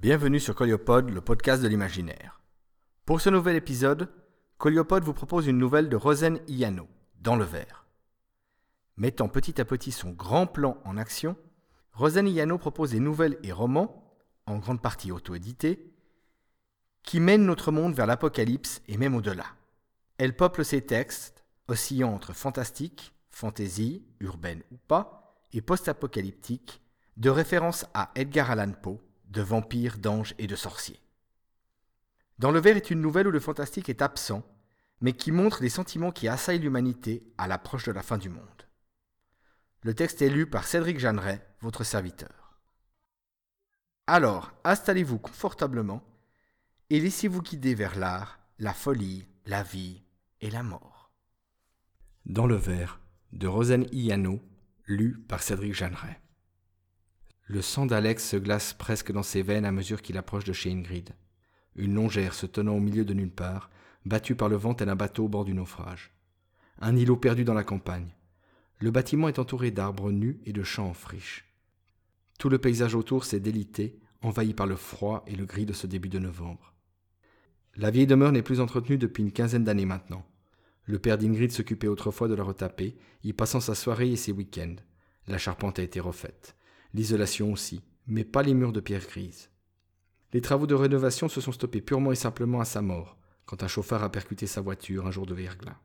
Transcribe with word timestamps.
Bienvenue 0.00 0.40
sur 0.40 0.54
Coliopod, 0.54 1.10
le 1.10 1.20
podcast 1.20 1.62
de 1.62 1.68
l'imaginaire. 1.68 2.40
Pour 3.04 3.20
ce 3.20 3.28
nouvel 3.28 3.54
épisode, 3.54 4.08
Coliopod 4.56 5.04
vous 5.04 5.12
propose 5.12 5.46
une 5.46 5.58
nouvelle 5.58 5.90
de 5.90 5.96
Rosen 5.96 6.40
Iano, 6.48 6.88
Dans 7.20 7.36
le 7.36 7.44
verre. 7.44 7.84
Mettant 8.96 9.28
petit 9.28 9.60
à 9.60 9.66
petit 9.66 9.92
son 9.92 10.12
grand 10.12 10.46
plan 10.46 10.78
en 10.86 10.96
action, 10.96 11.36
Rosen 11.92 12.26
Iano 12.26 12.56
propose 12.56 12.92
des 12.92 12.98
nouvelles 12.98 13.38
et 13.42 13.52
romans, 13.52 14.16
en 14.46 14.56
grande 14.56 14.80
partie 14.80 15.12
auto-édités, 15.12 15.92
qui 17.02 17.20
mènent 17.20 17.44
notre 17.44 17.70
monde 17.70 17.92
vers 17.92 18.06
l'apocalypse 18.06 18.80
et 18.88 18.96
même 18.96 19.14
au-delà. 19.14 19.44
Elle 20.16 20.34
peuple 20.34 20.64
ses 20.64 20.80
textes, 20.80 21.44
oscillant 21.68 22.14
entre 22.14 22.32
fantastique, 22.32 23.12
fantaisie, 23.28 24.06
urbaine 24.20 24.62
ou 24.72 24.78
pas, 24.78 25.44
et 25.52 25.60
post-apocalyptique, 25.60 26.80
de 27.18 27.28
référence 27.28 27.84
à 27.92 28.12
Edgar 28.14 28.50
Allan 28.50 28.72
Poe, 28.72 28.98
de 29.30 29.42
vampires, 29.42 29.98
d'anges 29.98 30.34
et 30.38 30.46
de 30.46 30.56
sorciers. 30.56 31.00
Dans 32.38 32.50
le 32.50 32.60
verre 32.60 32.76
est 32.76 32.90
une 32.90 33.00
nouvelle 33.00 33.28
où 33.28 33.30
le 33.30 33.40
fantastique 33.40 33.88
est 33.88 34.02
absent, 34.02 34.42
mais 35.00 35.12
qui 35.12 35.32
montre 35.32 35.62
les 35.62 35.68
sentiments 35.68 36.12
qui 36.12 36.28
assaillent 36.28 36.58
l'humanité 36.58 37.22
à 37.38 37.46
l'approche 37.46 37.84
de 37.84 37.92
la 37.92 38.02
fin 38.02 38.18
du 38.18 38.28
monde. 38.28 38.66
Le 39.82 39.94
texte 39.94 40.20
est 40.20 40.28
lu 40.28 40.46
par 40.46 40.66
Cédric 40.66 40.98
Jeanneret, 40.98 41.46
votre 41.60 41.84
serviteur. 41.84 42.60
Alors, 44.06 44.52
installez-vous 44.64 45.18
confortablement 45.18 46.02
et 46.90 47.00
laissez-vous 47.00 47.40
guider 47.42 47.74
vers 47.74 47.96
l'art, 47.96 48.40
la 48.58 48.74
folie, 48.74 49.26
la 49.46 49.62
vie 49.62 50.02
et 50.40 50.50
la 50.50 50.62
mort. 50.62 51.12
Dans 52.26 52.46
le 52.46 52.56
verre, 52.56 53.00
de 53.32 53.46
Rosen 53.46 53.86
Iano, 53.92 54.42
lu 54.86 55.18
par 55.28 55.42
Cédric 55.42 55.74
Jeanneret. 55.74 56.20
Le 57.52 57.62
sang 57.62 57.84
d'Alex 57.84 58.28
se 58.28 58.36
glace 58.36 58.74
presque 58.74 59.10
dans 59.10 59.24
ses 59.24 59.42
veines 59.42 59.64
à 59.64 59.72
mesure 59.72 60.02
qu'il 60.02 60.16
approche 60.16 60.44
de 60.44 60.52
chez 60.52 60.70
Ingrid. 60.70 61.10
Une 61.74 61.94
longère 61.94 62.32
se 62.32 62.46
tenant 62.46 62.76
au 62.76 62.80
milieu 62.80 63.04
de 63.04 63.12
nulle 63.12 63.32
part, 63.32 63.70
battue 64.06 64.36
par 64.36 64.48
le 64.48 64.54
vent 64.54 64.72
tel 64.72 64.88
un 64.88 64.94
bateau 64.94 65.24
au 65.24 65.28
bord 65.28 65.44
du 65.44 65.52
naufrage. 65.52 66.12
Un 66.80 66.94
îlot 66.94 67.16
perdu 67.16 67.42
dans 67.42 67.52
la 67.52 67.64
campagne. 67.64 68.14
Le 68.78 68.92
bâtiment 68.92 69.26
est 69.26 69.40
entouré 69.40 69.72
d'arbres 69.72 70.12
nus 70.12 70.38
et 70.46 70.52
de 70.52 70.62
champs 70.62 70.90
en 70.90 70.94
friche. 70.94 71.44
Tout 72.38 72.50
le 72.50 72.58
paysage 72.58 72.94
autour 72.94 73.24
s'est 73.24 73.40
délité, 73.40 73.98
envahi 74.22 74.54
par 74.54 74.68
le 74.68 74.76
froid 74.76 75.24
et 75.26 75.34
le 75.34 75.44
gris 75.44 75.66
de 75.66 75.72
ce 75.72 75.88
début 75.88 76.08
de 76.08 76.20
novembre. 76.20 76.72
La 77.74 77.90
vieille 77.90 78.06
demeure 78.06 78.30
n'est 78.30 78.42
plus 78.42 78.60
entretenue 78.60 78.96
depuis 78.96 79.24
une 79.24 79.32
quinzaine 79.32 79.64
d'années 79.64 79.86
maintenant. 79.86 80.24
Le 80.84 81.00
père 81.00 81.18
d'Ingrid 81.18 81.50
s'occupait 81.50 81.88
autrefois 81.88 82.28
de 82.28 82.34
la 82.34 82.44
retaper, 82.44 82.96
y 83.24 83.32
passant 83.32 83.58
sa 83.58 83.74
soirée 83.74 84.12
et 84.12 84.16
ses 84.16 84.30
week-ends. 84.30 84.76
La 85.26 85.36
charpente 85.36 85.80
a 85.80 85.82
été 85.82 85.98
refaite 85.98 86.54
l'isolation 86.94 87.52
aussi, 87.52 87.82
mais 88.06 88.24
pas 88.24 88.42
les 88.42 88.54
murs 88.54 88.72
de 88.72 88.80
pierre 88.80 89.06
grise. 89.06 89.50
Les 90.32 90.40
travaux 90.40 90.66
de 90.66 90.74
rénovation 90.74 91.28
se 91.28 91.40
sont 91.40 91.52
stoppés 91.52 91.80
purement 91.80 92.12
et 92.12 92.16
simplement 92.16 92.60
à 92.60 92.64
sa 92.64 92.82
mort, 92.82 93.16
quand 93.46 93.62
un 93.62 93.68
chauffard 93.68 94.02
a 94.02 94.12
percuté 94.12 94.46
sa 94.46 94.60
voiture 94.60 95.06
un 95.06 95.10
jour 95.10 95.26
de 95.26 95.34
verglas. 95.34 95.78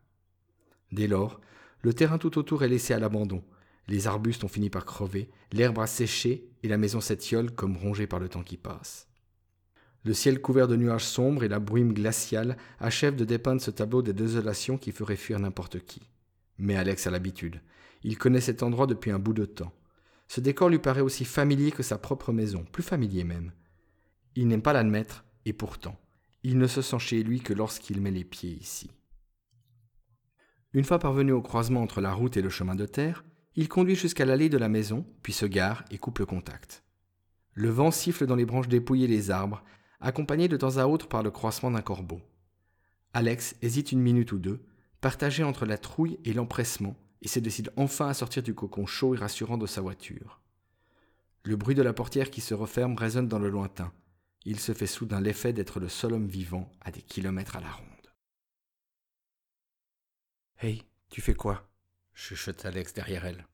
Dès 0.91 1.07
lors, 1.07 1.41
le 1.81 1.93
terrain 1.93 2.17
tout 2.17 2.37
autour 2.37 2.63
est 2.63 2.67
laissé 2.67 2.93
à 2.93 2.99
l'abandon, 2.99 3.43
les 3.87 4.07
arbustes 4.07 4.43
ont 4.43 4.49
fini 4.49 4.69
par 4.69 4.85
crever, 4.85 5.29
l'herbe 5.51 5.79
a 5.79 5.87
séché 5.87 6.49
et 6.63 6.67
la 6.67 6.77
maison 6.77 7.01
s'étiole 7.01 7.51
comme 7.51 7.77
rongée 7.77 8.07
par 8.07 8.19
le 8.19 8.29
temps 8.29 8.43
qui 8.43 8.57
passe. 8.57 9.07
Le 10.03 10.13
ciel 10.13 10.39
couvert 10.39 10.67
de 10.67 10.75
nuages 10.75 11.05
sombres 11.05 11.43
et 11.43 11.47
la 11.47 11.59
brume 11.59 11.93
glaciale 11.93 12.57
achèvent 12.79 13.15
de 13.15 13.25
dépeindre 13.25 13.61
ce 13.61 13.71
tableau 13.71 14.01
de 14.01 14.11
désolation 14.11 14.77
qui 14.77 14.91
ferait 14.91 15.15
fuir 15.15 15.39
n'importe 15.39 15.79
qui. 15.79 16.01
Mais 16.57 16.75
Alex 16.75 17.07
a 17.07 17.11
l'habitude. 17.11 17.61
Il 18.03 18.17
connaît 18.17 18.41
cet 18.41 18.61
endroit 18.61 18.85
depuis 18.85 19.11
un 19.11 19.19
bout 19.19 19.33
de 19.33 19.45
temps. 19.45 19.73
Ce 20.27 20.41
décor 20.41 20.69
lui 20.69 20.79
paraît 20.79 21.01
aussi 21.01 21.25
familier 21.25 21.71
que 21.71 21.83
sa 21.83 21.97
propre 21.97 22.31
maison, 22.31 22.65
plus 22.71 22.83
familier 22.83 23.23
même. 23.23 23.51
Il 24.35 24.47
n'aime 24.47 24.61
pas 24.61 24.73
l'admettre, 24.73 25.25
et 25.45 25.53
pourtant, 25.53 25.99
il 26.43 26.57
ne 26.57 26.67
se 26.67 26.81
sent 26.81 26.99
chez 26.99 27.23
lui 27.23 27.39
que 27.39 27.53
lorsqu'il 27.53 28.01
met 28.01 28.11
les 28.11 28.23
pieds 28.23 28.57
ici. 28.59 28.91
Une 30.73 30.83
fois 30.83 30.99
parvenu 30.99 31.31
au 31.31 31.41
croisement 31.41 31.81
entre 31.81 32.01
la 32.01 32.13
route 32.13 32.35
et 32.37 32.41
le 32.41 32.49
chemin 32.49 32.75
de 32.75 32.85
terre, 32.85 33.23
il 33.55 33.69
conduit 33.69 33.95
jusqu'à 33.95 34.25
l'allée 34.25 34.49
de 34.49 34.57
la 34.57 34.67
maison, 34.67 35.05
puis 35.21 35.31
se 35.31 35.45
gare 35.45 35.85
et 35.89 35.97
coupe 35.97 36.19
le 36.19 36.25
contact. 36.25 36.83
Le 37.53 37.69
vent 37.69 37.91
siffle 37.91 38.25
dans 38.25 38.35
les 38.35 38.45
branches 38.45 38.67
dépouillées 38.67 39.07
des 39.07 39.31
arbres, 39.31 39.63
accompagné 40.01 40.49
de 40.49 40.57
temps 40.57 40.77
à 40.77 40.85
autre 40.85 41.07
par 41.07 41.23
le 41.23 41.31
croissement 41.31 41.71
d'un 41.71 41.81
corbeau. 41.81 42.19
Alex 43.13 43.55
hésite 43.61 43.93
une 43.93 44.01
minute 44.01 44.33
ou 44.33 44.39
deux, 44.39 44.65
partagé 44.99 45.43
entre 45.43 45.65
la 45.65 45.77
trouille 45.77 46.19
et 46.25 46.33
l'empressement, 46.33 46.97
et 47.21 47.27
se 47.27 47.39
décide 47.39 47.71
enfin 47.75 48.07
à 48.07 48.13
sortir 48.13 48.43
du 48.43 48.53
cocon 48.53 48.85
chaud 48.85 49.15
et 49.15 49.17
rassurant 49.17 49.57
de 49.57 49.67
sa 49.67 49.81
voiture. 49.81 50.41
Le 51.43 51.55
bruit 51.55 51.75
de 51.75 51.81
la 51.81 51.93
portière 51.93 52.31
qui 52.31 52.41
se 52.41 52.53
referme 52.53 52.95
résonne 52.95 53.27
dans 53.27 53.39
le 53.39 53.49
lointain. 53.49 53.93
Il 54.45 54.59
se 54.59 54.73
fait 54.73 54.87
soudain 54.87 55.21
l'effet 55.21 55.53
d'être 55.53 55.79
le 55.79 55.89
seul 55.89 56.13
homme 56.13 56.27
vivant 56.27 56.71
à 56.81 56.91
des 56.91 57.01
kilomètres 57.01 57.55
à 57.55 57.61
la 57.61 57.71
ronde. 57.71 58.13
Hey, 60.57 60.83
tu 61.09 61.21
fais 61.21 61.33
quoi? 61.33 61.69
chuchote 62.13 62.65
Alex 62.65 62.93
derrière 62.93 63.25
elle. 63.25 63.45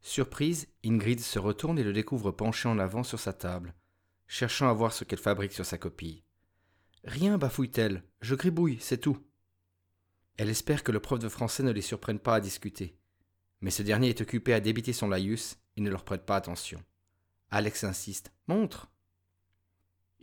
Surprise, 0.00 0.68
Ingrid 0.84 1.20
se 1.20 1.38
retourne 1.38 1.78
et 1.78 1.84
le 1.84 1.92
découvre 1.92 2.30
penché 2.30 2.68
en 2.68 2.78
avant 2.78 3.02
sur 3.02 3.20
sa 3.20 3.32
table, 3.32 3.74
cherchant 4.26 4.68
à 4.68 4.72
voir 4.72 4.92
ce 4.92 5.04
qu'elle 5.04 5.18
fabrique 5.18 5.52
sur 5.52 5.66
sa 5.66 5.78
copie. 5.78 6.24
Rien, 7.04 7.38
bafouille-t-elle, 7.38 8.02
je 8.20 8.34
gribouille, 8.34 8.78
c'est 8.80 8.98
tout. 8.98 9.18
Elle 10.38 10.50
espère 10.50 10.84
que 10.84 10.92
le 10.92 11.00
prof 11.00 11.18
de 11.18 11.28
français 11.28 11.64
ne 11.64 11.72
les 11.72 11.82
surprenne 11.82 12.20
pas 12.20 12.36
à 12.36 12.40
discuter. 12.40 12.96
Mais 13.60 13.72
ce 13.72 13.82
dernier 13.82 14.08
est 14.08 14.20
occupé 14.20 14.54
à 14.54 14.60
débiter 14.60 14.92
son 14.92 15.08
laïus 15.08 15.58
et 15.76 15.80
ne 15.80 15.90
leur 15.90 16.04
prête 16.04 16.24
pas 16.24 16.36
attention. 16.36 16.80
Alex 17.50 17.82
insiste. 17.82 18.32
Montre 18.46 18.88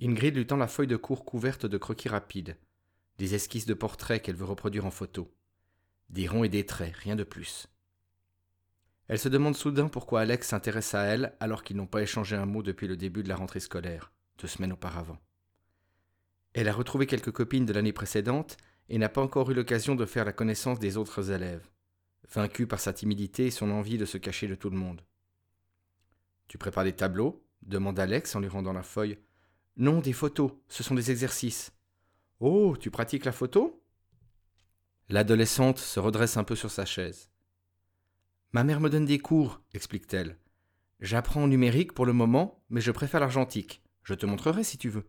Ingrid 0.02 0.36
lui 0.36 0.48
tend 0.48 0.56
la 0.56 0.68
feuille 0.68 0.88
de 0.88 0.96
cours 0.96 1.26
couverte 1.26 1.66
de 1.66 1.78
croquis 1.78 2.08
rapides, 2.08 2.58
des 3.18 3.36
esquisses 3.36 3.66
de 3.66 3.74
portraits 3.74 4.22
qu'elle 4.22 4.36
veut 4.36 4.46
reproduire 4.46 4.86
en 4.86 4.92
photo. 4.92 5.34
Des 6.10 6.28
ronds 6.28 6.46
et 6.46 6.50
des 6.50 6.66
traits, 6.66 6.96
rien 6.96 7.18
de 7.18 7.24
plus. 7.24 7.68
Elle 9.08 9.20
se 9.20 9.30
demande 9.30 9.56
soudain 9.56 9.90
pourquoi 9.90 10.22
Alex 10.22 10.48
s'intéresse 10.48 10.96
à 10.96 11.04
elle 11.04 11.36
alors 11.42 11.64
qu'ils 11.64 11.76
n'ont 11.76 11.88
pas 11.88 12.02
échangé 12.02 12.38
un 12.38 12.46
mot 12.46 12.64
depuis 12.64 12.88
le 12.88 12.96
début 12.96 13.22
de 13.22 13.30
la 13.30 13.36
rentrée 13.36 13.60
scolaire, 13.60 14.14
deux 14.40 14.48
semaines 14.48 14.74
auparavant. 14.74 15.20
Elle 16.54 16.70
a 16.70 16.74
retrouvé 16.74 17.06
quelques 17.06 17.32
copines 17.32 17.66
de 17.66 17.74
l'année 17.74 17.94
précédente 17.94 18.56
et 18.90 18.98
n'a 18.98 19.10
pas 19.10 19.22
encore 19.22 19.50
eu 19.52 19.54
l'occasion 19.54 19.96
de 19.96 20.06
faire 20.06 20.26
la 20.26 20.34
connaissance 20.34 20.80
des 20.80 20.98
autres 20.98 21.32
élèves, 21.32 21.70
vaincu 22.34 22.68
par 22.68 22.80
sa 22.80 22.94
timidité 22.94 23.48
et 23.48 23.52
son 23.52 23.72
envie 23.72 23.98
de 23.98 24.06
se 24.06 24.18
cacher 24.18 24.48
de 24.48 24.56
tout 24.56 24.70
le 24.70 24.78
monde. 24.78 25.02
Tu 26.48 26.58
prépares 26.58 26.84
des 26.84 26.94
tableaux? 26.94 27.44
demande 27.64 28.00
Alex 28.00 28.36
en 28.36 28.40
lui 28.40 28.48
rendant 28.48 28.74
la 28.74 28.84
feuille. 28.84 29.18
Non, 29.78 30.00
des 30.00 30.14
photos, 30.14 30.52
ce 30.68 30.84
sont 30.84 30.96
des 30.96 31.10
exercices. 31.12 31.74
Oh, 32.40 32.78
tu 32.80 32.92
pratiques 32.92 33.26
la 33.26 33.32
photo? 33.32 33.84
L'adolescente 35.10 35.80
se 35.80 36.00
redresse 36.00 36.38
un 36.38 36.44
peu 36.44 36.56
sur 36.56 36.72
sa 36.72 36.86
chaise. 36.86 37.30
Ma 38.52 38.64
mère 38.64 38.80
me 38.80 38.90
donne 38.90 39.06
des 39.06 39.20
cours, 39.20 39.62
explique-t-elle. 39.74 40.38
J'apprends 41.00 41.44
en 41.44 41.48
numérique 41.48 41.94
pour 41.94 42.06
le 42.06 42.14
moment, 42.14 42.64
mais 42.70 42.82
je 42.82 42.92
préfère 42.92 43.20
l'argentique. 43.20 43.84
Je 44.04 44.14
te 44.14 44.26
montrerai 44.26 44.64
si 44.64 44.78
tu 44.78 44.90
veux. 44.90 45.08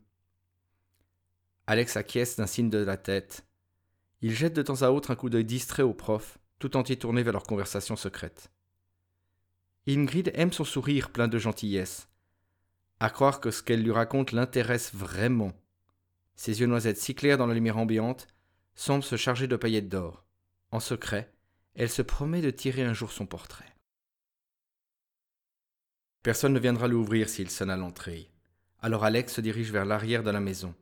Alex 1.66 1.97
acquiesce 1.97 2.36
d'un 2.36 2.47
signe 2.47 2.70
de 2.70 2.78
la 2.78 2.97
tête. 2.97 3.47
Ils 4.22 4.34
jettent 4.34 4.56
de 4.56 4.62
temps 4.62 4.82
à 4.82 4.91
autre 4.91 5.10
un 5.10 5.16
coup 5.16 5.31
d'œil 5.31 5.44
distrait 5.44 5.82
au 5.82 5.93
prof, 5.93 6.38
tout 6.59 6.77
entier 6.77 6.99
tourné 6.99 7.22
vers 7.22 7.32
leur 7.32 7.44
conversation 7.44 7.97
secrète. 7.97 8.50
Ingrid 9.87 10.32
aime 10.34 10.53
son 10.53 10.65
sourire 10.65 11.10
plein 11.10 11.28
de 11.28 11.38
gentillesse. 11.38 12.09
À 12.99 13.10
croire 13.10 13.41
que 13.41 13.50
ce 13.50 13.62
qu'elle 13.62 13.82
lui 13.82 13.93
raconte 13.93 14.32
l'intéresse 14.32 14.94
vraiment. 14.94 15.53
Ses 16.34 16.60
yeux 16.60 16.66
noisettes 16.66 16.99
si 16.99 17.15
clairs 17.15 17.38
dans 17.38 17.47
la 17.47 17.54
lumière 17.54 17.78
ambiante 17.78 18.27
semblent 18.75 19.04
se 19.04 19.16
charger 19.16 19.47
de 19.47 19.56
paillettes 19.56 19.88
d'or. 19.88 20.25
En 20.71 20.81
secret, 20.81 21.33
elle 21.75 21.91
se 21.91 22.03
promet 22.03 22.41
de 22.41 22.50
tirer 22.50 22.83
un 22.83 22.94
jour 22.94 23.12
son 23.12 23.27
portrait. 23.27 23.72
Personne 26.22 26.54
ne 26.54 26.59
viendra 26.59 26.88
l'ouvrir 26.88 27.28
s'il 27.28 27.50
sonne 27.50 27.71
à 27.71 27.77
l'entrée. 27.77 28.31
Alors 28.81 29.04
Alex 29.04 29.34
se 29.34 29.41
dirige 29.41 29.71
vers 29.71 29.84
l'arrière 29.84 30.22
de 30.22 30.30
la 30.30 30.41
maison. 30.41 30.74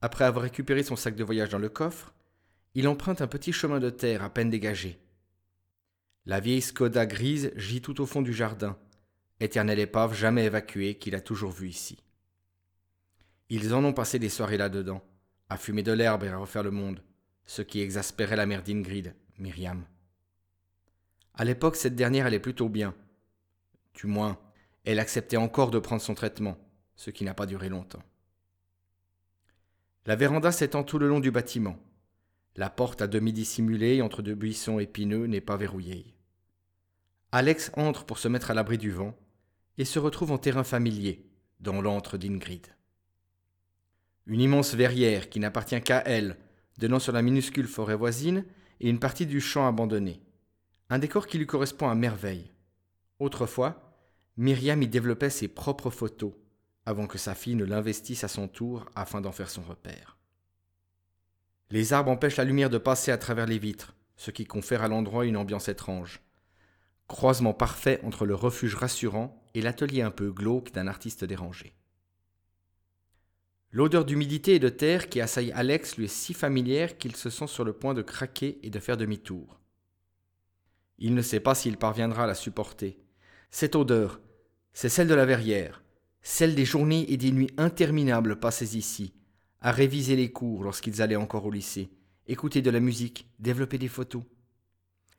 Après 0.00 0.24
avoir 0.24 0.44
récupéré 0.44 0.82
son 0.82 0.96
sac 0.96 1.16
de 1.16 1.24
voyage 1.24 1.48
dans 1.48 1.58
le 1.58 1.68
coffre, 1.68 2.14
il 2.74 2.86
emprunte 2.86 3.20
un 3.20 3.26
petit 3.26 3.52
chemin 3.52 3.80
de 3.80 3.90
terre 3.90 4.22
à 4.22 4.30
peine 4.30 4.50
dégagé. 4.50 5.00
La 6.26 6.40
vieille 6.40 6.62
Skoda 6.62 7.06
grise 7.06 7.52
gît 7.56 7.80
tout 7.80 8.00
au 8.00 8.06
fond 8.06 8.22
du 8.22 8.32
jardin, 8.32 8.78
éternelle 9.40 9.80
épave 9.80 10.14
jamais 10.14 10.44
évacuée 10.44 10.96
qu'il 10.96 11.14
a 11.14 11.20
toujours 11.20 11.50
vue 11.50 11.68
ici. 11.68 11.98
Ils 13.48 13.74
en 13.74 13.84
ont 13.84 13.94
passé 13.94 14.18
des 14.18 14.28
soirées 14.28 14.58
là-dedans, 14.58 15.02
à 15.48 15.56
fumer 15.56 15.82
de 15.82 15.92
l'herbe 15.92 16.24
et 16.24 16.28
à 16.28 16.36
refaire 16.36 16.62
le 16.62 16.70
monde, 16.70 17.02
ce 17.46 17.62
qui 17.62 17.80
exaspérait 17.80 18.36
la 18.36 18.46
mère 18.46 18.62
d'Ingrid, 18.62 19.14
Myriam. 19.38 19.84
À 21.34 21.44
l'époque, 21.44 21.76
cette 21.76 21.96
dernière 21.96 22.26
allait 22.26 22.40
plutôt 22.40 22.68
bien. 22.68 22.94
Du 23.94 24.06
moins, 24.06 24.38
elle 24.84 24.98
acceptait 24.98 25.36
encore 25.36 25.70
de 25.70 25.78
prendre 25.78 26.02
son 26.02 26.14
traitement, 26.14 26.58
ce 26.94 27.10
qui 27.10 27.24
n'a 27.24 27.34
pas 27.34 27.46
duré 27.46 27.68
longtemps. 27.68 28.02
La 30.06 30.16
véranda 30.16 30.52
s'étend 30.52 30.84
tout 30.84 30.98
le 30.98 31.08
long 31.08 31.20
du 31.20 31.30
bâtiment. 31.30 31.76
La 32.56 32.70
porte 32.70 33.02
à 33.02 33.06
demi 33.06 33.32
dissimulée 33.32 34.02
entre 34.02 34.22
deux 34.22 34.34
buissons 34.34 34.78
épineux 34.78 35.26
n'est 35.26 35.40
pas 35.40 35.56
verrouillée. 35.56 36.14
Alex 37.30 37.70
entre 37.76 38.04
pour 38.04 38.18
se 38.18 38.28
mettre 38.28 38.50
à 38.50 38.54
l'abri 38.54 38.78
du 38.78 38.90
vent 38.90 39.14
et 39.76 39.84
se 39.84 39.98
retrouve 39.98 40.32
en 40.32 40.38
terrain 40.38 40.64
familier, 40.64 41.26
dans 41.60 41.80
l'antre 41.80 42.16
d'Ingrid. 42.16 42.66
Une 44.26 44.40
immense 44.40 44.74
verrière 44.74 45.28
qui 45.28 45.40
n'appartient 45.40 45.80
qu'à 45.82 46.02
elle, 46.04 46.36
donnant 46.78 46.98
sur 46.98 47.12
la 47.12 47.22
minuscule 47.22 47.66
forêt 47.66 47.94
voisine 47.94 48.44
et 48.80 48.88
une 48.88 48.98
partie 48.98 49.26
du 49.26 49.40
champ 49.40 49.66
abandonné. 49.66 50.20
Un 50.90 50.98
décor 50.98 51.26
qui 51.26 51.38
lui 51.38 51.46
correspond 51.46 51.88
à 51.88 51.94
merveille. 51.94 52.50
Autrefois, 53.18 53.94
Myriam 54.36 54.82
y 54.82 54.88
développait 54.88 55.30
ses 55.30 55.48
propres 55.48 55.90
photos, 55.90 56.32
avant 56.88 57.06
que 57.06 57.18
sa 57.18 57.34
fille 57.34 57.54
ne 57.54 57.66
l'investisse 57.66 58.24
à 58.24 58.28
son 58.28 58.48
tour 58.48 58.86
afin 58.94 59.20
d'en 59.20 59.30
faire 59.30 59.50
son 59.50 59.60
repère. 59.60 60.16
Les 61.68 61.92
arbres 61.92 62.10
empêchent 62.10 62.38
la 62.38 62.44
lumière 62.44 62.70
de 62.70 62.78
passer 62.78 63.10
à 63.12 63.18
travers 63.18 63.44
les 63.44 63.58
vitres, 63.58 63.94
ce 64.16 64.30
qui 64.30 64.46
confère 64.46 64.82
à 64.82 64.88
l'endroit 64.88 65.26
une 65.26 65.36
ambiance 65.36 65.68
étrange. 65.68 66.22
Croisement 67.06 67.52
parfait 67.52 68.00
entre 68.04 68.24
le 68.24 68.34
refuge 68.34 68.74
rassurant 68.74 69.38
et 69.52 69.60
l'atelier 69.60 70.00
un 70.00 70.10
peu 70.10 70.32
glauque 70.32 70.72
d'un 70.72 70.86
artiste 70.86 71.24
dérangé. 71.24 71.74
L'odeur 73.70 74.06
d'humidité 74.06 74.54
et 74.54 74.58
de 74.58 74.70
terre 74.70 75.10
qui 75.10 75.20
assaille 75.20 75.52
Alex 75.52 75.98
lui 75.98 76.06
est 76.06 76.08
si 76.08 76.32
familière 76.32 76.96
qu'il 76.96 77.16
se 77.16 77.28
sent 77.28 77.48
sur 77.48 77.64
le 77.64 77.74
point 77.74 77.92
de 77.92 78.00
craquer 78.00 78.58
et 78.62 78.70
de 78.70 78.80
faire 78.80 78.96
demi-tour. 78.96 79.60
Il 80.96 81.14
ne 81.14 81.20
sait 81.20 81.40
pas 81.40 81.54
s'il 81.54 81.76
parviendra 81.76 82.24
à 82.24 82.26
la 82.26 82.34
supporter. 82.34 82.98
Cette 83.50 83.76
odeur, 83.76 84.20
c'est 84.72 84.88
celle 84.88 85.08
de 85.08 85.14
la 85.14 85.26
verrière, 85.26 85.82
celle 86.22 86.54
des 86.54 86.64
journées 86.64 87.10
et 87.12 87.16
des 87.16 87.32
nuits 87.32 87.50
interminables 87.56 88.38
passées 88.38 88.76
ici, 88.76 89.14
à 89.60 89.72
réviser 89.72 90.16
les 90.16 90.30
cours 90.30 90.64
lorsqu'ils 90.64 91.02
allaient 91.02 91.16
encore 91.16 91.46
au 91.46 91.50
lycée, 91.50 91.90
écouter 92.26 92.62
de 92.62 92.70
la 92.70 92.80
musique, 92.80 93.26
développer 93.38 93.78
des 93.78 93.88
photos. 93.88 94.22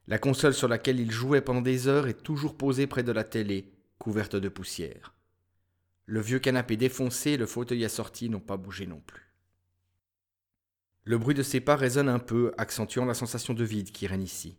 La 0.07 0.17
console 0.17 0.53
sur 0.53 0.67
laquelle 0.67 0.99
il 0.99 1.11
jouait 1.11 1.41
pendant 1.41 1.61
des 1.61 1.87
heures 1.87 2.07
est 2.07 2.23
toujours 2.23 2.57
posée 2.57 2.87
près 2.87 3.03
de 3.03 3.11
la 3.11 3.23
télé, 3.23 3.71
couverte 3.97 4.35
de 4.35 4.49
poussière. 4.49 5.13
Le 6.05 6.21
vieux 6.21 6.39
canapé 6.39 6.77
défoncé 6.77 7.37
le 7.37 7.45
fauteuil 7.45 7.85
assorti 7.85 8.29
n'ont 8.29 8.39
pas 8.39 8.57
bougé 8.57 8.87
non 8.87 9.01
plus. 9.05 9.29
Le 11.03 11.17
bruit 11.17 11.35
de 11.35 11.43
ses 11.43 11.59
pas 11.59 11.75
résonne 11.75 12.09
un 12.09 12.19
peu, 12.19 12.53
accentuant 12.57 13.05
la 13.05 13.13
sensation 13.13 13.53
de 13.53 13.63
vide 13.63 13.91
qui 13.91 14.07
règne 14.07 14.23
ici. 14.23 14.57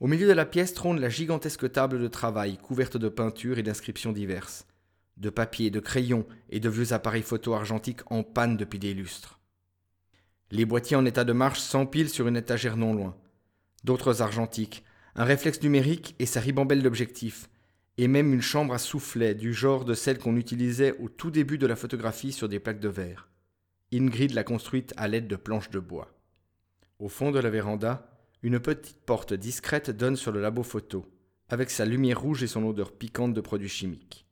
Au 0.00 0.08
milieu 0.08 0.26
de 0.26 0.32
la 0.32 0.46
pièce 0.46 0.74
trône 0.74 1.00
la 1.00 1.08
gigantesque 1.08 1.70
table 1.70 2.00
de 2.00 2.08
travail 2.08 2.58
couverte 2.58 2.96
de 2.96 3.08
peintures 3.08 3.58
et 3.58 3.62
d'inscriptions 3.62 4.12
diverses, 4.12 4.66
de 5.22 5.30
papier, 5.30 5.70
de 5.70 5.80
crayons 5.80 6.26
et 6.50 6.60
de 6.60 6.68
vieux 6.68 6.92
appareils 6.92 7.22
photo 7.22 7.54
argentiques 7.54 8.02
en 8.10 8.22
panne 8.22 8.58
depuis 8.58 8.78
des 8.78 8.92
lustres. 8.92 9.40
Les 10.50 10.66
boîtiers 10.66 10.96
en 10.96 11.06
état 11.06 11.24
de 11.24 11.32
marche 11.32 11.60
s'empilent 11.60 12.10
sur 12.10 12.28
une 12.28 12.36
étagère 12.36 12.76
non 12.76 12.92
loin. 12.92 13.16
D'autres 13.84 14.20
argentiques, 14.20 14.84
un 15.14 15.24
réflexe 15.24 15.62
numérique 15.62 16.14
et 16.18 16.26
sa 16.26 16.40
ribambelle 16.40 16.82
d'objectifs, 16.82 17.48
et 17.98 18.08
même 18.08 18.34
une 18.34 18.42
chambre 18.42 18.74
à 18.74 18.78
soufflet 18.78 19.34
du 19.34 19.54
genre 19.54 19.84
de 19.84 19.94
celle 19.94 20.18
qu'on 20.18 20.36
utilisait 20.36 20.96
au 20.98 21.08
tout 21.08 21.30
début 21.30 21.56
de 21.56 21.66
la 21.66 21.76
photographie 21.76 22.32
sur 22.32 22.48
des 22.48 22.58
plaques 22.58 22.80
de 22.80 22.88
verre. 22.88 23.28
Ingrid 23.92 24.32
l'a 24.32 24.44
construite 24.44 24.92
à 24.96 25.08
l'aide 25.08 25.28
de 25.28 25.36
planches 25.36 25.70
de 25.70 25.78
bois. 25.78 26.10
Au 26.98 27.08
fond 27.08 27.30
de 27.30 27.38
la 27.38 27.50
véranda, 27.50 28.08
une 28.42 28.58
petite 28.58 29.00
porte 29.06 29.34
discrète 29.34 29.90
donne 29.90 30.16
sur 30.16 30.32
le 30.32 30.40
labo 30.40 30.62
photo, 30.62 31.06
avec 31.48 31.70
sa 31.70 31.84
lumière 31.84 32.20
rouge 32.20 32.42
et 32.42 32.46
son 32.46 32.64
odeur 32.64 32.92
piquante 32.92 33.34
de 33.34 33.40
produits 33.40 33.68
chimiques. 33.68 34.26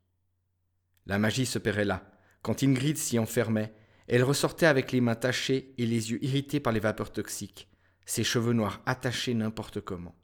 La 1.07 1.19
magie 1.19 1.47
se 1.47 1.59
paierait 1.59 1.85
là. 1.85 2.11
Quand 2.43 2.63
Ingrid 2.63 2.97
s'y 2.97 3.19
enfermait, 3.19 3.73
elle 4.07 4.25
ressortait 4.25 4.67
avec 4.67 4.93
les 4.93 5.01
mains 5.01 5.15
tachées 5.15 5.75
et 5.79 5.87
les 5.87 6.11
yeux 6.11 6.25
irrités 6.25 6.61
par 6.61 6.73
les 6.73 6.81
vapeurs 6.81 7.13
toxiques, 7.13 7.69
ses 8.07 8.25
cheveux 8.25 8.53
noirs 8.53 8.83
attachés 8.87 9.35
n'importe 9.35 9.81
comment. 9.81 10.17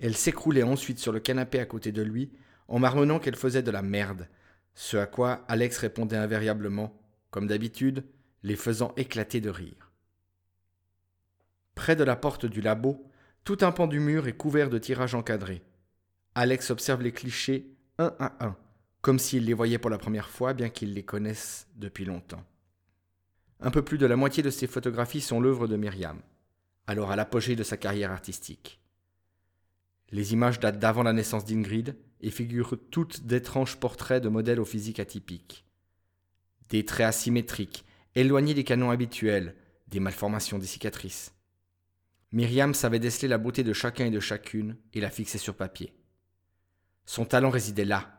Elle 0.00 0.16
s'écroulait 0.16 0.62
ensuite 0.62 0.98
sur 0.98 1.12
le 1.12 1.20
canapé 1.20 1.60
à 1.60 1.66
côté 1.66 1.92
de 1.92 2.02
lui, 2.02 2.32
en 2.68 2.78
marmonnant 2.78 3.18
qu'elle 3.18 3.36
faisait 3.36 3.62
de 3.62 3.70
la 3.70 3.82
merde, 3.82 4.28
ce 4.74 4.96
à 4.96 5.06
quoi 5.06 5.44
Alex 5.48 5.78
répondait 5.78 6.16
invariablement, 6.16 7.00
comme 7.30 7.46
d'habitude, 7.46 8.04
les 8.42 8.56
faisant 8.56 8.92
éclater 8.96 9.40
de 9.40 9.50
rire. 9.50 9.92
Près 11.74 11.96
de 11.96 12.04
la 12.04 12.16
porte 12.16 12.44
du 12.46 12.60
labo, 12.60 13.08
tout 13.44 13.58
un 13.60 13.72
pan 13.72 13.86
du 13.86 14.00
mur 14.00 14.26
est 14.26 14.36
couvert 14.36 14.68
de 14.68 14.78
tirages 14.78 15.14
encadrés. 15.14 15.62
Alex 16.34 16.70
observe 16.70 17.02
les 17.02 17.12
clichés 17.12 17.76
un 17.98 18.14
à 18.18 18.44
un, 18.44 18.56
comme 19.06 19.20
s'il 19.20 19.44
les 19.44 19.54
voyait 19.54 19.78
pour 19.78 19.88
la 19.88 19.98
première 19.98 20.28
fois, 20.28 20.52
bien 20.52 20.68
qu'il 20.68 20.92
les 20.92 21.04
connaisse 21.04 21.68
depuis 21.76 22.04
longtemps. 22.04 22.44
Un 23.60 23.70
peu 23.70 23.82
plus 23.82 23.98
de 23.98 24.06
la 24.06 24.16
moitié 24.16 24.42
de 24.42 24.50
ces 24.50 24.66
photographies 24.66 25.20
sont 25.20 25.38
l'œuvre 25.38 25.68
de 25.68 25.76
Myriam, 25.76 26.20
alors 26.88 27.12
à 27.12 27.14
l'apogée 27.14 27.54
de 27.54 27.62
sa 27.62 27.76
carrière 27.76 28.10
artistique. 28.10 28.80
Les 30.10 30.32
images 30.32 30.58
datent 30.58 30.80
d'avant 30.80 31.04
la 31.04 31.12
naissance 31.12 31.44
d'Ingrid 31.44 31.96
et 32.20 32.32
figurent 32.32 32.74
toutes 32.90 33.24
d'étranges 33.24 33.76
portraits 33.76 34.20
de 34.20 34.28
modèles 34.28 34.58
au 34.58 34.64
physique 34.64 34.98
atypique. 34.98 35.64
Des 36.70 36.84
traits 36.84 37.06
asymétriques, 37.06 37.84
éloignés 38.16 38.54
des 38.54 38.64
canons 38.64 38.90
habituels, 38.90 39.54
des 39.86 40.00
malformations 40.00 40.58
des 40.58 40.66
cicatrices. 40.66 41.32
Myriam 42.32 42.74
savait 42.74 42.98
déceler 42.98 43.28
la 43.28 43.38
beauté 43.38 43.62
de 43.62 43.72
chacun 43.72 44.06
et 44.06 44.10
de 44.10 44.18
chacune 44.18 44.76
et 44.94 45.00
la 45.00 45.10
fixer 45.10 45.38
sur 45.38 45.54
papier. 45.54 45.94
Son 47.04 47.24
talent 47.24 47.50
résidait 47.50 47.84
là. 47.84 48.15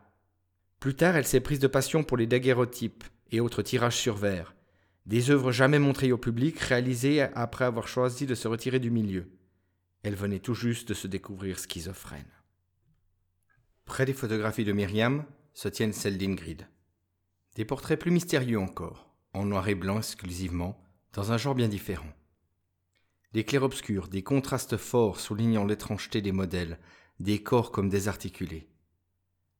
Plus 0.80 0.94
tard, 0.94 1.16
elle 1.16 1.26
s'est 1.26 1.40
prise 1.40 1.58
de 1.58 1.66
passion 1.66 2.04
pour 2.04 2.16
les 2.16 2.26
daguerreotypes 2.26 3.04
et 3.32 3.40
autres 3.40 3.62
tirages 3.62 3.96
sur 3.96 4.16
verre, 4.16 4.54
des 5.06 5.30
œuvres 5.30 5.52
jamais 5.52 5.78
montrées 5.78 6.12
au 6.12 6.18
public 6.18 6.58
réalisées 6.60 7.22
après 7.22 7.64
avoir 7.64 7.88
choisi 7.88 8.26
de 8.26 8.34
se 8.34 8.46
retirer 8.46 8.78
du 8.78 8.90
milieu. 8.90 9.28
Elle 10.02 10.14
venait 10.14 10.38
tout 10.38 10.54
juste 10.54 10.88
de 10.88 10.94
se 10.94 11.08
découvrir 11.08 11.58
schizophrène. 11.58 12.30
Près 13.84 14.04
des 14.04 14.12
photographies 14.12 14.64
de 14.64 14.72
Myriam 14.72 15.24
se 15.54 15.68
tiennent 15.68 15.92
celles 15.92 16.18
d'Ingrid. 16.18 16.68
Des 17.56 17.64
portraits 17.64 17.98
plus 17.98 18.10
mystérieux 18.10 18.60
encore, 18.60 19.10
en 19.32 19.44
noir 19.44 19.66
et 19.68 19.74
blanc 19.74 19.98
exclusivement, 19.98 20.80
dans 21.14 21.32
un 21.32 21.38
genre 21.38 21.54
bien 21.54 21.68
différent. 21.68 22.12
Des 23.32 23.44
clairs-obscurs, 23.44 24.08
des 24.08 24.22
contrastes 24.22 24.76
forts 24.76 25.18
soulignant 25.18 25.64
l'étrangeté 25.64 26.22
des 26.22 26.32
modèles, 26.32 26.78
des 27.18 27.42
corps 27.42 27.72
comme 27.72 27.88
désarticulés. 27.88 28.68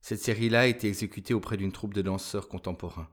Cette 0.00 0.20
série-là 0.20 0.60
a 0.60 0.66
été 0.66 0.88
exécutée 0.88 1.34
auprès 1.34 1.56
d'une 1.56 1.72
troupe 1.72 1.94
de 1.94 2.02
danseurs 2.02 2.48
contemporains. 2.48 3.08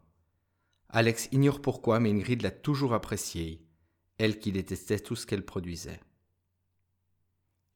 Alex 0.90 1.28
ignore 1.32 1.62
pourquoi, 1.62 2.00
mais 2.00 2.12
Ingrid 2.12 2.42
l'a 2.42 2.52
toujours 2.52 2.94
appréciée, 2.94 3.66
elle 4.18 4.40
qui 4.40 4.52
détestait 4.52 5.00
tout 5.00 5.16
ce 5.16 5.26
qu'elle 5.26 5.46
produisait. 5.46 6.00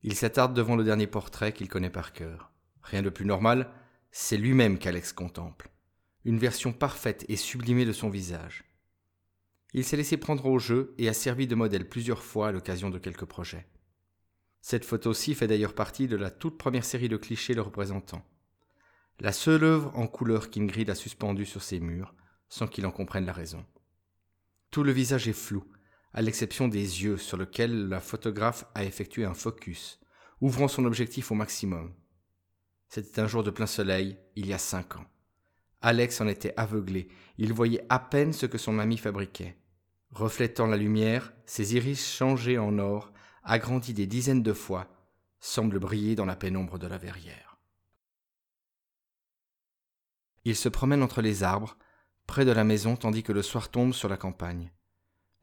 Il 0.04 0.16
s'attarde 0.16 0.54
devant 0.54 0.76
le 0.76 0.84
dernier 0.84 1.08
portrait 1.08 1.52
qu'il 1.52 1.68
connaît 1.68 1.90
par 1.90 2.14
cœur. 2.14 2.52
Rien 2.82 3.02
de 3.02 3.10
plus 3.10 3.26
normal, 3.26 3.72
c'est 4.12 4.38
lui-même 4.38 4.80
qu'Alex 4.80 5.12
contemple. 5.12 5.70
Une 6.24 6.38
version 6.38 6.72
parfaite 6.72 7.26
et 7.28 7.36
sublimée 7.36 7.86
de 7.86 7.92
son 7.92 8.10
visage. 8.10 8.64
Il 9.74 9.84
s'est 9.84 9.98
laissé 9.98 10.18
prendre 10.18 10.46
au 10.46 10.58
jeu 10.58 10.96
et 10.98 11.10
a 11.10 11.14
servi 11.14 11.48
de 11.48 11.56
modèle 11.56 11.88
plusieurs 11.88 12.24
fois 12.24 12.48
à 12.48 12.52
l'occasion 12.52 12.90
de 12.90 12.98
quelques 12.98 13.26
projets. 13.26 13.68
Cette 14.62 14.86
photo-ci 14.86 15.36
fait 15.36 15.48
d'ailleurs 15.48 15.76
partie 15.76 16.08
de 16.08 16.16
la 16.18 16.32
toute 16.32 16.58
première 16.58 16.86
série 16.86 17.10
de 17.10 17.18
clichés 17.18 17.54
le 17.54 17.62
représentant. 17.62 18.26
La 19.22 19.34
seule 19.34 19.66
œuvre 19.66 19.92
en 19.96 20.08
couleur 20.08 20.50
qu'Ingrid 20.50 20.90
a 20.90 20.96
suspendue 20.96 21.46
sur 21.46 21.62
ses 21.62 21.82
murs, 21.82 22.16
sans 22.48 22.68
qu'il 22.68 22.86
en 22.86 22.92
comprenne 22.92 23.26
la 23.26 23.34
raison. 23.34 23.66
Tout 24.72 24.82
le 24.82 24.94
visage 24.94 25.28
est 25.28 25.34
flou, 25.34 25.66
à 26.14 26.22
l'exception 26.22 26.70
des 26.70 27.04
yeux 27.04 27.18
sur 27.18 27.36
lesquels 27.36 27.90
la 27.90 28.00
photographe 28.00 28.66
a 28.76 28.86
effectué 28.86 29.26
un 29.26 29.34
focus, 29.34 30.00
ouvrant 30.40 30.70
son 30.70 30.86
objectif 30.86 31.32
au 31.32 31.36
maximum. 31.36 31.94
C'était 32.88 33.20
un 33.20 33.28
jour 33.28 33.44
de 33.44 33.52
plein 33.52 33.68
soleil, 33.68 34.18
il 34.38 34.46
y 34.46 34.54
a 34.54 34.58
cinq 34.58 34.96
ans. 34.96 35.06
Alex 35.82 36.22
en 36.22 36.28
était 36.28 36.54
aveuglé, 36.56 37.10
il 37.38 37.52
voyait 37.52 37.86
à 37.90 38.00
peine 38.00 38.32
ce 38.32 38.46
que 38.46 38.58
son 38.58 38.80
ami 38.80 38.98
fabriquait. 38.98 39.58
Reflétant 40.12 40.66
la 40.66 40.78
lumière, 40.78 41.34
ses 41.46 41.76
iris 41.76 42.10
changés 42.10 42.58
en 42.58 42.80
or, 42.80 43.12
agrandis 43.44 43.94
des 43.94 44.08
dizaines 44.08 44.44
de 44.44 44.54
fois, 44.54 44.88
semblent 45.42 45.80
briller 45.80 46.16
dans 46.16 46.26
la 46.26 46.38
pénombre 46.38 46.80
de 46.80 46.88
la 46.88 46.98
verrière. 46.98 47.49
Il 50.50 50.56
se 50.56 50.68
promène 50.68 51.04
entre 51.04 51.22
les 51.22 51.44
arbres, 51.44 51.78
près 52.26 52.44
de 52.44 52.52
la 52.52 52.64
maison 52.64 52.96
tandis 52.96 53.22
que 53.22 53.32
le 53.32 53.44
soir 53.44 53.70
tombe 53.70 53.94
sur 53.94 54.10
la 54.10 54.18
campagne. 54.18 54.72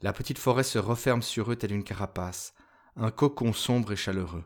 La 0.00 0.12
petite 0.12 0.40
forêt 0.40 0.64
se 0.64 0.80
referme 0.80 1.22
sur 1.22 1.52
eux 1.52 1.54
telle 1.54 1.70
une 1.70 1.84
carapace, 1.84 2.54
un 2.96 3.12
cocon 3.12 3.52
sombre 3.52 3.92
et 3.92 3.96
chaleureux. 3.96 4.42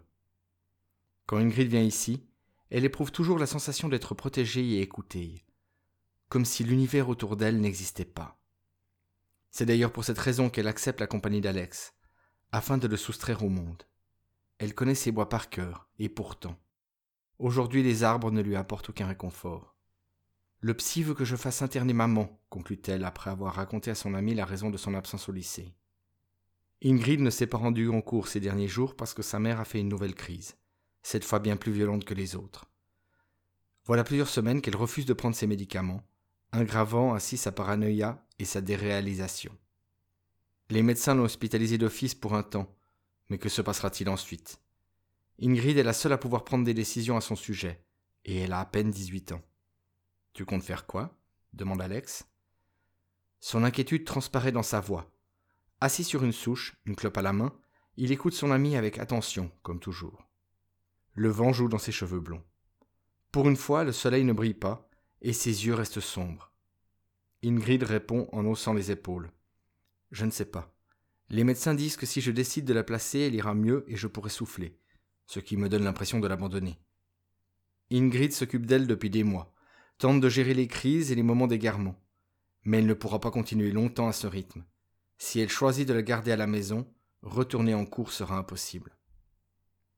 Quand 1.24 1.38
Ingrid 1.38 1.68
vient 1.68 1.80
ici, 1.80 2.28
elle 2.68 2.84
éprouve 2.84 3.10
toujours 3.10 3.38
la 3.38 3.46
sensation 3.46 3.88
d'être 3.88 4.14
protégée 4.14 4.72
et 4.72 4.82
écoutée, 4.82 5.46
comme 6.28 6.44
si 6.44 6.62
l'univers 6.62 7.08
autour 7.08 7.38
d'elle 7.38 7.58
n'existait 7.58 8.04
pas. 8.04 8.38
C'est 9.50 9.64
d'ailleurs 9.64 9.92
pour 9.92 10.04
cette 10.04 10.18
raison 10.18 10.50
qu'elle 10.50 10.68
accepte 10.68 11.00
la 11.00 11.06
compagnie 11.06 11.40
d'Alex, 11.40 11.94
afin 12.52 12.76
de 12.76 12.86
le 12.86 12.98
soustraire 12.98 13.42
au 13.42 13.48
monde. 13.48 13.84
Elle 14.58 14.74
connaît 14.74 14.94
ses 14.94 15.10
bois 15.10 15.30
par 15.30 15.48
cœur, 15.48 15.88
et 15.98 16.10
pourtant, 16.10 16.58
aujourd'hui 17.38 17.82
les 17.82 18.04
arbres 18.04 18.30
ne 18.30 18.42
lui 18.42 18.56
apportent 18.56 18.90
aucun 18.90 19.06
réconfort. 19.06 19.69
Le 20.62 20.74
psy 20.74 21.02
veut 21.02 21.14
que 21.14 21.24
je 21.24 21.36
fasse 21.36 21.62
interner 21.62 21.94
maman, 21.94 22.38
conclut-elle 22.50 23.04
après 23.04 23.30
avoir 23.30 23.54
raconté 23.54 23.90
à 23.90 23.94
son 23.94 24.12
ami 24.12 24.34
la 24.34 24.44
raison 24.44 24.68
de 24.68 24.76
son 24.76 24.92
absence 24.94 25.28
au 25.30 25.32
lycée. 25.32 25.72
Ingrid 26.84 27.20
ne 27.20 27.30
s'est 27.30 27.46
pas 27.46 27.56
rendue 27.56 27.88
en 27.88 28.02
cours 28.02 28.28
ces 28.28 28.40
derniers 28.40 28.68
jours 28.68 28.94
parce 28.94 29.14
que 29.14 29.22
sa 29.22 29.38
mère 29.38 29.58
a 29.58 29.64
fait 29.64 29.80
une 29.80 29.88
nouvelle 29.88 30.14
crise, 30.14 30.56
cette 31.02 31.24
fois 31.24 31.38
bien 31.38 31.56
plus 31.56 31.72
violente 31.72 32.04
que 32.04 32.14
les 32.14 32.36
autres. 32.36 32.66
Voilà 33.86 34.04
plusieurs 34.04 34.28
semaines 34.28 34.60
qu'elle 34.60 34.76
refuse 34.76 35.06
de 35.06 35.14
prendre 35.14 35.34
ses 35.34 35.46
médicaments, 35.46 36.02
aggravant 36.52 37.14
ainsi 37.14 37.38
sa 37.38 37.52
paranoïa 37.52 38.22
et 38.38 38.44
sa 38.44 38.60
déréalisation. 38.60 39.56
Les 40.68 40.82
médecins 40.82 41.14
l'ont 41.14 41.24
hospitalisé 41.24 41.78
d'office 41.78 42.14
pour 42.14 42.34
un 42.34 42.42
temps, 42.42 42.76
mais 43.30 43.38
que 43.38 43.48
se 43.48 43.62
passera-t-il 43.62 44.10
ensuite? 44.10 44.60
Ingrid 45.40 45.78
est 45.78 45.82
la 45.82 45.94
seule 45.94 46.12
à 46.12 46.18
pouvoir 46.18 46.44
prendre 46.44 46.64
des 46.64 46.74
décisions 46.74 47.16
à 47.16 47.22
son 47.22 47.36
sujet, 47.36 47.82
et 48.26 48.40
elle 48.40 48.52
a 48.52 48.60
à 48.60 48.66
peine 48.66 48.90
18 48.90 49.32
ans. 49.32 49.42
Tu 50.32 50.44
comptes 50.44 50.62
faire 50.62 50.86
quoi? 50.86 51.16
demande 51.52 51.82
Alex. 51.82 52.26
Son 53.40 53.64
inquiétude 53.64 54.04
transparaît 54.04 54.52
dans 54.52 54.62
sa 54.62 54.80
voix. 54.80 55.10
Assis 55.80 56.04
sur 56.04 56.24
une 56.24 56.32
souche, 56.32 56.76
une 56.84 56.94
clope 56.94 57.16
à 57.16 57.22
la 57.22 57.32
main, 57.32 57.52
il 57.96 58.12
écoute 58.12 58.34
son 58.34 58.50
ami 58.50 58.76
avec 58.76 58.98
attention, 58.98 59.50
comme 59.62 59.80
toujours. 59.80 60.28
Le 61.14 61.28
vent 61.28 61.52
joue 61.52 61.68
dans 61.68 61.78
ses 61.78 61.92
cheveux 61.92 62.20
blonds. 62.20 62.44
Pour 63.32 63.48
une 63.48 63.56
fois, 63.56 63.84
le 63.84 63.92
soleil 63.92 64.24
ne 64.24 64.32
brille 64.32 64.54
pas, 64.54 64.88
et 65.22 65.32
ses 65.32 65.66
yeux 65.66 65.74
restent 65.74 66.00
sombres. 66.00 66.52
Ingrid 67.42 67.82
répond 67.82 68.28
en 68.32 68.44
haussant 68.44 68.74
les 68.74 68.90
épaules. 68.90 69.30
Je 70.10 70.24
ne 70.24 70.30
sais 70.30 70.44
pas. 70.44 70.74
Les 71.28 71.44
médecins 71.44 71.74
disent 71.74 71.96
que 71.96 72.06
si 72.06 72.20
je 72.20 72.30
décide 72.30 72.64
de 72.64 72.74
la 72.74 72.82
placer, 72.82 73.20
elle 73.20 73.34
ira 73.34 73.54
mieux 73.54 73.84
et 73.88 73.96
je 73.96 74.06
pourrai 74.06 74.30
souffler, 74.30 74.78
ce 75.26 75.40
qui 75.40 75.56
me 75.56 75.68
donne 75.68 75.84
l'impression 75.84 76.20
de 76.20 76.26
l'abandonner. 76.26 76.78
Ingrid 77.90 78.32
s'occupe 78.32 78.66
d'elle 78.66 78.86
depuis 78.86 79.10
des 79.10 79.24
mois, 79.24 79.52
tente 80.00 80.20
de 80.20 80.28
gérer 80.30 80.54
les 80.54 80.66
crises 80.66 81.12
et 81.12 81.14
les 81.14 81.22
moments 81.22 81.46
d'égarement. 81.46 81.94
Mais 82.64 82.78
elle 82.78 82.86
ne 82.86 82.94
pourra 82.94 83.20
pas 83.20 83.30
continuer 83.30 83.70
longtemps 83.70 84.08
à 84.08 84.12
ce 84.12 84.26
rythme. 84.26 84.64
Si 85.18 85.40
elle 85.40 85.50
choisit 85.50 85.86
de 85.86 85.92
la 85.92 86.00
garder 86.00 86.32
à 86.32 86.36
la 86.36 86.46
maison, 86.46 86.90
retourner 87.20 87.74
en 87.74 87.84
cours 87.84 88.10
sera 88.10 88.38
impossible. 88.38 88.96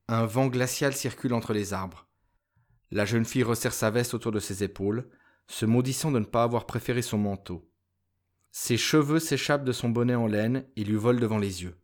Un 0.08 0.26
vent 0.26 0.48
glacial 0.48 0.92
circule 0.92 1.32
entre 1.32 1.52
les 1.52 1.72
arbres. 1.72 2.08
La 2.90 3.04
jeune 3.04 3.24
fille 3.24 3.44
resserre 3.44 3.72
sa 3.72 3.90
veste 3.90 4.12
autour 4.12 4.32
de 4.32 4.40
ses 4.40 4.64
épaules, 4.64 5.08
se 5.46 5.66
maudissant 5.66 6.10
de 6.10 6.18
ne 6.18 6.24
pas 6.24 6.42
avoir 6.42 6.66
préféré 6.66 7.00
son 7.00 7.18
manteau. 7.18 7.70
Ses 8.50 8.76
cheveux 8.76 9.20
s'échappent 9.20 9.64
de 9.64 9.72
son 9.72 9.88
bonnet 9.88 10.16
en 10.16 10.26
laine 10.26 10.66
et 10.74 10.82
lui 10.82 10.96
volent 10.96 11.20
devant 11.20 11.38
les 11.38 11.62
yeux. 11.62 11.78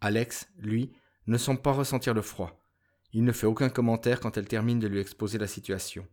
Alex, 0.00 0.48
lui, 0.56 0.90
ne 1.26 1.36
semble 1.36 1.60
pas 1.60 1.72
ressentir 1.72 2.14
le 2.14 2.22
froid. 2.22 2.64
Il 3.12 3.24
ne 3.24 3.32
fait 3.32 3.46
aucun 3.46 3.68
commentaire 3.68 4.20
quand 4.20 4.38
elle 4.38 4.48
termine 4.48 4.80
de 4.80 4.88
lui 4.88 5.00
exposer 5.00 5.36
la 5.36 5.46
situation. 5.46 6.08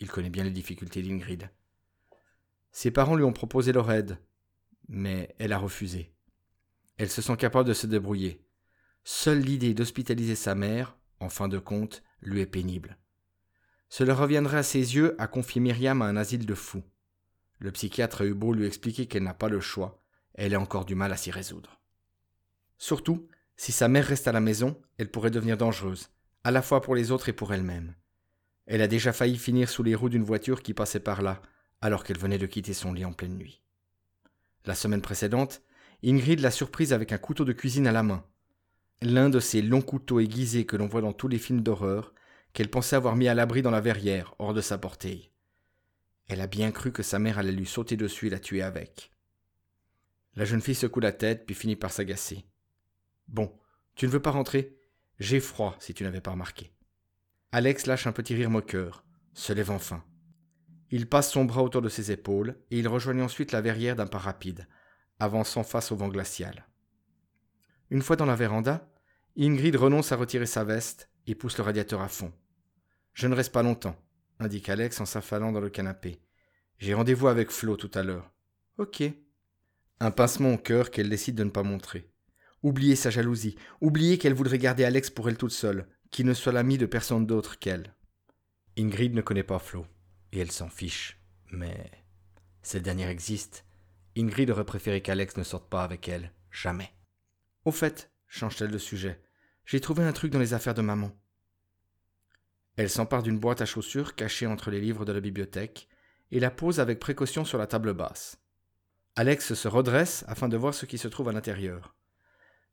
Il 0.00 0.10
connaît 0.10 0.30
bien 0.30 0.44
les 0.44 0.50
difficultés 0.50 1.02
d'Ingrid. 1.02 1.50
Ses 2.72 2.90
parents 2.90 3.16
lui 3.16 3.24
ont 3.24 3.32
proposé 3.32 3.72
leur 3.72 3.90
aide, 3.90 4.18
mais 4.88 5.34
elle 5.38 5.52
a 5.52 5.58
refusé. 5.58 6.12
Elle 6.98 7.10
se 7.10 7.22
sent 7.22 7.36
capable 7.36 7.68
de 7.68 7.74
se 7.74 7.86
débrouiller. 7.86 8.44
Seule 9.04 9.40
l'idée 9.40 9.74
d'hospitaliser 9.74 10.34
sa 10.34 10.54
mère, 10.54 10.96
en 11.20 11.28
fin 11.28 11.48
de 11.48 11.58
compte, 11.58 12.02
lui 12.20 12.40
est 12.40 12.46
pénible. 12.46 12.98
Cela 13.88 14.14
reviendrait 14.14 14.58
à 14.58 14.62
ses 14.62 14.96
yeux 14.96 15.14
à 15.20 15.26
confier 15.26 15.60
Myriam 15.60 16.02
à 16.02 16.06
un 16.06 16.16
asile 16.16 16.44
de 16.44 16.54
fous. 16.54 16.82
Le 17.58 17.72
psychiatre 17.72 18.22
a 18.22 18.26
eu 18.26 18.34
beau 18.34 18.52
lui 18.52 18.66
expliquer 18.66 19.06
qu'elle 19.06 19.22
n'a 19.22 19.34
pas 19.34 19.48
le 19.48 19.60
choix, 19.60 20.02
elle 20.34 20.54
a 20.54 20.60
encore 20.60 20.84
du 20.84 20.94
mal 20.94 21.12
à 21.12 21.16
s'y 21.16 21.30
résoudre. 21.30 21.80
Surtout, 22.78 23.28
si 23.56 23.72
sa 23.72 23.88
mère 23.88 24.04
reste 24.04 24.28
à 24.28 24.32
la 24.32 24.40
maison, 24.40 24.78
elle 24.98 25.10
pourrait 25.10 25.30
devenir 25.30 25.56
dangereuse, 25.56 26.10
à 26.44 26.50
la 26.50 26.60
fois 26.60 26.82
pour 26.82 26.94
les 26.94 27.10
autres 27.10 27.30
et 27.30 27.32
pour 27.32 27.54
elle-même. 27.54 27.94
Elle 28.66 28.82
a 28.82 28.88
déjà 28.88 29.12
failli 29.12 29.36
finir 29.36 29.68
sous 29.68 29.82
les 29.82 29.94
roues 29.94 30.08
d'une 30.08 30.24
voiture 30.24 30.62
qui 30.62 30.74
passait 30.74 31.00
par 31.00 31.22
là, 31.22 31.40
alors 31.80 32.04
qu'elle 32.04 32.18
venait 32.18 32.38
de 32.38 32.46
quitter 32.46 32.74
son 32.74 32.92
lit 32.92 33.04
en 33.04 33.12
pleine 33.12 33.36
nuit. 33.36 33.62
La 34.64 34.74
semaine 34.74 35.02
précédente, 35.02 35.62
Ingrid 36.04 36.40
l'a 36.40 36.50
surprise 36.50 36.92
avec 36.92 37.12
un 37.12 37.18
couteau 37.18 37.44
de 37.44 37.52
cuisine 37.52 37.86
à 37.86 37.92
la 37.92 38.02
main. 38.02 38.24
L'un 39.02 39.28
de 39.28 39.40
ces 39.40 39.62
longs 39.62 39.82
couteaux 39.82 40.20
aiguisés 40.20 40.66
que 40.66 40.76
l'on 40.76 40.88
voit 40.88 41.00
dans 41.00 41.12
tous 41.12 41.28
les 41.28 41.38
films 41.38 41.62
d'horreur, 41.62 42.12
qu'elle 42.52 42.70
pensait 42.70 42.96
avoir 42.96 43.16
mis 43.16 43.28
à 43.28 43.34
l'abri 43.34 43.62
dans 43.62 43.70
la 43.70 43.80
verrière, 43.80 44.34
hors 44.38 44.54
de 44.54 44.60
sa 44.60 44.78
portée. 44.78 45.30
Elle 46.28 46.40
a 46.40 46.46
bien 46.46 46.72
cru 46.72 46.90
que 46.90 47.02
sa 47.02 47.18
mère 47.18 47.38
allait 47.38 47.52
lui 47.52 47.66
sauter 47.66 47.96
dessus 47.96 48.26
et 48.26 48.30
la 48.30 48.40
tuer 48.40 48.62
avec. 48.62 49.10
La 50.34 50.44
jeune 50.44 50.60
fille 50.60 50.74
secoue 50.74 51.00
la 51.00 51.12
tête, 51.12 51.46
puis 51.46 51.54
finit 51.54 51.76
par 51.76 51.92
s'agacer. 51.92 52.44
Bon, 53.28 53.56
tu 53.94 54.06
ne 54.06 54.10
veux 54.10 54.20
pas 54.20 54.30
rentrer? 54.30 54.76
J'ai 55.18 55.40
froid, 55.40 55.76
si 55.78 55.94
tu 55.94 56.02
n'avais 56.02 56.20
pas 56.20 56.32
remarqué. 56.32 56.72
Alex 57.56 57.86
lâche 57.86 58.06
un 58.06 58.12
petit 58.12 58.34
rire 58.34 58.50
moqueur, 58.50 59.02
se 59.32 59.50
lève 59.54 59.70
enfin. 59.70 60.04
Il 60.90 61.08
passe 61.08 61.32
son 61.32 61.46
bras 61.46 61.62
autour 61.62 61.80
de 61.80 61.88
ses 61.88 62.12
épaules, 62.12 62.54
et 62.70 62.78
il 62.78 62.86
rejoignit 62.86 63.22
ensuite 63.22 63.50
la 63.50 63.62
verrière 63.62 63.96
d'un 63.96 64.06
pas 64.06 64.18
rapide, 64.18 64.68
avançant 65.20 65.62
face 65.62 65.90
au 65.90 65.96
vent 65.96 66.08
glacial. 66.08 66.66
Une 67.88 68.02
fois 68.02 68.16
dans 68.16 68.26
la 68.26 68.36
véranda, 68.36 68.92
Ingrid 69.38 69.74
renonce 69.74 70.12
à 70.12 70.16
retirer 70.16 70.44
sa 70.44 70.64
veste 70.64 71.08
et 71.26 71.34
pousse 71.34 71.56
le 71.56 71.64
radiateur 71.64 72.02
à 72.02 72.08
fond. 72.08 72.30
Je 73.14 73.26
ne 73.26 73.34
reste 73.34 73.52
pas 73.52 73.62
longtemps, 73.62 73.96
indique 74.38 74.68
Alex 74.68 75.00
en 75.00 75.06
s'affalant 75.06 75.50
dans 75.50 75.62
le 75.62 75.70
canapé. 75.70 76.20
J'ai 76.76 76.92
rendez-vous 76.92 77.28
avec 77.28 77.50
Flo 77.50 77.78
tout 77.78 77.90
à 77.94 78.02
l'heure. 78.02 78.30
Ok. 78.76 79.02
Un 80.00 80.10
pincement 80.10 80.52
au 80.52 80.58
cœur 80.58 80.90
qu'elle 80.90 81.08
décide 81.08 81.36
de 81.36 81.44
ne 81.44 81.48
pas 81.48 81.62
montrer. 81.62 82.12
Oublier 82.62 82.96
sa 82.96 83.08
jalousie, 83.08 83.56
oublier 83.80 84.18
qu'elle 84.18 84.34
voudrait 84.34 84.58
garder 84.58 84.84
Alex 84.84 85.08
pour 85.08 85.30
elle 85.30 85.38
toute 85.38 85.52
seule, 85.52 85.88
qui 86.10 86.24
ne 86.24 86.34
soit 86.34 86.52
l'ami 86.52 86.78
de 86.78 86.86
personne 86.86 87.26
d'autre 87.26 87.58
qu'elle. 87.58 87.94
Ingrid 88.78 89.14
ne 89.14 89.22
connaît 89.22 89.42
pas 89.42 89.58
Flo, 89.58 89.86
et 90.32 90.38
elle 90.38 90.52
s'en 90.52 90.68
fiche. 90.68 91.20
Mais 91.50 91.90
cette 92.62 92.82
dernière 92.82 93.08
existe. 93.08 93.64
Ingrid 94.16 94.50
aurait 94.50 94.64
préféré 94.64 95.02
qu'Alex 95.02 95.36
ne 95.36 95.42
sorte 95.42 95.68
pas 95.68 95.84
avec 95.84 96.08
elle, 96.08 96.32
jamais. 96.50 96.92
Au 97.64 97.70
fait, 97.70 98.10
change-t-elle 98.28 98.70
de 98.70 98.78
sujet, 98.78 99.20
j'ai 99.64 99.80
trouvé 99.80 100.04
un 100.04 100.12
truc 100.12 100.32
dans 100.32 100.38
les 100.38 100.54
affaires 100.54 100.74
de 100.74 100.82
maman. 100.82 101.10
Elle 102.76 102.90
s'empare 102.90 103.22
d'une 103.22 103.38
boîte 103.38 103.62
à 103.62 103.66
chaussures 103.66 104.14
cachée 104.14 104.46
entre 104.46 104.70
les 104.70 104.80
livres 104.80 105.04
de 105.04 105.12
la 105.12 105.20
bibliothèque 105.20 105.88
et 106.30 106.40
la 106.40 106.50
pose 106.50 106.80
avec 106.80 106.98
précaution 106.98 107.44
sur 107.44 107.58
la 107.58 107.66
table 107.66 107.94
basse. 107.94 108.38
Alex 109.16 109.54
se 109.54 109.68
redresse 109.68 110.24
afin 110.28 110.48
de 110.48 110.56
voir 110.56 110.74
ce 110.74 110.84
qui 110.86 110.98
se 110.98 111.08
trouve 111.08 111.30
à 111.30 111.32
l'intérieur. 111.32 111.94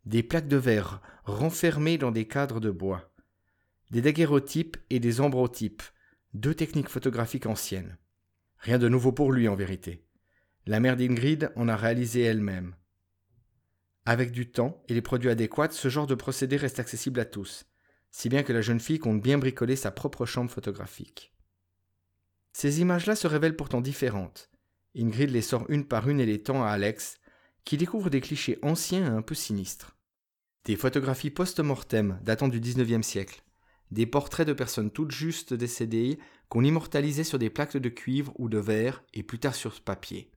Des 0.05 0.23
plaques 0.23 0.49
de 0.49 0.57
verre 0.57 1.01
renfermées 1.23 1.97
dans 1.97 2.11
des 2.11 2.27
cadres 2.27 2.59
de 2.59 2.69
bois. 2.69 3.12
Des 3.93 4.01
daguerreotypes 4.01 4.77
et 4.89 4.99
des 4.99 5.21
ambrotypes, 5.21 5.83
deux 6.33 6.55
techniques 6.55 6.89
photographiques 6.89 7.45
anciennes. 7.45 7.99
Rien 8.57 8.79
de 8.79 8.89
nouveau 8.89 9.11
pour 9.11 9.31
lui 9.31 9.47
en 9.47 9.55
vérité. 9.55 10.03
La 10.65 10.79
mère 10.79 10.97
d'Ingrid 10.97 11.51
en 11.55 11.67
a 11.67 11.75
réalisé 11.75 12.21
elle-même. 12.21 12.73
Avec 14.07 14.31
du 14.31 14.49
temps 14.49 14.83
et 14.89 14.95
les 14.95 15.03
produits 15.03 15.29
adéquats, 15.29 15.69
ce 15.69 15.89
genre 15.89 16.07
de 16.07 16.15
procédé 16.15 16.57
reste 16.57 16.79
accessible 16.79 17.19
à 17.19 17.25
tous, 17.25 17.67
si 18.09 18.29
bien 18.29 18.41
que 18.41 18.51
la 18.51 18.63
jeune 18.63 18.79
fille 18.79 18.97
compte 18.97 19.21
bien 19.21 19.37
bricoler 19.37 19.75
sa 19.75 19.91
propre 19.91 20.25
chambre 20.25 20.49
photographique. 20.49 21.31
Ces 22.51 22.81
images-là 22.81 23.15
se 23.15 23.27
révèlent 23.27 23.55
pourtant 23.55 23.81
différentes. 23.81 24.49
Ingrid 24.97 25.29
les 25.29 25.43
sort 25.43 25.69
une 25.69 25.85
par 25.85 26.09
une 26.09 26.19
et 26.19 26.25
les 26.25 26.41
tend 26.41 26.63
à 26.63 26.69
Alex, 26.69 27.19
qui 27.63 27.77
découvre 27.77 28.09
des 28.09 28.21
clichés 28.21 28.57
anciens 28.63 29.05
et 29.05 29.15
un 29.15 29.21
peu 29.21 29.35
sinistres. 29.35 29.95
Des 30.65 30.77
photographies 30.77 31.29
post-mortem 31.29 32.19
datant 32.23 32.47
du 32.47 32.59
XIXe 32.59 33.05
siècle, 33.05 33.43
des 33.93 34.07
portraits 34.07 34.47
de 34.47 34.53
personnes 34.53 34.89
toutes 34.89 35.11
justes 35.11 35.53
décédées 35.53 36.17
qu'on 36.49 36.63
immortalisait 36.63 37.23
sur 37.23 37.37
des 37.37 37.51
plaques 37.51 37.77
de 37.77 37.89
cuivre 37.89 38.33
ou 38.39 38.49
de 38.49 38.57
verre 38.57 39.03
et 39.13 39.21
plus 39.21 39.39
tard 39.39 39.53
sur 39.53 39.79
papier. 39.81 40.31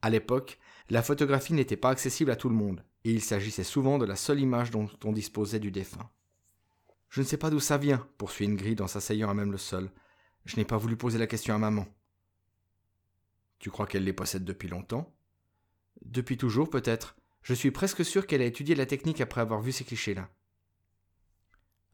À 0.00 0.10
l'époque, 0.10 0.58
la 0.88 1.02
photographie 1.02 1.54
n'était 1.54 1.76
pas 1.76 1.90
accessible 1.90 2.30
à 2.30 2.36
tout 2.36 2.48
le 2.48 2.54
monde, 2.54 2.84
et 3.04 3.10
il 3.10 3.20
s'agissait 3.20 3.64
souvent 3.64 3.98
de 3.98 4.06
la 4.06 4.14
seule 4.14 4.40
image 4.40 4.70
dont 4.70 4.88
on 5.04 5.12
disposait 5.12 5.58
du 5.58 5.72
défunt. 5.72 6.08
Je 7.10 7.20
ne 7.20 7.26
sais 7.26 7.36
pas 7.36 7.50
d'où 7.50 7.58
ça 7.58 7.78
vient, 7.78 8.06
poursuit 8.16 8.46
Ingrid 8.46 8.80
en 8.80 8.86
s'asseyant 8.86 9.28
à 9.28 9.34
même 9.34 9.50
le 9.50 9.58
sol. 9.58 9.90
Je 10.44 10.56
n'ai 10.56 10.64
pas 10.64 10.76
voulu 10.76 10.96
poser 10.96 11.18
la 11.18 11.26
question 11.26 11.54
à 11.54 11.58
maman. 11.58 11.86
Tu 13.58 13.70
crois 13.70 13.86
qu'elle 13.86 14.04
les 14.04 14.12
possède 14.12 14.44
depuis 14.44 14.68
longtemps? 14.68 15.12
Depuis 16.04 16.36
toujours, 16.36 16.70
peut-être. 16.70 17.16
Je 17.42 17.54
suis 17.54 17.72
presque 17.72 18.04
sûr 18.04 18.26
qu'elle 18.26 18.42
a 18.42 18.46
étudié 18.46 18.76
la 18.76 18.86
technique 18.86 19.20
après 19.20 19.40
avoir 19.40 19.62
vu 19.62 19.72
ces 19.72 19.84
clichés-là. 19.84 20.30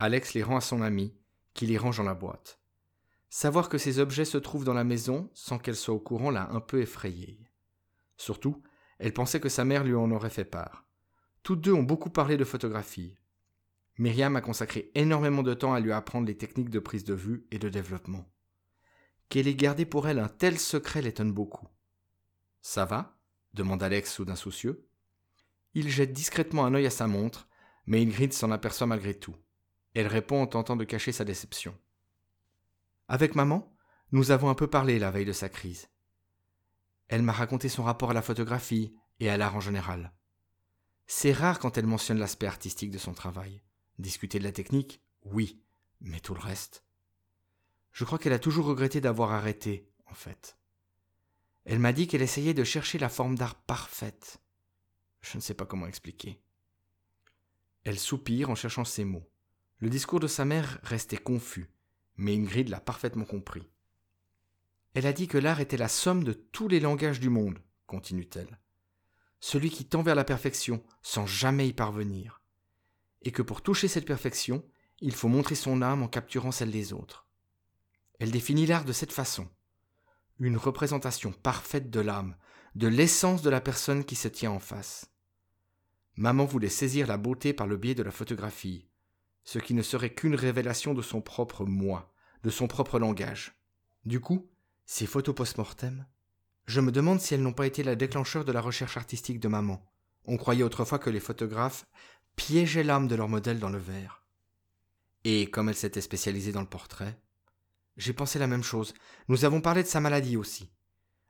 Alex 0.05 0.35
les 0.35 0.43
rend 0.43 0.57
à 0.57 0.61
son 0.61 0.83
ami, 0.83 1.15
qui 1.55 1.67
les 1.67 1.79
range 1.79 1.97
dans 1.97 2.03
la 2.03 2.15
boîte. 2.15 2.61
Savoir 3.31 3.71
que 3.71 3.79
ces 3.79 3.99
objets 3.99 4.27
se 4.27 4.37
trouvent 4.37 4.65
dans 4.65 4.75
la 4.75 4.85
maison, 4.85 5.31
sans 5.33 5.59
qu'elle 5.59 5.77
soit 5.77 5.95
au 5.95 5.99
courant, 5.99 6.31
l'a 6.31 6.51
un 6.51 6.61
peu 6.61 6.83
effrayée. 6.83 7.41
Surtout, 8.19 8.63
elle 8.99 9.15
pensait 9.15 9.41
que 9.41 9.49
sa 9.49 9.65
mère 9.65 9.83
lui 9.83 9.95
en 9.95 10.11
aurait 10.11 10.29
fait 10.29 10.45
part. 10.45 10.85
Toutes 11.43 11.63
deux 11.63 11.73
ont 11.73 11.83
beaucoup 11.83 12.11
parlé 12.11 12.37
de 12.37 12.45
photographie. 12.45 13.17
Myriam 13.97 14.37
a 14.37 14.43
consacré 14.43 14.91
énormément 14.95 15.43
de 15.43 15.55
temps 15.55 15.73
à 15.73 15.81
lui 15.81 15.93
apprendre 15.93 16.27
les 16.27 16.37
techniques 16.37 16.71
de 16.71 16.81
prise 16.81 17.05
de 17.05 17.15
vue 17.15 17.47
et 17.51 17.59
de 17.59 17.71
développement. 17.71 18.31
Qu'elle 19.31 19.49
ait 19.49 19.55
gardé 19.55 19.87
pour 19.87 20.07
elle 20.07 20.19
un 20.19 20.29
tel 20.29 20.59
secret 20.59 21.01
l'étonne 21.01 21.33
beaucoup. 21.33 21.69
Ça 22.61 22.85
va? 22.85 23.17
demande 23.55 23.83
Alex 23.83 24.13
soudain 24.13 24.37
soucieux. 24.37 24.87
Il 25.73 25.89
jette 25.89 26.13
discrètement 26.13 26.67
un 26.67 26.75
œil 26.75 26.87
à 26.87 26.91
sa 26.91 27.07
montre, 27.07 27.49
mais 27.87 28.03
Ingrid 28.03 28.35
s'en 28.35 28.51
aperçoit 28.51 28.87
malgré 28.87 29.15
tout. 29.15 29.35
Elle 29.95 30.07
répond 30.09 30.43
en 30.43 30.47
tentant 30.47 30.77
de 30.77 30.85
cacher 30.85 31.13
sa 31.13 31.25
déception. 31.25 31.79
Avec 33.09 33.35
maman, 33.35 33.77
nous 34.13 34.31
avons 34.31 34.49
un 34.49 34.55
peu 34.55 34.67
parlé 34.67 34.99
la 34.99 35.11
veille 35.11 35.25
de 35.25 35.33
sa 35.33 35.49
crise. 35.49 35.89
Elle 37.09 37.23
m'a 37.23 37.33
raconté 37.33 37.69
son 37.69 37.85
rapport 37.85 38.11
à 38.11 38.15
la 38.15 38.23
photographie 38.23 38.97
et 39.21 39.29
à 39.29 39.37
l'art 39.37 39.57
en 39.57 39.61
général. 39.61 40.13
C'est 41.07 41.33
rare 41.33 41.59
quand 41.59 41.77
elle 41.77 41.87
mentionne 41.87 42.19
l'aspect 42.19 42.47
artistique 42.47 42.91
de 42.91 42.99
son 42.99 43.13
travail. 43.13 43.63
Discuter 43.99 44.39
de 44.39 44.45
la 44.45 44.53
technique, 44.53 45.03
oui, 45.23 45.63
mais 46.01 46.21
tout 46.21 46.35
le 46.35 46.41
reste. 46.41 46.85
Je 47.93 48.05
crois 48.05 48.19
qu'elle 48.19 48.33
a 48.33 48.39
toujours 48.39 48.67
regretté 48.67 49.01
d'avoir 49.01 49.33
arrêté, 49.33 49.89
en 50.07 50.15
fait. 50.15 50.59
Elle 51.65 51.79
m'a 51.79 51.93
dit 51.93 52.09
qu'elle 52.09 52.23
essayait 52.23 52.55
de 52.55 52.65
chercher 52.65 52.99
la 52.99 53.09
forme 53.09 53.37
d'art 53.37 53.55
parfaite. 53.55 54.41
Je 55.21 55.37
ne 55.37 55.43
sais 55.43 55.55
pas 55.55 55.67
comment 55.67 55.87
expliquer. 55.87 56.43
Elle 57.85 57.99
soupire 57.99 58.51
en 58.51 58.55
cherchant 58.55 58.85
ses 58.85 59.05
mots. 59.05 59.31
Le 59.85 59.91
discours 59.91 60.19
de 60.19 60.27
sa 60.27 60.47
mère 60.47 60.79
restait 60.83 61.19
confus, 61.19 61.69
mais 62.17 62.35
Ingrid 62.35 62.71
l'a 62.71 62.81
parfaitement 62.81 63.27
compris. 63.27 63.69
Elle 64.95 65.07
a 65.07 65.13
dit 65.13 65.29
que 65.29 65.37
l'art 65.37 65.61
était 65.61 65.77
la 65.77 65.89
somme 65.89 66.25
de 66.25 66.33
tous 66.33 66.69
les 66.69 66.81
langages 66.81 67.21
du 67.21 67.29
monde, 67.29 67.59
continue-t-elle. 67.87 68.59
Celui 69.41 69.69
qui 69.69 69.85
tend 69.85 70.03
vers 70.03 70.15
la 70.15 70.25
perfection 70.25 70.83
sans 71.03 71.27
jamais 71.27 71.69
y 71.69 71.75
parvenir. 71.75 72.41
Et 73.21 73.31
que 73.31 73.43
pour 73.43 73.61
toucher 73.61 73.87
cette 73.87 74.07
perfection, 74.07 74.65
il 75.03 75.15
faut 75.15 75.29
montrer 75.29 75.55
son 75.55 75.83
âme 75.83 76.03
en 76.03 76.09
capturant 76.09 76.51
celle 76.51 76.71
des 76.71 76.95
autres. 76.95 77.27
Elle 78.21 78.31
définit 78.31 78.65
l'art 78.65 78.87
de 78.87 78.93
cette 78.95 79.13
façon. 79.13 79.51
Une 80.39 80.57
représentation 80.57 81.31
parfaite 81.31 81.91
de 81.91 82.01
l'âme, 82.01 82.37
de 82.75 82.89
l'essence 82.89 83.43
de 83.43 83.51
la 83.51 83.61
personne 83.61 84.07
qui 84.07 84.17
se 84.17 84.29
tient 84.29 84.53
en 84.53 84.61
face. 84.61 85.13
Maman 86.17 86.47
voulait 86.47 86.71
saisir 86.71 87.07
la 87.07 87.19
beauté 87.19 87.53
par 87.53 87.67
le 87.67 87.77
biais 87.77 87.95
de 87.95 88.03
la 88.03 88.13
photographie, 88.13 88.89
ce 89.45 89.59
qui 89.59 89.75
ne 89.75 89.83
serait 89.83 90.15
qu'une 90.15 90.35
révélation 90.35 90.95
de 90.95 91.03
son 91.03 91.21
propre 91.21 91.65
moi, 91.65 92.13
de 92.43 92.51
son 92.51 92.67
propre 92.67 92.99
langage. 92.99 93.55
Du 94.05 94.21
coup, 94.21 94.51
ces 94.87 95.07
photos 95.07 95.35
post-mortem, 95.35 96.07
je 96.67 96.81
me 96.81 96.93
demande 96.93 97.21
si 97.21 97.35
elles 97.35 97.43
n'ont 97.43 97.53
pas 97.53 97.67
été 97.67 97.83
la 97.83 97.95
déclencheur 97.95 98.45
de 98.45 98.53
la 98.53 98.61
recherche 98.61 98.97
artistique 98.97 99.41
de 99.41 99.49
maman. 99.49 99.87
On 100.25 100.39
croyait 100.39 100.63
autrefois 100.63 100.99
que 100.99 101.11
les 101.11 101.21
photographes 101.21 101.87
piégeaient 102.37 102.85
l'âme 102.85 103.07
de 103.07 103.15
leur 103.15 103.29
modèle 103.29 103.59
dans 103.59 103.71
le 103.71 103.79
verre. 103.79 104.25
Et 105.25 105.51
comme 105.51 105.69
elle 105.69 105.77
s'était 105.77 106.01
spécialisée 106.01 106.53
dans 106.53 106.61
le 106.61 106.67
portrait, 106.67 107.19
j'ai 107.97 108.13
pensé 108.13 108.39
la 108.39 108.47
même 108.47 108.63
chose. 108.63 108.95
Nous 109.29 109.45
avons 109.45 109.61
parlé 109.61 109.83
de 109.83 109.89
sa 109.89 110.01
maladie 110.01 110.37
aussi. 110.37 110.71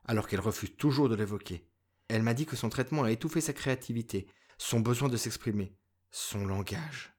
Alors 0.06 0.28
qu'elle 0.28 0.40
refuse 0.40 0.76
toujours 0.76 1.08
de 1.08 1.14
l'évoquer. 1.14 1.68
Elle 2.08 2.22
m'a 2.22 2.34
dit 2.34 2.46
que 2.46 2.56
son 2.56 2.68
traitement 2.68 3.04
a 3.04 3.10
étouffé 3.10 3.40
sa 3.40 3.52
créativité, 3.52 4.26
son 4.58 4.80
besoin 4.80 5.08
de 5.08 5.16
s'exprimer, 5.16 5.76
son 6.10 6.46
langage. 6.46 7.13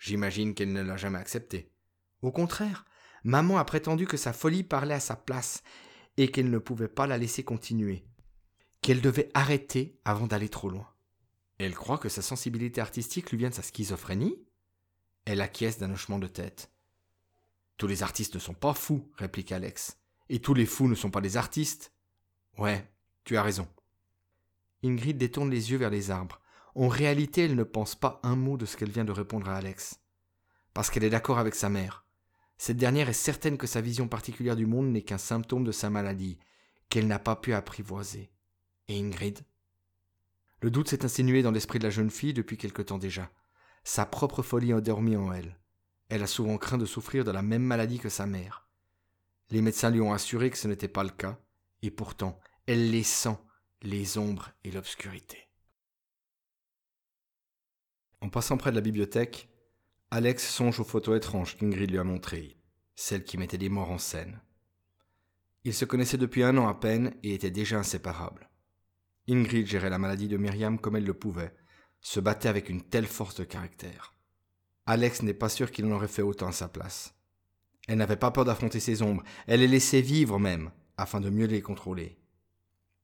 J'imagine 0.00 0.54
qu'elle 0.54 0.72
ne 0.72 0.82
l'a 0.82 0.96
jamais 0.96 1.18
accepté. 1.18 1.70
Au 2.22 2.32
contraire, 2.32 2.86
maman 3.22 3.58
a 3.58 3.64
prétendu 3.64 4.06
que 4.06 4.16
sa 4.16 4.32
folie 4.32 4.64
parlait 4.64 4.94
à 4.94 5.00
sa 5.00 5.14
place 5.14 5.62
et 6.16 6.30
qu'elle 6.30 6.50
ne 6.50 6.58
pouvait 6.58 6.88
pas 6.88 7.06
la 7.06 7.18
laisser 7.18 7.44
continuer, 7.44 8.06
qu'elle 8.80 9.02
devait 9.02 9.30
arrêter 9.34 10.00
avant 10.06 10.26
d'aller 10.26 10.48
trop 10.48 10.70
loin. 10.70 10.88
Elle 11.58 11.74
croit 11.74 11.98
que 11.98 12.08
sa 12.08 12.22
sensibilité 12.22 12.80
artistique 12.80 13.30
lui 13.30 13.36
vient 13.36 13.50
de 13.50 13.54
sa 13.54 13.62
schizophrénie? 13.62 14.42
Elle 15.26 15.42
acquiesce 15.42 15.76
d'un 15.76 15.92
hochement 15.92 16.18
de 16.18 16.26
tête. 16.26 16.72
Tous 17.76 17.86
les 17.86 18.02
artistes 18.02 18.34
ne 18.34 18.40
sont 18.40 18.54
pas 18.54 18.72
fous, 18.72 19.10
réplique 19.18 19.52
Alex. 19.52 19.98
Et 20.30 20.40
tous 20.40 20.54
les 20.54 20.64
fous 20.64 20.88
ne 20.88 20.94
sont 20.94 21.10
pas 21.10 21.20
des 21.20 21.36
artistes. 21.36 21.92
Ouais, 22.56 22.90
tu 23.24 23.36
as 23.36 23.42
raison. 23.42 23.68
Ingrid 24.82 25.18
détourne 25.18 25.50
les 25.50 25.70
yeux 25.70 25.76
vers 25.76 25.90
les 25.90 26.10
arbres. 26.10 26.40
En 26.80 26.88
réalité, 26.88 27.44
elle 27.44 27.56
ne 27.56 27.62
pense 27.62 27.94
pas 27.94 28.20
un 28.22 28.36
mot 28.36 28.56
de 28.56 28.64
ce 28.64 28.74
qu'elle 28.74 28.90
vient 28.90 29.04
de 29.04 29.12
répondre 29.12 29.50
à 29.50 29.56
Alex. 29.56 30.00
Parce 30.72 30.88
qu'elle 30.88 31.04
est 31.04 31.10
d'accord 31.10 31.38
avec 31.38 31.54
sa 31.54 31.68
mère. 31.68 32.06
Cette 32.56 32.78
dernière 32.78 33.10
est 33.10 33.12
certaine 33.12 33.58
que 33.58 33.66
sa 33.66 33.82
vision 33.82 34.08
particulière 34.08 34.56
du 34.56 34.64
monde 34.64 34.86
n'est 34.86 35.02
qu'un 35.02 35.18
symptôme 35.18 35.62
de 35.62 35.72
sa 35.72 35.90
maladie, 35.90 36.38
qu'elle 36.88 37.06
n'a 37.06 37.18
pas 37.18 37.36
pu 37.36 37.52
apprivoiser. 37.52 38.32
Et 38.88 38.98
Ingrid? 38.98 39.40
Le 40.62 40.70
doute 40.70 40.88
s'est 40.88 41.04
insinué 41.04 41.42
dans 41.42 41.50
l'esprit 41.50 41.78
de 41.78 41.84
la 41.84 41.90
jeune 41.90 42.10
fille 42.10 42.32
depuis 42.32 42.56
quelque 42.56 42.80
temps 42.80 42.96
déjà. 42.96 43.30
Sa 43.84 44.06
propre 44.06 44.40
folie 44.40 44.72
a 44.72 44.80
dormi 44.80 45.16
en 45.16 45.34
elle. 45.34 45.60
Elle 46.08 46.22
a 46.22 46.26
souvent 46.26 46.56
craint 46.56 46.78
de 46.78 46.86
souffrir 46.86 47.26
de 47.26 47.30
la 47.30 47.42
même 47.42 47.62
maladie 47.62 47.98
que 47.98 48.08
sa 48.08 48.24
mère. 48.24 48.70
Les 49.50 49.60
médecins 49.60 49.90
lui 49.90 50.00
ont 50.00 50.14
assuré 50.14 50.48
que 50.48 50.56
ce 50.56 50.66
n'était 50.66 50.88
pas 50.88 51.04
le 51.04 51.10
cas, 51.10 51.38
et 51.82 51.90
pourtant, 51.90 52.40
elle 52.66 52.90
les 52.90 53.02
sent 53.02 53.36
les 53.82 54.16
ombres 54.16 54.52
et 54.64 54.70
l'obscurité. 54.70 55.49
En 58.20 58.28
passant 58.28 58.56
près 58.56 58.70
de 58.70 58.76
la 58.76 58.82
bibliothèque, 58.82 59.48
Alex 60.10 60.46
songe 60.46 60.80
aux 60.80 60.84
photos 60.84 61.16
étranges 61.16 61.56
qu'Ingrid 61.56 61.90
lui 61.90 61.98
a 61.98 62.04
montrées, 62.04 62.56
celles 62.94 63.24
qui 63.24 63.38
mettaient 63.38 63.58
des 63.58 63.68
morts 63.68 63.90
en 63.90 63.98
scène. 63.98 64.40
Ils 65.64 65.74
se 65.74 65.84
connaissaient 65.84 66.18
depuis 66.18 66.42
un 66.42 66.56
an 66.58 66.68
à 66.68 66.74
peine 66.74 67.14
et 67.22 67.34
étaient 67.34 67.50
déjà 67.50 67.78
inséparables. 67.78 68.50
Ingrid 69.28 69.66
gérait 69.66 69.90
la 69.90 69.98
maladie 69.98 70.28
de 70.28 70.36
Myriam 70.36 70.78
comme 70.78 70.96
elle 70.96 71.04
le 71.04 71.14
pouvait, 71.14 71.54
se 72.00 72.20
battait 72.20 72.48
avec 72.48 72.68
une 72.68 72.82
telle 72.82 73.06
force 73.06 73.36
de 73.36 73.44
caractère. 73.44 74.14
Alex 74.86 75.22
n'est 75.22 75.34
pas 75.34 75.48
sûr 75.48 75.70
qu'il 75.70 75.86
en 75.86 75.92
aurait 75.92 76.08
fait 76.08 76.22
autant 76.22 76.48
à 76.48 76.52
sa 76.52 76.68
place. 76.68 77.14
Elle 77.88 77.98
n'avait 77.98 78.16
pas 78.16 78.30
peur 78.30 78.44
d'affronter 78.44 78.80
ses 78.80 79.02
ombres, 79.02 79.22
elle 79.46 79.60
les 79.60 79.68
laissait 79.68 80.00
vivre 80.00 80.38
même, 80.38 80.70
afin 80.96 81.20
de 81.20 81.30
mieux 81.30 81.46
les 81.46 81.62
contrôler. 81.62 82.18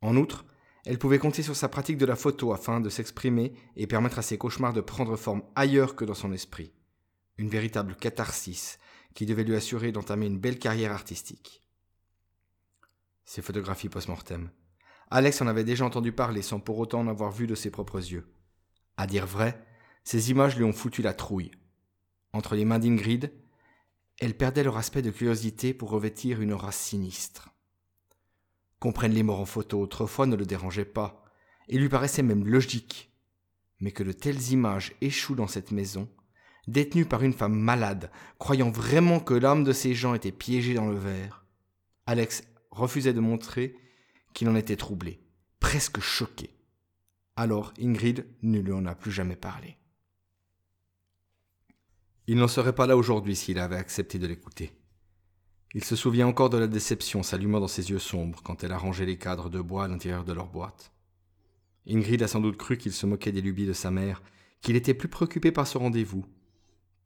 En 0.00 0.16
outre, 0.16 0.44
elle 0.86 1.00
pouvait 1.00 1.18
compter 1.18 1.42
sur 1.42 1.56
sa 1.56 1.68
pratique 1.68 1.98
de 1.98 2.06
la 2.06 2.14
photo 2.14 2.52
afin 2.52 2.80
de 2.80 2.88
s'exprimer 2.88 3.52
et 3.74 3.88
permettre 3.88 4.20
à 4.20 4.22
ses 4.22 4.38
cauchemars 4.38 4.72
de 4.72 4.80
prendre 4.80 5.16
forme 5.16 5.42
ailleurs 5.56 5.96
que 5.96 6.04
dans 6.04 6.14
son 6.14 6.32
esprit. 6.32 6.72
Une 7.38 7.48
véritable 7.48 7.96
catharsis 7.96 8.78
qui 9.12 9.26
devait 9.26 9.42
lui 9.42 9.56
assurer 9.56 9.90
d'entamer 9.90 10.26
une 10.26 10.38
belle 10.38 10.60
carrière 10.60 10.92
artistique. 10.92 11.64
Ses 13.24 13.42
photographies 13.42 13.88
post-mortem. 13.88 14.48
Alex 15.10 15.42
en 15.42 15.48
avait 15.48 15.64
déjà 15.64 15.84
entendu 15.84 16.12
parler 16.12 16.40
sans 16.40 16.60
pour 16.60 16.78
autant 16.78 17.00
en 17.00 17.08
avoir 17.08 17.32
vu 17.32 17.48
de 17.48 17.56
ses 17.56 17.70
propres 17.70 17.98
yeux. 17.98 18.32
À 18.96 19.08
dire 19.08 19.26
vrai, 19.26 19.60
ces 20.04 20.30
images 20.30 20.56
lui 20.56 20.64
ont 20.64 20.72
foutu 20.72 21.02
la 21.02 21.14
trouille. 21.14 21.50
Entre 22.32 22.54
les 22.54 22.64
mains 22.64 22.78
d'Ingrid, 22.78 23.32
elles 24.20 24.36
perdaient 24.36 24.62
leur 24.62 24.76
aspect 24.76 25.02
de 25.02 25.10
curiosité 25.10 25.74
pour 25.74 25.90
revêtir 25.90 26.40
une 26.40 26.52
aura 26.52 26.70
sinistre. 26.70 27.55
Comprenne 28.78 29.12
les 29.12 29.22
morts 29.22 29.40
en 29.40 29.46
photo 29.46 29.80
autrefois 29.80 30.26
ne 30.26 30.36
le 30.36 30.46
dérangeait 30.46 30.84
pas, 30.84 31.24
et 31.68 31.78
lui 31.78 31.88
paraissait 31.88 32.22
même 32.22 32.46
logique. 32.46 33.12
Mais 33.80 33.90
que 33.90 34.02
de 34.02 34.12
telles 34.12 34.52
images 34.52 34.94
échouent 35.00 35.34
dans 35.34 35.46
cette 35.46 35.70
maison, 35.70 36.08
détenue 36.66 37.04
par 37.04 37.22
une 37.22 37.32
femme 37.32 37.58
malade, 37.58 38.10
croyant 38.38 38.70
vraiment 38.70 39.20
que 39.20 39.34
l'âme 39.34 39.64
de 39.64 39.72
ces 39.72 39.94
gens 39.94 40.14
était 40.14 40.32
piégée 40.32 40.74
dans 40.74 40.88
le 40.88 40.96
verre, 40.96 41.44
Alex 42.06 42.44
refusait 42.70 43.12
de 43.12 43.20
montrer 43.20 43.76
qu'il 44.34 44.48
en 44.48 44.56
était 44.56 44.76
troublé, 44.76 45.20
presque 45.60 46.00
choqué. 46.00 46.50
Alors 47.36 47.72
Ingrid 47.80 48.26
ne 48.42 48.60
lui 48.60 48.72
en 48.72 48.86
a 48.86 48.94
plus 48.94 49.12
jamais 49.12 49.36
parlé. 49.36 49.76
Il 52.26 52.36
n'en 52.36 52.48
serait 52.48 52.74
pas 52.74 52.86
là 52.86 52.96
aujourd'hui 52.96 53.36
s'il 53.36 53.58
avait 53.58 53.76
accepté 53.76 54.18
de 54.18 54.26
l'écouter. 54.26 54.72
Il 55.74 55.84
se 55.84 55.96
souvient 55.96 56.26
encore 56.26 56.50
de 56.50 56.58
la 56.58 56.68
déception 56.68 57.22
s'allumant 57.22 57.60
dans 57.60 57.68
ses 57.68 57.90
yeux 57.90 57.98
sombres 57.98 58.40
quand 58.42 58.64
elle 58.64 58.72
a 58.72 58.78
rangé 58.78 59.04
les 59.04 59.18
cadres 59.18 59.50
de 59.50 59.60
bois 59.60 59.84
à 59.84 59.88
l'intérieur 59.88 60.24
de 60.24 60.32
leur 60.32 60.46
boîte. 60.46 60.92
Ingrid 61.88 62.22
a 62.22 62.28
sans 62.28 62.40
doute 62.40 62.56
cru 62.56 62.78
qu'il 62.78 62.92
se 62.92 63.06
moquait 63.06 63.32
des 63.32 63.40
lubies 63.40 63.66
de 63.66 63.72
sa 63.72 63.90
mère, 63.90 64.22
qu'il 64.60 64.76
était 64.76 64.94
plus 64.94 65.08
préoccupé 65.08 65.52
par 65.52 65.66
ce 65.66 65.78
rendez-vous. 65.78 66.24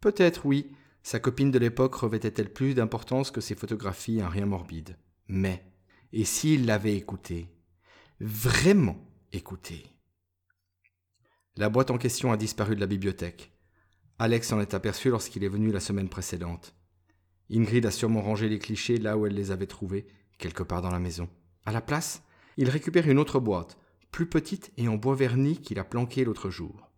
Peut-être, 0.01 0.46
oui, 0.46 0.73
sa 1.03 1.20
copine 1.20 1.51
de 1.51 1.59
l'époque 1.59 1.94
revêtait-elle 1.94 2.53
plus 2.53 2.75
d'importance 2.75 3.31
que 3.31 3.40
ses 3.40 3.55
photographies 3.55 4.20
un 4.20 4.29
rien 4.29 4.46
morbide. 4.46 4.96
Mais, 5.29 5.64
et 6.12 6.25
s'il 6.25 6.66
l'avait 6.66 6.96
écouté 6.96 7.49
Vraiment 8.20 8.99
écouté 9.33 9.87
La 11.57 11.68
boîte 11.68 11.90
en 11.90 11.99
question 11.99 12.33
a 12.33 12.37
disparu 12.37 12.75
de 12.75 12.81
la 12.81 12.87
bibliothèque. 12.87 13.53
Alex 14.18 14.49
s'en 14.49 14.61
est 14.61 14.75
aperçu 14.75 15.09
lorsqu'il 15.09 15.44
est 15.44 15.49
venu 15.49 15.73
la 15.73 15.81
semaine 15.81 16.09
précédente. 16.09 16.75
Ingrid 17.53 17.85
a 17.87 17.91
sûrement 17.91 18.23
rangé 18.23 18.49
les 18.49 18.59
clichés 18.59 18.99
là 18.99 19.17
où 19.17 19.27
elle 19.27 19.35
les 19.35 19.51
avait 19.51 19.67
trouvés, 19.67 20.07
quelque 20.39 20.63
part 20.63 20.83
dans 20.83 20.91
la 20.91 21.01
maison. 21.01 21.29
À 21.67 21.73
la 21.73 21.81
place, 21.81 22.23
il 22.57 22.69
récupère 22.69 23.09
une 23.09 23.19
autre 23.19 23.41
boîte, 23.41 23.79
plus 24.11 24.27
petite 24.27 24.73
et 24.77 24.89
en 24.89 24.97
bois 24.97 25.15
verni 25.15 25.61
qu'il 25.61 25.79
a 25.79 25.85
planquée 25.85 26.25
l'autre 26.25 26.51
jour. 26.51 26.91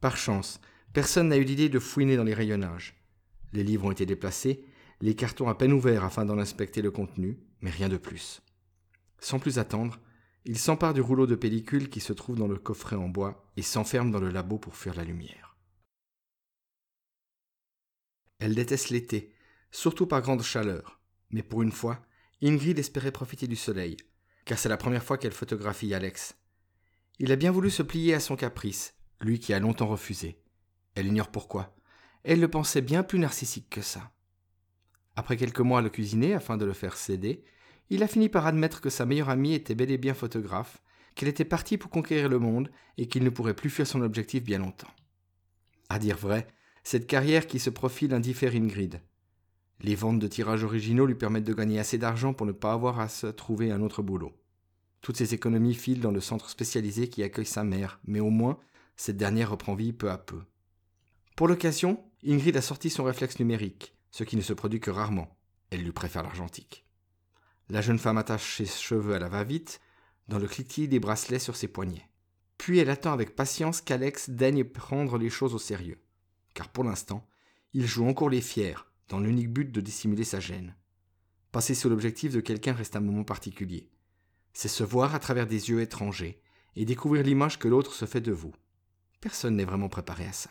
Par 0.00 0.16
chance, 0.16 0.60
personne 0.92 1.28
n'a 1.28 1.36
eu 1.36 1.44
l'idée 1.44 1.68
de 1.68 1.78
fouiner 1.78 2.16
dans 2.16 2.24
les 2.24 2.34
rayonnages. 2.34 2.94
Les 3.52 3.64
livres 3.64 3.86
ont 3.86 3.92
été 3.92 4.06
déplacés, 4.06 4.64
les 5.00 5.14
cartons 5.14 5.48
à 5.48 5.54
peine 5.54 5.72
ouverts 5.72 6.04
afin 6.04 6.24
d'en 6.24 6.38
inspecter 6.38 6.82
le 6.82 6.90
contenu, 6.90 7.38
mais 7.60 7.70
rien 7.70 7.88
de 7.88 7.96
plus. 7.96 8.42
Sans 9.18 9.38
plus 9.38 9.58
attendre, 9.58 9.98
il 10.44 10.58
s'empare 10.58 10.94
du 10.94 11.00
rouleau 11.00 11.26
de 11.26 11.34
pellicule 11.34 11.88
qui 11.88 12.00
se 12.00 12.12
trouve 12.12 12.36
dans 12.36 12.46
le 12.46 12.56
coffret 12.56 12.96
en 12.96 13.08
bois 13.08 13.50
et 13.56 13.62
s'enferme 13.62 14.10
dans 14.10 14.20
le 14.20 14.30
labo 14.30 14.58
pour 14.58 14.76
fuir 14.76 14.94
la 14.94 15.04
lumière. 15.04 15.56
Elle 18.38 18.54
déteste 18.54 18.90
l'été, 18.90 19.34
surtout 19.76 20.06
par 20.06 20.22
grande 20.22 20.42
chaleur. 20.42 21.00
Mais 21.30 21.42
pour 21.42 21.62
une 21.62 21.70
fois, 21.70 22.00
Ingrid 22.42 22.78
espérait 22.78 23.12
profiter 23.12 23.46
du 23.46 23.56
soleil, 23.56 23.98
car 24.46 24.58
c'est 24.58 24.70
la 24.70 24.78
première 24.78 25.04
fois 25.04 25.18
qu'elle 25.18 25.32
photographie 25.32 25.92
Alex. 25.92 26.34
Il 27.18 27.30
a 27.30 27.36
bien 27.36 27.50
voulu 27.50 27.70
se 27.70 27.82
plier 27.82 28.14
à 28.14 28.20
son 28.20 28.36
caprice, 28.36 28.94
lui 29.20 29.38
qui 29.38 29.52
a 29.52 29.58
longtemps 29.58 29.86
refusé. 29.86 30.40
Elle 30.94 31.06
ignore 31.06 31.30
pourquoi. 31.30 31.76
Elle 32.24 32.40
le 32.40 32.48
pensait 32.48 32.80
bien 32.80 33.02
plus 33.02 33.18
narcissique 33.18 33.68
que 33.68 33.82
ça. 33.82 34.12
Après 35.14 35.36
quelques 35.36 35.60
mois 35.60 35.80
à 35.80 35.82
le 35.82 35.90
cuisiner 35.90 36.32
afin 36.32 36.56
de 36.56 36.64
le 36.64 36.72
faire 36.72 36.96
céder, 36.96 37.44
il 37.90 38.02
a 38.02 38.08
fini 38.08 38.30
par 38.30 38.46
admettre 38.46 38.80
que 38.80 38.90
sa 38.90 39.04
meilleure 39.04 39.28
amie 39.28 39.52
était 39.52 39.74
bel 39.74 39.90
et 39.90 39.98
bien 39.98 40.14
photographe, 40.14 40.82
qu'elle 41.14 41.28
était 41.28 41.44
partie 41.44 41.76
pour 41.76 41.90
conquérir 41.90 42.30
le 42.30 42.38
monde 42.38 42.70
et 42.96 43.08
qu'il 43.08 43.24
ne 43.24 43.30
pourrait 43.30 43.54
plus 43.54 43.70
fuir 43.70 43.86
son 43.86 44.00
objectif 44.00 44.42
bien 44.42 44.58
longtemps. 44.58 44.90
À 45.90 45.98
dire 45.98 46.16
vrai, 46.16 46.46
cette 46.82 47.06
carrière 47.06 47.46
qui 47.46 47.58
se 47.58 47.70
profile 47.70 48.14
indiffère 48.14 48.54
Ingrid. 48.54 49.02
Les 49.80 49.94
ventes 49.94 50.18
de 50.18 50.26
tirages 50.26 50.64
originaux 50.64 51.06
lui 51.06 51.14
permettent 51.14 51.44
de 51.44 51.54
gagner 51.54 51.78
assez 51.78 51.98
d'argent 51.98 52.32
pour 52.32 52.46
ne 52.46 52.52
pas 52.52 52.72
avoir 52.72 53.00
à 53.00 53.08
se 53.08 53.26
trouver 53.26 53.70
un 53.70 53.82
autre 53.82 54.02
boulot. 54.02 54.32
Toutes 55.02 55.18
ces 55.18 55.34
économies 55.34 55.74
filent 55.74 56.00
dans 56.00 56.10
le 56.10 56.20
centre 56.20 56.50
spécialisé 56.50 57.08
qui 57.08 57.22
accueille 57.22 57.46
sa 57.46 57.62
mère, 57.62 58.00
mais 58.06 58.20
au 58.20 58.30
moins, 58.30 58.58
cette 58.96 59.16
dernière 59.18 59.50
reprend 59.50 59.74
vie 59.74 59.92
peu 59.92 60.10
à 60.10 60.18
peu. 60.18 60.40
Pour 61.36 61.48
l'occasion, 61.48 62.02
Ingrid 62.26 62.56
a 62.56 62.62
sorti 62.62 62.88
son 62.88 63.04
réflexe 63.04 63.38
numérique, 63.38 63.94
ce 64.10 64.24
qui 64.24 64.36
ne 64.36 64.42
se 64.42 64.54
produit 64.54 64.80
que 64.80 64.90
rarement. 64.90 65.36
Elle 65.70 65.82
lui 65.82 65.92
préfère 65.92 66.22
l'argentique. 66.22 66.86
La 67.68 67.82
jeune 67.82 67.98
femme 67.98 68.18
attache 68.18 68.56
ses 68.56 68.66
cheveux 68.66 69.14
à 69.14 69.18
la 69.18 69.28
va-vite, 69.28 69.80
dans 70.28 70.38
le 70.38 70.48
cliquetis 70.48 70.88
des 70.88 70.98
bracelets 70.98 71.38
sur 71.38 71.56
ses 71.56 71.68
poignets. 71.68 72.08
Puis 72.58 72.78
elle 72.78 72.90
attend 72.90 73.12
avec 73.12 73.36
patience 73.36 73.80
qu'Alex 73.80 74.30
daigne 74.30 74.64
prendre 74.64 75.18
les 75.18 75.30
choses 75.30 75.54
au 75.54 75.58
sérieux. 75.58 76.00
Car 76.54 76.68
pour 76.70 76.84
l'instant, 76.84 77.28
il 77.74 77.86
joue 77.86 78.08
encore 78.08 78.30
les 78.30 78.40
fiers, 78.40 78.76
dans 79.08 79.20
l'unique 79.20 79.52
but 79.52 79.70
de 79.70 79.80
dissimuler 79.80 80.24
sa 80.24 80.40
gêne. 80.40 80.74
Passer 81.52 81.74
sur 81.74 81.88
l'objectif 81.88 82.32
de 82.32 82.40
quelqu'un 82.40 82.72
reste 82.72 82.96
un 82.96 83.00
moment 83.00 83.24
particulier. 83.24 83.88
C'est 84.52 84.68
se 84.68 84.84
voir 84.84 85.14
à 85.14 85.18
travers 85.18 85.46
des 85.46 85.70
yeux 85.70 85.80
étrangers 85.80 86.40
et 86.76 86.84
découvrir 86.84 87.22
l'image 87.22 87.58
que 87.58 87.68
l'autre 87.68 87.94
se 87.94 88.04
fait 88.04 88.20
de 88.20 88.32
vous. 88.32 88.52
Personne 89.20 89.56
n'est 89.56 89.64
vraiment 89.64 89.88
préparé 89.88 90.26
à 90.26 90.32
ça. 90.32 90.50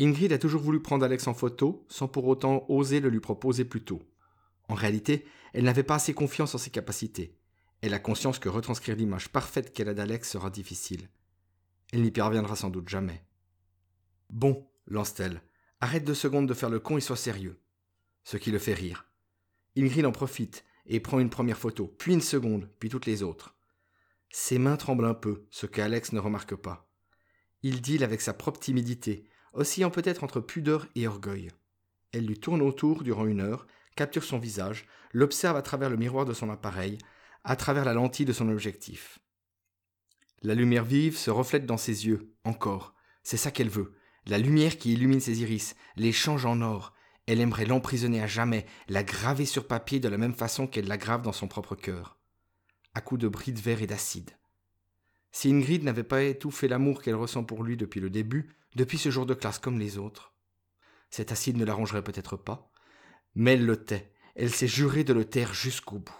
Ingrid 0.00 0.32
a 0.32 0.38
toujours 0.38 0.62
voulu 0.62 0.80
prendre 0.80 1.04
Alex 1.04 1.26
en 1.26 1.34
photo 1.34 1.84
sans 1.88 2.08
pour 2.08 2.26
autant 2.26 2.64
oser 2.68 3.00
le 3.00 3.10
lui 3.10 3.20
proposer 3.20 3.64
plus 3.64 3.84
tôt. 3.84 4.02
En 4.68 4.74
réalité, 4.74 5.26
elle 5.52 5.64
n'avait 5.64 5.82
pas 5.82 5.96
assez 5.96 6.14
confiance 6.14 6.54
en 6.54 6.58
ses 6.58 6.70
capacités. 6.70 7.36
Elle 7.82 7.94
a 7.94 7.98
conscience 7.98 8.38
que 8.38 8.48
retranscrire 8.48 8.96
l'image 8.96 9.28
parfaite 9.28 9.72
qu'elle 9.72 9.88
a 9.88 9.94
d'Alex 9.94 10.30
sera 10.30 10.48
difficile. 10.48 11.08
Elle 11.92 12.02
n'y 12.02 12.10
parviendra 12.10 12.56
sans 12.56 12.70
doute 12.70 12.88
jamais. 12.88 13.24
Bon, 14.30 14.66
lance-t-elle, 14.86 15.42
arrête 15.80 16.04
deux 16.04 16.14
secondes 16.14 16.48
de 16.48 16.54
faire 16.54 16.70
le 16.70 16.80
con 16.80 16.96
et 16.96 17.00
sois 17.00 17.16
sérieux. 17.16 17.60
Ce 18.24 18.36
qui 18.36 18.50
le 18.50 18.58
fait 18.58 18.74
rire. 18.74 19.06
Ingrid 19.76 20.04
en 20.04 20.12
profite 20.12 20.64
et 20.86 21.00
prend 21.00 21.20
une 21.20 21.30
première 21.30 21.58
photo, 21.58 21.94
puis 21.98 22.12
une 22.12 22.20
seconde, 22.20 22.68
puis 22.78 22.88
toutes 22.88 23.06
les 23.06 23.22
autres. 23.22 23.56
Ses 24.30 24.58
mains 24.58 24.76
tremblent 24.76 25.06
un 25.06 25.14
peu, 25.14 25.46
ce 25.50 25.66
que 25.66 25.80
Alex 25.80 26.12
ne 26.12 26.20
remarque 26.20 26.54
pas. 26.54 26.88
Il 27.62 27.80
deal 27.80 28.04
avec 28.04 28.20
sa 28.20 28.32
propre 28.32 28.60
timidité, 28.60 29.28
oscillant 29.52 29.90
peut-être 29.90 30.24
entre 30.24 30.40
pudeur 30.40 30.86
et 30.94 31.06
orgueil. 31.06 31.50
Elle 32.12 32.26
lui 32.26 32.38
tourne 32.38 32.62
autour 32.62 33.02
durant 33.02 33.26
une 33.26 33.40
heure, 33.40 33.66
capture 33.96 34.24
son 34.24 34.38
visage, 34.38 34.86
l'observe 35.12 35.56
à 35.56 35.62
travers 35.62 35.90
le 35.90 35.96
miroir 35.96 36.24
de 36.24 36.32
son 36.32 36.50
appareil, 36.50 36.98
à 37.44 37.56
travers 37.56 37.84
la 37.84 37.94
lentille 37.94 38.26
de 38.26 38.32
son 38.32 38.48
objectif. 38.48 39.18
La 40.42 40.54
lumière 40.54 40.84
vive 40.84 41.16
se 41.16 41.30
reflète 41.30 41.66
dans 41.66 41.76
ses 41.76 42.06
yeux, 42.06 42.32
encore. 42.44 42.94
C'est 43.22 43.36
ça 43.36 43.50
qu'elle 43.50 43.68
veut. 43.68 43.94
La 44.26 44.38
lumière 44.38 44.78
qui 44.78 44.92
illumine 44.92 45.20
ses 45.20 45.40
iris, 45.42 45.76
les 45.96 46.12
change 46.12 46.44
en 46.44 46.60
or. 46.60 46.94
Elle 47.26 47.40
aimerait 47.40 47.64
l'emprisonner 47.64 48.22
à 48.22 48.26
jamais, 48.26 48.66
la 48.88 49.02
graver 49.02 49.46
sur 49.46 49.66
papier 49.66 50.00
de 50.00 50.08
la 50.08 50.18
même 50.18 50.34
façon 50.34 50.66
qu'elle 50.66 50.88
la 50.88 50.98
grave 50.98 51.22
dans 51.22 51.32
son 51.32 51.48
propre 51.48 51.74
cœur. 51.74 52.18
À 52.94 53.00
coups 53.00 53.20
de 53.20 53.28
bris 53.28 53.52
de 53.52 53.70
et 53.70 53.86
d'acide. 53.86 54.30
Si 55.32 55.50
Ingrid 55.50 55.84
n'avait 55.84 56.02
pas 56.02 56.22
étouffé 56.22 56.66
l'amour 56.66 57.02
qu'elle 57.02 57.14
ressent 57.14 57.44
pour 57.44 57.62
lui 57.62 57.76
depuis 57.76 58.00
le 58.00 58.10
début, 58.10 58.56
depuis 58.74 58.98
ce 58.98 59.10
jour 59.10 59.26
de 59.26 59.34
classe 59.34 59.58
comme 59.58 59.78
les 59.78 59.96
autres, 59.96 60.34
cet 61.08 61.32
acide 61.32 61.56
ne 61.56 61.64
l'arrangerait 61.64 62.04
peut-être 62.04 62.36
pas, 62.36 62.72
mais 63.34 63.52
elle 63.52 63.66
le 63.66 63.84
tait, 63.84 64.12
elle 64.34 64.50
s'est 64.50 64.68
jurée 64.68 65.04
de 65.04 65.12
le 65.12 65.24
taire 65.24 65.54
jusqu'au 65.54 65.98
bout. 65.98 66.14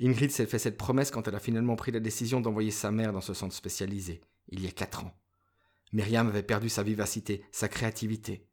Ingrid 0.00 0.30
s'est 0.30 0.46
fait 0.46 0.58
cette 0.58 0.78
promesse 0.78 1.10
quand 1.10 1.28
elle 1.28 1.34
a 1.34 1.40
finalement 1.40 1.76
pris 1.76 1.92
la 1.92 2.00
décision 2.00 2.40
d'envoyer 2.40 2.70
sa 2.70 2.90
mère 2.90 3.12
dans 3.12 3.20
ce 3.20 3.34
centre 3.34 3.54
spécialisé, 3.54 4.20
il 4.48 4.60
y 4.60 4.66
a 4.66 4.72
quatre 4.72 5.04
ans. 5.04 5.14
Myriam 5.94 6.28
avait 6.28 6.42
perdu 6.42 6.68
sa 6.68 6.82
vivacité, 6.82 7.42
sa 7.50 7.68
créativité. 7.68 8.46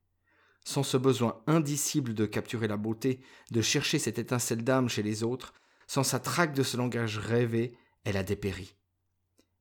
Sans 0.64 0.84
ce 0.84 0.96
besoin 0.96 1.42
indicible 1.48 2.14
de 2.14 2.26
capturer 2.26 2.70
la 2.70 2.78
beauté, 2.78 3.20
de 3.52 3.62
chercher 3.62 4.00
cette 4.00 4.20
étincelle 4.20 4.64
d'âme 4.64 4.88
chez 4.88 5.04
les 5.04 5.24
autres, 5.24 5.54
sans 5.88 6.04
sa 6.04 6.20
traque 6.20 6.54
de 6.54 6.64
ce 6.64 6.78
langage 6.78 7.18
rêvé, 7.18 7.76
elle 8.06 8.16
a 8.16 8.24
dépéri. 8.24 8.76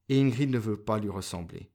Et 0.09 0.21
Ingrid 0.21 0.51
ne 0.51 0.59
veut 0.59 0.77
pas 0.77 0.99
lui 0.99 1.09
ressembler. 1.09 1.73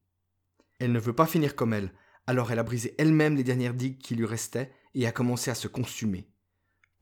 Elle 0.79 0.93
ne 0.93 0.99
veut 0.99 1.13
pas 1.13 1.25
finir 1.25 1.55
comme 1.55 1.73
elle, 1.73 1.91
alors 2.27 2.51
elle 2.51 2.59
a 2.59 2.63
brisé 2.63 2.95
elle-même 2.97 3.35
les 3.35 3.43
dernières 3.43 3.73
digues 3.73 3.97
qui 3.97 4.15
lui 4.15 4.25
restaient 4.25 4.71
et 4.93 5.05
a 5.07 5.11
commencé 5.11 5.51
à 5.51 5.55
se 5.55 5.67
consumer 5.67 6.29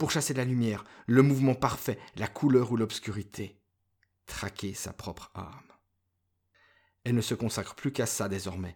pour 0.04 0.12
chasser 0.12 0.34
la 0.34 0.44
lumière, 0.44 0.84
le 1.08 1.22
mouvement 1.22 1.56
parfait, 1.56 1.98
la 2.18 2.28
couleur 2.28 2.74
ou 2.74 2.76
l'obscurité. 2.76 3.58
Traquer 4.26 4.74
sa 4.74 4.92
propre 4.92 5.32
âme. 5.34 5.72
Elle 7.06 7.16
ne 7.16 7.22
se 7.22 7.34
consacre 7.34 7.74
plus 7.74 7.94
qu'à 7.94 8.06
ça 8.06 8.28
désormais. 8.28 8.76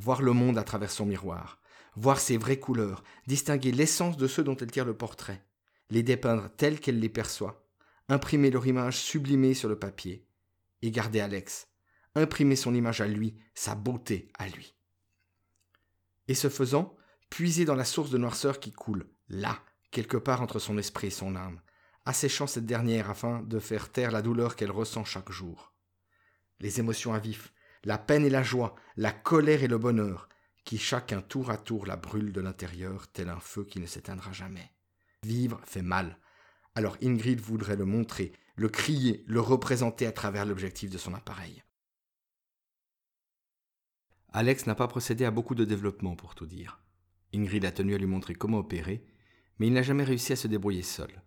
Voir 0.00 0.22
le 0.22 0.32
monde 0.32 0.58
à 0.58 0.62
travers 0.62 0.92
son 0.92 1.06
miroir, 1.06 1.60
voir 1.96 2.20
ses 2.20 2.36
vraies 2.36 2.60
couleurs, 2.60 3.02
distinguer 3.26 3.72
l'essence 3.72 4.16
de 4.16 4.28
ceux 4.28 4.44
dont 4.44 4.56
elle 4.56 4.70
tire 4.70 4.84
le 4.84 4.96
portrait, 4.96 5.44
les 5.90 6.04
dépeindre 6.04 6.48
tels 6.56 6.78
qu'elle 6.78 7.00
les 7.00 7.08
perçoit, 7.08 7.66
imprimer 8.08 8.50
leur 8.50 8.66
image 8.66 8.96
sublimée 8.96 9.54
sur 9.54 9.68
le 9.68 9.78
papier, 9.78 10.24
et 10.82 10.92
garder 10.92 11.18
Alex, 11.18 11.66
imprimer 12.14 12.54
son 12.54 12.74
image 12.74 13.00
à 13.00 13.08
lui, 13.08 13.34
sa 13.54 13.74
beauté 13.74 14.30
à 14.38 14.48
lui. 14.48 14.76
Et 16.28 16.34
ce 16.34 16.48
faisant, 16.48 16.96
puiser 17.28 17.64
dans 17.64 17.74
la 17.74 17.84
source 17.84 18.10
de 18.10 18.18
noirceur 18.18 18.60
qui 18.60 18.70
coule, 18.70 19.10
là, 19.28 19.58
quelque 19.90 20.16
part 20.16 20.42
entre 20.42 20.60
son 20.60 20.78
esprit 20.78 21.08
et 21.08 21.10
son 21.10 21.34
âme, 21.34 21.60
asséchant 22.04 22.46
cette 22.46 22.66
dernière 22.66 23.10
afin 23.10 23.42
de 23.42 23.58
faire 23.58 23.90
taire 23.90 24.12
la 24.12 24.22
douleur 24.22 24.54
qu'elle 24.54 24.70
ressent 24.70 25.04
chaque 25.04 25.32
jour. 25.32 25.72
Les 26.60 26.78
émotions 26.78 27.14
à 27.14 27.18
vif, 27.18 27.52
la 27.84 27.98
peine 27.98 28.24
et 28.24 28.30
la 28.30 28.42
joie, 28.42 28.74
la 28.96 29.12
colère 29.12 29.62
et 29.62 29.68
le 29.68 29.78
bonheur, 29.78 30.28
qui 30.64 30.78
chacun 30.78 31.22
tour 31.22 31.50
à 31.50 31.56
tour 31.56 31.86
la 31.86 31.96
brûle 31.96 32.32
de 32.32 32.40
l'intérieur 32.40 33.08
tel 33.08 33.28
un 33.28 33.40
feu 33.40 33.64
qui 33.64 33.80
ne 33.80 33.86
s'éteindra 33.86 34.32
jamais. 34.32 34.72
Vivre 35.24 35.60
fait 35.64 35.82
mal. 35.82 36.18
Alors 36.74 36.96
Ingrid 37.02 37.40
voudrait 37.40 37.76
le 37.76 37.84
montrer, 37.84 38.32
le 38.56 38.68
crier, 38.68 39.24
le 39.26 39.40
représenter 39.40 40.06
à 40.06 40.12
travers 40.12 40.44
l'objectif 40.44 40.90
de 40.90 40.98
son 40.98 41.14
appareil. 41.14 41.62
Alex 44.32 44.66
n'a 44.66 44.74
pas 44.74 44.88
procédé 44.88 45.24
à 45.24 45.30
beaucoup 45.30 45.54
de 45.54 45.64
développement 45.64 46.14
pour 46.14 46.34
tout 46.34 46.46
dire. 46.46 46.80
Ingrid 47.34 47.64
a 47.64 47.72
tenu 47.72 47.94
à 47.94 47.98
lui 47.98 48.06
montrer 48.06 48.34
comment 48.34 48.58
opérer, 48.58 49.04
mais 49.58 49.68
il 49.68 49.72
n'a 49.72 49.82
jamais 49.82 50.04
réussi 50.04 50.32
à 50.32 50.36
se 50.36 50.48
débrouiller 50.48 50.82
seul. 50.82 51.22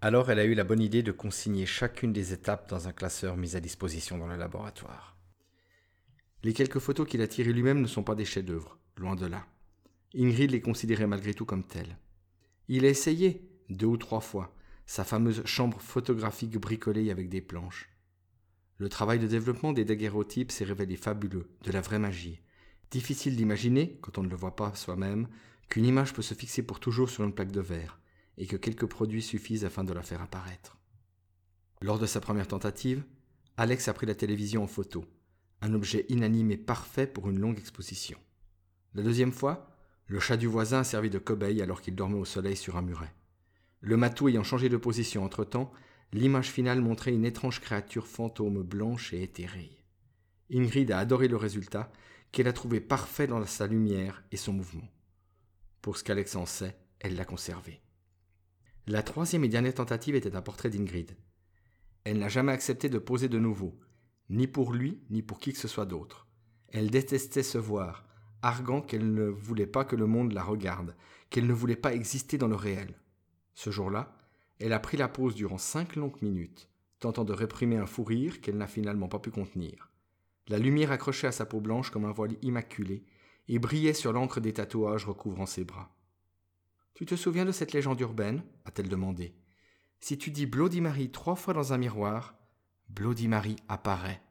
Alors 0.00 0.30
elle 0.30 0.38
a 0.38 0.44
eu 0.44 0.54
la 0.54 0.64
bonne 0.64 0.80
idée 0.80 1.02
de 1.02 1.12
consigner 1.12 1.66
chacune 1.66 2.12
des 2.12 2.32
étapes 2.32 2.68
dans 2.68 2.88
un 2.88 2.92
classeur 2.92 3.36
mis 3.36 3.56
à 3.56 3.60
disposition 3.60 4.18
dans 4.18 4.26
le 4.26 4.36
laboratoire. 4.36 5.11
Les 6.44 6.52
quelques 6.52 6.80
photos 6.80 7.06
qu'il 7.06 7.22
a 7.22 7.28
tirées 7.28 7.52
lui-même 7.52 7.80
ne 7.80 7.86
sont 7.86 8.02
pas 8.02 8.16
des 8.16 8.24
chefs-d'œuvre, 8.24 8.78
loin 8.96 9.14
de 9.14 9.26
là. 9.26 9.46
Ingrid 10.14 10.50
les 10.50 10.60
considérait 10.60 11.06
malgré 11.06 11.34
tout 11.34 11.44
comme 11.44 11.64
telles. 11.64 11.96
Il 12.68 12.84
a 12.84 12.88
essayé, 12.88 13.48
deux 13.70 13.86
ou 13.86 13.96
trois 13.96 14.20
fois, 14.20 14.54
sa 14.86 15.04
fameuse 15.04 15.44
chambre 15.46 15.80
photographique 15.80 16.58
bricolée 16.58 17.10
avec 17.10 17.28
des 17.28 17.40
planches. 17.40 17.90
Le 18.78 18.88
travail 18.88 19.20
de 19.20 19.28
développement 19.28 19.72
des 19.72 19.84
daguerreotypes 19.84 20.50
s'est 20.50 20.64
révélé 20.64 20.96
fabuleux, 20.96 21.48
de 21.62 21.70
la 21.70 21.80
vraie 21.80 22.00
magie. 22.00 22.40
Difficile 22.90 23.36
d'imaginer, 23.36 23.98
quand 24.02 24.18
on 24.18 24.24
ne 24.24 24.28
le 24.28 24.36
voit 24.36 24.56
pas 24.56 24.74
soi-même, 24.74 25.28
qu'une 25.68 25.86
image 25.86 26.12
peut 26.12 26.22
se 26.22 26.34
fixer 26.34 26.62
pour 26.62 26.80
toujours 26.80 27.08
sur 27.08 27.22
une 27.22 27.32
plaque 27.32 27.52
de 27.52 27.60
verre, 27.60 28.00
et 28.36 28.46
que 28.46 28.56
quelques 28.56 28.86
produits 28.86 29.22
suffisent 29.22 29.64
afin 29.64 29.84
de 29.84 29.92
la 29.92 30.02
faire 30.02 30.20
apparaître. 30.20 30.76
Lors 31.80 32.00
de 32.00 32.06
sa 32.06 32.20
première 32.20 32.48
tentative, 32.48 33.04
Alex 33.56 33.86
a 33.86 33.94
pris 33.94 34.06
la 34.06 34.14
télévision 34.14 34.64
en 34.64 34.66
photo, 34.66 35.04
un 35.62 35.74
objet 35.74 36.04
inanimé 36.08 36.56
parfait 36.56 37.06
pour 37.06 37.30
une 37.30 37.38
longue 37.38 37.58
exposition. 37.58 38.18
La 38.94 39.02
deuxième 39.02 39.32
fois, 39.32 39.70
le 40.08 40.18
chat 40.18 40.36
du 40.36 40.48
voisin 40.48 40.80
a 40.80 40.84
servi 40.84 41.08
de 41.08 41.18
cobaye 41.18 41.62
alors 41.62 41.80
qu'il 41.80 41.94
dormait 41.94 42.18
au 42.18 42.24
soleil 42.24 42.56
sur 42.56 42.76
un 42.76 42.82
muret. 42.82 43.14
Le 43.80 43.96
matou 43.96 44.28
ayant 44.28 44.42
changé 44.42 44.68
de 44.68 44.76
position 44.76 45.24
entre-temps, 45.24 45.72
l'image 46.12 46.50
finale 46.50 46.80
montrait 46.80 47.14
une 47.14 47.24
étrange 47.24 47.60
créature 47.60 48.08
fantôme 48.08 48.62
blanche 48.62 49.12
et 49.12 49.22
éthérée. 49.22 49.84
Ingrid 50.52 50.90
a 50.90 50.98
adoré 50.98 51.28
le 51.28 51.36
résultat, 51.36 51.90
qu'elle 52.32 52.48
a 52.48 52.52
trouvé 52.52 52.80
parfait 52.80 53.26
dans 53.26 53.44
sa 53.46 53.66
lumière 53.66 54.24
et 54.32 54.36
son 54.36 54.52
mouvement. 54.52 54.88
Pour 55.80 55.96
ce 55.96 56.04
qu'Alex 56.04 56.34
en 56.34 56.46
sait, 56.46 56.76
elle 56.98 57.14
l'a 57.14 57.24
conservé. 57.24 57.80
La 58.86 59.02
troisième 59.02 59.44
et 59.44 59.48
dernière 59.48 59.74
tentative 59.74 60.16
était 60.16 60.34
un 60.34 60.42
portrait 60.42 60.70
d'Ingrid. 60.70 61.16
Elle 62.04 62.18
n'a 62.18 62.28
jamais 62.28 62.52
accepté 62.52 62.88
de 62.88 62.98
poser 62.98 63.28
de 63.28 63.38
nouveau, 63.38 63.78
ni 64.30 64.46
pour 64.46 64.72
lui, 64.72 65.00
ni 65.10 65.22
pour 65.22 65.38
qui 65.38 65.52
que 65.52 65.58
ce 65.58 65.68
soit 65.68 65.86
d'autre. 65.86 66.26
Elle 66.68 66.90
détestait 66.90 67.42
se 67.42 67.58
voir, 67.58 68.04
arguant 68.42 68.80
qu'elle 68.80 69.12
ne 69.12 69.24
voulait 69.24 69.66
pas 69.66 69.84
que 69.84 69.96
le 69.96 70.06
monde 70.06 70.32
la 70.32 70.42
regarde, 70.42 70.96
qu'elle 71.30 71.46
ne 71.46 71.52
voulait 71.52 71.76
pas 71.76 71.94
exister 71.94 72.38
dans 72.38 72.48
le 72.48 72.56
réel. 72.56 72.98
Ce 73.54 73.70
jour-là, 73.70 74.16
elle 74.58 74.72
a 74.72 74.80
pris 74.80 74.96
la 74.96 75.08
pose 75.08 75.34
durant 75.34 75.58
cinq 75.58 75.96
longues 75.96 76.22
minutes, 76.22 76.68
tentant 76.98 77.24
de 77.24 77.32
réprimer 77.32 77.76
un 77.76 77.86
fou 77.86 78.04
rire 78.04 78.40
qu'elle 78.40 78.56
n'a 78.56 78.66
finalement 78.66 79.08
pas 79.08 79.18
pu 79.18 79.30
contenir. 79.30 79.90
La 80.48 80.58
lumière 80.58 80.92
accrochée 80.92 81.26
à 81.26 81.32
sa 81.32 81.46
peau 81.46 81.60
blanche 81.60 81.90
comme 81.90 82.04
un 82.04 82.12
voile 82.12 82.36
immaculé, 82.42 83.04
et 83.48 83.58
brillait 83.58 83.92
sur 83.92 84.12
l'encre 84.12 84.40
des 84.40 84.52
tatouages 84.52 85.04
recouvrant 85.04 85.46
ses 85.46 85.64
bras. 85.64 85.94
Tu 86.94 87.06
te 87.06 87.16
souviens 87.16 87.44
de 87.44 87.52
cette 87.52 87.72
légende 87.72 88.00
urbaine? 88.00 88.42
a-t-elle 88.64 88.88
demandé. 88.88 89.34
Si 90.00 90.18
tu 90.18 90.30
dis 90.30 90.46
Bloody 90.46 90.80
Mary 90.80 91.10
trois 91.10 91.36
fois 91.36 91.54
dans 91.54 91.72
un 91.72 91.78
miroir, 91.78 92.34
Bloody 92.88 93.28
Mary 93.28 93.56
apparaît. 93.68 94.22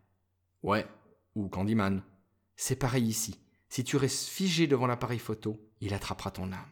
Ouais, 0.63 0.87
ou 1.35 1.47
Candyman. 1.49 2.03
C'est 2.55 2.75
pareil 2.75 3.05
ici. 3.05 3.39
Si 3.69 3.83
tu 3.83 3.97
restes 3.97 4.27
figé 4.27 4.67
devant 4.67 4.87
l'appareil 4.87 5.19
photo, 5.19 5.59
il 5.79 5.93
attrapera 5.93 6.31
ton 6.31 6.51
âme. 6.51 6.69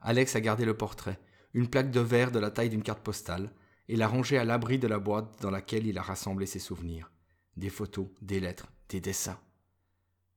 Alex 0.00 0.34
a 0.34 0.40
gardé 0.40 0.64
le 0.64 0.76
portrait, 0.76 1.20
une 1.52 1.68
plaque 1.68 1.90
de 1.90 2.00
verre 2.00 2.32
de 2.32 2.38
la 2.38 2.50
taille 2.50 2.70
d'une 2.70 2.82
carte 2.82 3.02
postale, 3.02 3.52
et 3.88 3.96
l'a 3.96 4.08
rangé 4.08 4.38
à 4.38 4.44
l'abri 4.44 4.78
de 4.78 4.86
la 4.86 4.98
boîte 4.98 5.40
dans 5.42 5.50
laquelle 5.50 5.86
il 5.86 5.98
a 5.98 6.02
rassemblé 6.02 6.46
ses 6.46 6.58
souvenirs. 6.58 7.10
Des 7.56 7.70
photos, 7.70 8.08
des 8.22 8.40
lettres, 8.40 8.72
des 8.88 9.00
dessins. 9.00 9.38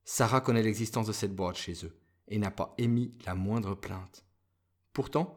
Sarah 0.05 0.41
connaît 0.41 0.63
l'existence 0.63 1.07
de 1.07 1.13
cette 1.13 1.36
boîte 1.36 1.55
chez 1.55 1.86
eux 1.86 1.97
et 2.27 2.38
n'a 2.38 2.51
pas 2.51 2.73
émis 2.77 3.15
la 3.25 3.36
moindre 3.36 3.75
plainte. 3.75 4.25
Pourtant, 4.91 5.36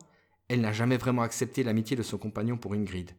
elle 0.48 0.60
n'a 0.60 0.72
jamais 0.72 0.96
vraiment 0.96 1.22
accepté 1.22 1.62
l'amitié 1.62 1.96
de 1.96 2.02
son 2.02 2.18
compagnon 2.18 2.56
pour 2.56 2.74
Ingrid. 2.74 3.12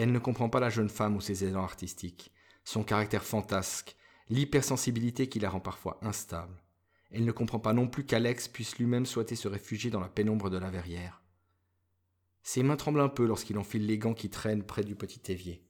Elle 0.00 0.12
ne 0.12 0.18
comprend 0.18 0.48
pas 0.48 0.60
la 0.60 0.70
jeune 0.70 0.88
femme 0.88 1.14
ou 1.16 1.20
ses 1.20 1.44
élans 1.44 1.62
artistiques, 1.62 2.32
son 2.64 2.82
caractère 2.82 3.22
fantasque, 3.22 3.96
l'hypersensibilité 4.30 5.28
qui 5.28 5.40
la 5.40 5.50
rend 5.50 5.60
parfois 5.60 5.98
instable. 6.00 6.56
Elle 7.10 7.26
ne 7.26 7.32
comprend 7.32 7.58
pas 7.58 7.74
non 7.74 7.86
plus 7.86 8.06
qu'Alex 8.06 8.48
puisse 8.48 8.78
lui-même 8.78 9.04
souhaiter 9.04 9.36
se 9.36 9.46
réfugier 9.46 9.90
dans 9.90 10.00
la 10.00 10.08
pénombre 10.08 10.48
de 10.48 10.56
la 10.56 10.70
verrière. 10.70 11.20
Ses 12.42 12.62
mains 12.62 12.76
tremblent 12.78 13.02
un 13.02 13.10
peu 13.10 13.26
lorsqu'il 13.26 13.58
enfile 13.58 13.84
les 13.84 13.98
gants 13.98 14.14
qui 14.14 14.30
traînent 14.30 14.64
près 14.64 14.84
du 14.84 14.94
petit 14.94 15.30
évier. 15.30 15.66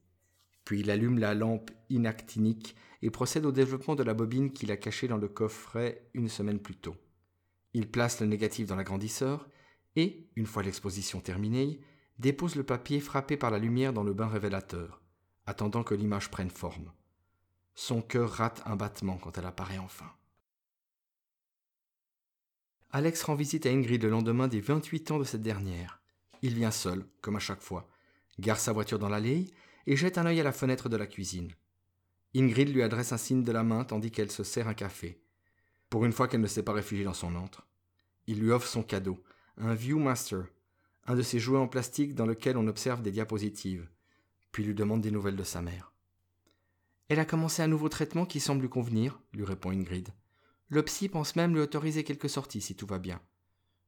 Puis 0.65 0.79
il 0.79 0.93
allume 0.93 1.19
la 1.19 1.35
lampe 1.35 1.73
inactinique 1.89 2.77
et 3.03 3.11
procède 3.11 3.47
au 3.47 3.51
développement 3.51 3.97
de 3.97 4.05
la 4.05 4.15
bobine 4.15 4.53
qu'il 4.53 4.71
a 4.71 4.77
cachée 4.77 5.09
dans 5.09 5.19
le 5.19 5.27
coffret 5.27 6.09
une 6.15 6.29
semaine 6.29 6.61
plus 6.61 6.77
tôt. 6.77 6.95
Il 7.75 7.91
place 7.91 8.21
le 8.21 8.29
négatif 8.29 8.69
dans 8.69 8.77
l'agrandisseur 8.77 9.49
et, 9.97 10.29
une 10.37 10.47
fois 10.47 10.63
l'exposition 10.63 11.19
terminée, 11.19 11.81
dépose 12.21 12.55
le 12.55 12.63
papier 12.63 13.01
frappé 13.01 13.39
par 13.39 13.51
la 13.51 13.59
lumière 13.59 13.95
dans 13.95 14.03
le 14.03 14.13
bain 14.13 14.29
révélateur, 14.29 15.01
attendant 15.47 15.83
que 15.83 15.95
l'image 15.95 16.31
prenne 16.31 16.51
forme. 16.51 16.93
Son 17.75 18.03
cœur 18.03 18.31
rate 18.31 18.63
un 18.67 18.77
battement 18.77 19.17
quand 19.17 19.39
elle 19.39 19.47
apparaît 19.47 19.79
enfin. 19.79 20.13
Alex 22.91 23.23
rend 23.23 23.35
visite 23.35 23.65
à 23.65 23.71
Ingrid 23.71 24.03
le 24.03 24.11
lendemain 24.11 24.49
des 24.49 24.61
28 24.61 25.13
ans 25.13 25.19
de 25.19 25.25
cette 25.25 25.43
dernière. 25.43 26.03
Il 26.43 26.55
vient 26.55 26.71
seul, 26.71 27.07
comme 27.23 27.37
à 27.37 27.41
chaque 27.41 27.63
fois, 27.63 27.89
gare 28.39 28.61
sa 28.61 28.73
voiture 28.73 28.99
dans 28.99 29.09
l'allée 29.09 29.47
et 29.87 29.97
jette 29.97 30.19
un 30.19 30.27
œil 30.27 30.41
à 30.41 30.45
la 30.45 30.53
fenêtre 30.53 30.91
de 30.91 30.99
la 30.99 31.07
cuisine. 31.07 31.53
Ingrid 32.37 32.69
lui 32.69 32.83
adresse 32.83 33.13
un 33.13 33.17
signe 33.17 33.45
de 33.45 33.53
la 33.53 33.65
main 33.65 33.85
tandis 33.85 34.11
qu'elle 34.11 34.31
se 34.31 34.45
sert 34.45 34.69
un 34.69 34.75
café. 34.75 35.23
Pour 35.89 36.05
une 36.05 36.13
fois 36.13 36.29
qu'elle 36.29 36.41
ne 36.43 36.47
s'est 36.47 36.63
pas 36.63 36.75
réfugiée 36.75 37.05
dans 37.05 37.15
son 37.15 37.35
antre. 37.35 37.67
Il 38.27 38.41
lui 38.41 38.51
offre 38.51 38.69
son 38.69 38.83
cadeau, 38.83 39.23
un 39.57 39.75
Viewmaster, 39.75 40.45
un 41.07 41.15
de 41.15 41.23
ces 41.23 41.39
jouets 41.39 41.59
en 41.59 41.69
plastique 41.69 42.15
dans 42.15 42.27
lequel 42.27 42.57
on 42.57 42.67
observe 42.67 43.03
des 43.03 43.11
diapositives, 43.11 43.89
puis 44.53 44.65
lui 44.65 44.75
demande 44.75 45.01
des 45.01 45.11
nouvelles 45.11 45.37
de 45.37 45.45
sa 45.45 45.63
mère. 45.63 45.93
Elle 47.09 47.19
a 47.19 47.25
commencé 47.25 47.63
un 47.63 47.69
nouveau 47.69 47.89
traitement 47.89 48.27
qui 48.27 48.39
semble 48.39 48.63
lui 48.63 48.69
convenir, 48.69 49.21
lui 49.33 49.45
répond 49.45 49.71
Ingrid. 49.71 50.11
Le 50.69 50.85
psy 50.85 51.09
pense 51.09 51.35
même 51.35 51.53
lui 51.53 51.61
autoriser 51.61 52.05
quelques 52.05 52.31
sorties 52.31 52.61
si 52.61 52.77
tout 52.77 52.87
va 52.87 52.99
bien. 52.99 53.21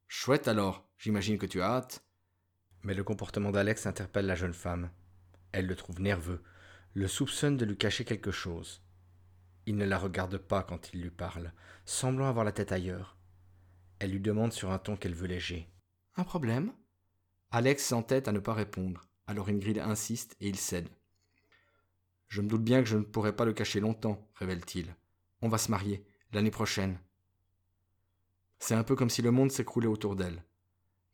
Chouette 0.08 0.48
alors, 0.48 0.88
j'imagine 0.98 1.38
que 1.38 1.46
tu 1.46 1.62
as 1.62 1.70
hâte. 1.70 2.04
Mais 2.82 2.94
le 2.94 3.04
comportement 3.04 3.52
d'Alex 3.52 3.86
interpelle 3.86 4.26
la 4.26 4.34
jeune 4.34 4.52
femme. 4.52 4.90
Elle 5.52 5.66
le 5.66 5.76
trouve 5.76 6.00
nerveux, 6.00 6.42
le 6.94 7.06
soupçonne 7.06 7.56
de 7.56 7.64
lui 7.64 7.76
cacher 7.76 8.04
quelque 8.04 8.32
chose. 8.32 8.82
Il 9.66 9.76
ne 9.76 9.84
la 9.84 9.98
regarde 9.98 10.38
pas 10.38 10.64
quand 10.64 10.92
il 10.92 11.00
lui 11.00 11.10
parle, 11.10 11.52
semblant 11.84 12.26
avoir 12.26 12.44
la 12.44 12.52
tête 12.52 12.72
ailleurs. 12.72 13.16
Elle 14.00 14.10
lui 14.10 14.20
demande 14.20 14.52
sur 14.52 14.72
un 14.72 14.78
ton 14.78 14.96
qu'elle 14.96 15.14
veut 15.14 15.28
léger. 15.28 15.70
Un 16.16 16.24
problème? 16.24 16.72
Alex 17.54 17.84
s'entête 17.84 18.28
à 18.28 18.32
ne 18.32 18.38
pas 18.38 18.54
répondre. 18.54 19.06
Alors 19.26 19.50
Ingrid 19.50 19.78
insiste 19.78 20.36
et 20.40 20.48
il 20.48 20.56
cède. 20.56 20.88
Je 22.28 22.40
me 22.40 22.48
doute 22.48 22.64
bien 22.64 22.82
que 22.82 22.88
je 22.88 22.96
ne 22.96 23.02
pourrai 23.02 23.36
pas 23.36 23.44
le 23.44 23.52
cacher 23.52 23.78
longtemps, 23.78 24.26
révèle-t-il. 24.36 24.96
On 25.42 25.50
va 25.50 25.58
se 25.58 25.70
marier, 25.70 26.02
l'année 26.32 26.50
prochaine. 26.50 26.98
C'est 28.58 28.74
un 28.74 28.84
peu 28.84 28.96
comme 28.96 29.10
si 29.10 29.20
le 29.20 29.30
monde 29.30 29.52
s'écroulait 29.52 29.86
autour 29.86 30.16
d'elle. 30.16 30.42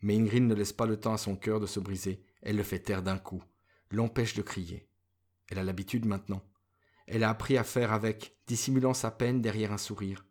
Mais 0.01 0.17
Ingrid 0.17 0.45
ne 0.45 0.55
laisse 0.55 0.73
pas 0.73 0.87
le 0.87 1.01
temps 1.01 1.13
à 1.13 1.19
son 1.19 1.35
cœur 1.35 1.59
de 1.59 1.67
se 1.67 1.81
briser, 1.81 2.23
elle 2.43 2.57
le 2.57 2.63
fait 2.63 2.79
taire 2.79 3.03
d'un 3.03 3.19
coup, 3.19 3.43
l'empêche 3.91 4.35
de 4.35 4.43
crier. 4.43 4.87
Elle 5.49 5.59
a 5.59 5.65
l'habitude 5.65 6.07
maintenant. 6.07 6.45
Elle 7.09 7.25
a 7.25 7.31
appris 7.31 7.59
à 7.59 7.65
faire 7.65 7.93
avec, 7.93 8.37
dissimulant 8.47 8.95
sa 8.95 9.11
peine 9.11 9.43
derrière 9.43 9.73
un 9.73 9.79
sourire. 9.79 10.25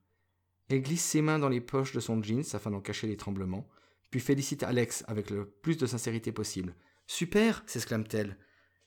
Elle 0.70 0.84
glisse 0.84 1.04
ses 1.04 1.22
mains 1.22 1.39
dans 1.39 1.50
les 1.50 1.60
poches 1.60 1.91
de 1.91 2.00
son 2.00 2.24
jeans 2.24 2.46
afin 2.54 2.72
d'en 2.72 2.80
cacher 2.80 3.08
les 3.08 3.17
tremblements, 3.17 3.67
puis 4.10 4.20
félicite 4.20 4.63
Alex 4.63 5.04
avec 5.08 5.30
le 5.30 5.46
plus 5.46 5.78
de 5.78 5.86
sincérité 5.86 6.32
possible. 6.32 6.76
Super 7.06 7.63
s'exclame-t-elle. 7.65 8.38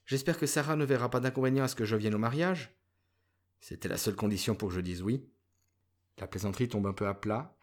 J'espère 0.07 0.39
que 0.39 0.47
Sarah 0.47 0.77
ne 0.77 0.85
verra 0.85 1.11
pas 1.11 1.21
d'inconvénient 1.21 1.65
à 1.65 1.69
ce 1.69 1.75
que 1.75 1.85
je 1.85 1.97
vienne 1.97 2.15
au 2.15 2.19
mariage. 2.19 2.77
C'était 3.61 3.89
la 3.89 3.97
seule 3.97 4.17
condition 4.17 4.55
pour 4.55 4.69
que 4.69 4.75
je 4.75 4.81
dise 4.81 5.03
oui. 5.03 5.29
La 6.19 6.27
plaisanterie 6.27 6.69
tombe 6.69 6.87
un 6.87 6.93
peu 6.93 7.07
à 7.07 7.15
plat, 7.15 7.57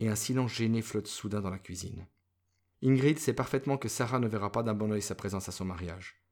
et 0.00 0.08
un 0.08 0.14
silence 0.14 0.52
gêné 0.52 0.82
flotte 0.82 1.06
soudain 1.06 1.40
dans 1.40 1.50
la 1.50 1.58
cuisine. 1.58 2.06
Ingrid 2.82 3.18
sait 3.18 3.32
parfaitement 3.32 3.78
que 3.78 3.88
Sarah 3.88 4.18
ne 4.18 4.28
verra 4.28 4.52
pas 4.52 4.62
d'un 4.62 4.74
bon 4.74 4.92
oeil 4.92 5.02
sa 5.02 5.14
présence 5.14 5.48
à 5.48 5.52
son 5.52 5.64
mariage. 5.64 6.22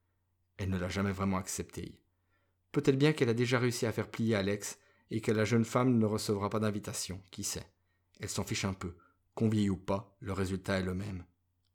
Elle 0.56 0.70
ne 0.70 0.78
l'a 0.78 0.88
jamais 0.88 1.12
vraiment 1.12 1.38
accepté. 1.38 1.98
Peut-être 2.72 2.98
bien 2.98 3.12
qu'elle 3.12 3.28
a 3.28 3.34
déjà 3.34 3.58
réussi 3.58 3.86
à 3.86 3.92
faire 3.92 4.10
plier 4.10 4.34
Alex 4.34 4.78
et 5.10 5.20
que 5.20 5.32
la 5.32 5.44
jeune 5.44 5.64
femme 5.64 5.98
ne 5.98 6.06
recevra 6.06 6.50
pas 6.50 6.60
d'invitation, 6.60 7.22
qui 7.30 7.44
sait? 7.44 7.66
Elle 8.20 8.28
s'en 8.28 8.44
fiche 8.44 8.64
un 8.64 8.74
peu. 8.74 8.94
Qu'on 9.34 9.50
ou 9.50 9.76
pas, 9.76 10.16
le 10.20 10.32
résultat 10.32 10.78
est 10.78 10.84
le 10.84 10.94
même. 10.94 11.24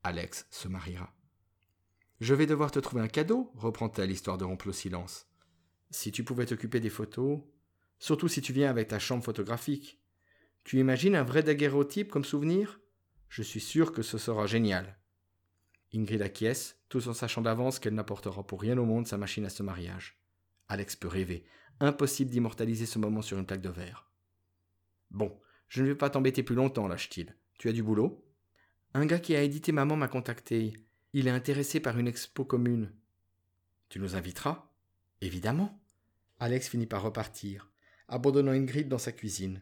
Alex 0.04 0.48
se 0.50 0.68
mariera. 0.68 1.14
Je 2.22 2.34
vais 2.34 2.46
devoir 2.46 2.72
te 2.72 2.80
trouver 2.80 3.02
un 3.02 3.08
cadeau, 3.08 3.52
reprend-elle, 3.56 4.12
histoire 4.12 4.38
de 4.38 4.46
rompre 4.46 4.68
le 4.68 4.74
silence. 4.74 5.28
Si 5.90 6.12
tu 6.12 6.24
pouvais 6.24 6.46
t'occuper 6.46 6.80
des 6.80 6.90
photos, 6.90 7.42
surtout 7.98 8.28
si 8.28 8.42
tu 8.42 8.54
viens 8.54 8.70
avec 8.70 8.88
ta 8.88 9.00
chambre 9.00 9.24
photographique. 9.24 10.02
Tu 10.64 10.80
imagines 10.80 11.16
un 11.16 11.24
vrai 11.24 11.44
daguerreotype 11.44 12.12
comme 12.12 12.26
souvenir? 12.26 12.80
Je 13.28 13.44
suis 13.44 13.60
sûr 13.60 13.92
que 13.92 14.02
ce 14.02 14.18
sera 14.18 14.48
génial. 14.48 14.98
Ingrid 15.94 16.22
acquiesce, 16.22 16.78
tout 16.88 17.08
en 17.08 17.14
sachant 17.14 17.42
d'avance 17.42 17.80
qu'elle 17.80 17.96
n'apportera 17.96 18.46
pour 18.46 18.62
rien 18.62 18.78
au 18.78 18.86
monde 18.86 19.08
sa 19.08 19.18
machine 19.18 19.46
à 19.46 19.50
ce 19.50 19.64
mariage. 19.64 20.22
Alex 20.68 20.96
peut 20.96 21.08
rêver. 21.08 21.46
Impossible 21.80 22.32
d'immortaliser 22.32 22.86
ce 22.86 23.00
moment 23.00 23.22
sur 23.22 23.38
une 23.38 23.46
plaque 23.46 23.62
de 23.62 23.70
verre. 23.70 24.12
Bon, 25.10 25.40
je 25.68 25.82
ne 25.82 25.88
vais 25.88 25.96
pas 25.96 26.10
t'embêter 26.10 26.44
plus 26.44 26.56
longtemps, 26.56 26.88
lâche-t-il. 26.88 27.36
Tu 27.60 27.68
as 27.68 27.74
du 27.74 27.84
boulot? 27.84 28.26
Un 28.94 29.06
gars 29.06 29.20
qui 29.20 29.36
a 29.36 29.42
édité 29.44 29.74
Maman 29.74 29.98
m'a 29.98 30.08
contacté. 30.08 30.72
Il 31.12 31.28
est 31.28 31.32
intéressé 31.32 31.82
par 31.82 32.00
une 32.00 32.08
expo 32.08 32.46
commune. 32.46 32.90
Tu 33.90 34.00
nous 34.00 34.16
inviteras? 34.16 34.72
Évidemment. 35.20 35.78
Alex 36.40 36.70
finit 36.70 36.86
par 36.86 37.02
repartir, 37.02 37.70
abandonnant 38.08 38.54
Ingrid 38.54 38.88
dans 38.88 38.98
sa 38.98 39.12
cuisine. 39.12 39.62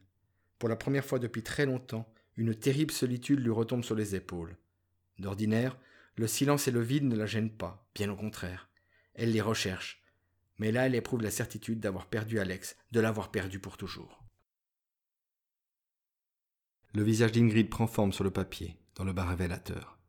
Pour 0.59 0.69
la 0.69 0.75
première 0.75 1.05
fois 1.05 1.17
depuis 1.17 1.41
très 1.41 1.65
longtemps, 1.65 2.07
une 2.35 2.53
terrible 2.53 2.91
solitude 2.91 3.39
lui 3.39 3.49
retombe 3.49 3.83
sur 3.83 3.95
les 3.95 4.13
épaules. 4.13 4.57
D'ordinaire, 5.17 5.75
le 6.17 6.27
silence 6.27 6.67
et 6.67 6.71
le 6.71 6.81
vide 6.81 7.05
ne 7.05 7.15
la 7.15 7.25
gênent 7.25 7.49
pas, 7.49 7.89
bien 7.95 8.11
au 8.11 8.15
contraire. 8.15 8.69
Elle 9.15 9.31
les 9.31 9.41
recherche. 9.41 10.03
Mais 10.59 10.71
là, 10.71 10.85
elle 10.85 10.93
éprouve 10.93 11.23
la 11.23 11.31
certitude 11.31 11.79
d'avoir 11.79 12.05
perdu 12.05 12.37
Alex, 12.37 12.77
de 12.91 12.99
l'avoir 12.99 13.31
perdu 13.31 13.57
pour 13.57 13.75
toujours. 13.75 14.26
Le 16.97 17.03
visage 17.03 17.31
d'Ingrid 17.31 17.69
prend 17.69 17.85
forme 17.85 18.11
sur 18.11 18.23
le 18.23 18.31
papier, 18.31 18.75
dans 18.95 19.03
le 19.03 19.13
bas 19.13 19.23
révélateur. 19.23 19.99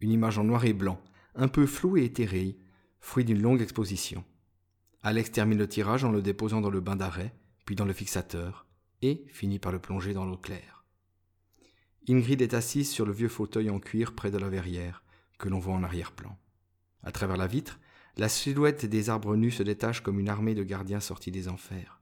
Une 0.00 0.10
image 0.10 0.38
en 0.38 0.44
noir 0.44 0.64
et 0.64 0.72
blanc, 0.72 0.98
un 1.34 1.48
peu 1.48 1.66
floue 1.66 1.98
et 1.98 2.04
éthérée, 2.06 2.56
fruit 2.98 3.26
d'une 3.26 3.42
longue 3.42 3.60
exposition. 3.60 4.24
Alex 5.02 5.32
termine 5.32 5.58
le 5.58 5.68
tirage 5.68 6.02
en 6.02 6.10
le 6.10 6.22
déposant 6.22 6.62
dans 6.62 6.70
le 6.70 6.80
bain 6.80 6.96
d'arrêt, 6.96 7.34
puis 7.66 7.76
dans 7.76 7.84
le 7.84 7.92
fixateur, 7.92 8.66
et 9.02 9.26
finit 9.28 9.58
par 9.58 9.70
le 9.70 9.78
plonger 9.78 10.14
dans 10.14 10.24
l'eau 10.24 10.38
claire. 10.38 10.86
Ingrid 12.08 12.40
est 12.40 12.54
assise 12.54 12.90
sur 12.90 13.04
le 13.04 13.12
vieux 13.12 13.28
fauteuil 13.28 13.68
en 13.68 13.78
cuir 13.78 14.14
près 14.14 14.30
de 14.30 14.38
la 14.38 14.48
verrière, 14.48 15.02
que 15.38 15.50
l'on 15.50 15.58
voit 15.58 15.74
en 15.74 15.82
arrière-plan. 15.82 16.38
À 17.02 17.12
travers 17.12 17.36
la 17.36 17.48
vitre, 17.48 17.78
la 18.16 18.30
silhouette 18.30 18.86
des 18.86 19.10
arbres 19.10 19.36
nus 19.36 19.50
se 19.50 19.62
détache 19.62 20.00
comme 20.00 20.18
une 20.18 20.30
armée 20.30 20.54
de 20.54 20.62
gardiens 20.62 21.00
sortis 21.00 21.30
des 21.30 21.48
enfers. 21.48 22.00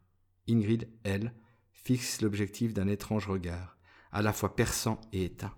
Ingrid, 0.48 0.86
elle, 1.02 1.34
fixe 1.72 2.20
l'objectif 2.20 2.72
d'un 2.72 2.86
étrange 2.86 3.26
regard, 3.26 3.76
à 4.12 4.22
la 4.22 4.32
fois 4.32 4.54
perçant 4.54 5.00
et 5.12 5.24
éteint. 5.24 5.54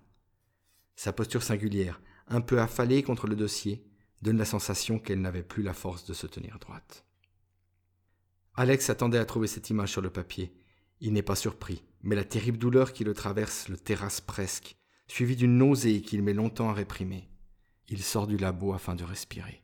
Sa 0.95 1.13
posture 1.13 1.43
singulière, 1.43 2.01
un 2.27 2.41
peu 2.41 2.59
affalée 2.59 3.03
contre 3.03 3.27
le 3.27 3.35
dossier, 3.35 3.85
donne 4.21 4.37
la 4.37 4.45
sensation 4.45 4.97
qu'elle 4.97 5.21
n'avait 5.21 5.43
plus 5.43 5.61
la 5.61 5.73
force 5.73 6.05
de 6.05 6.13
se 6.13 6.25
tenir 6.25 6.57
droite. 6.59 7.05
Alex 8.55 8.89
attendait 8.89 9.17
à 9.17 9.25
trouver 9.25 9.47
cette 9.47 9.69
image 9.69 9.91
sur 9.91 10.01
le 10.01 10.09
papier. 10.09 10.55
Il 11.01 11.11
n'est 11.13 11.21
pas 11.21 11.35
surpris, 11.35 11.83
mais 12.01 12.15
la 12.15 12.23
terrible 12.23 12.57
douleur 12.57 12.93
qui 12.93 13.03
le 13.03 13.13
traverse 13.13 13.67
le 13.67 13.77
terrasse 13.77 14.21
presque, 14.21 14.77
suivie 15.07 15.35
d'une 15.35 15.57
nausée 15.57 16.01
qu'il 16.01 16.23
met 16.23 16.33
longtemps 16.33 16.69
à 16.69 16.73
réprimer. 16.73 17.29
Il 17.89 18.01
sort 18.01 18.27
du 18.27 18.37
labo 18.37 18.73
afin 18.73 18.95
de 18.95 19.03
respirer. 19.03 19.61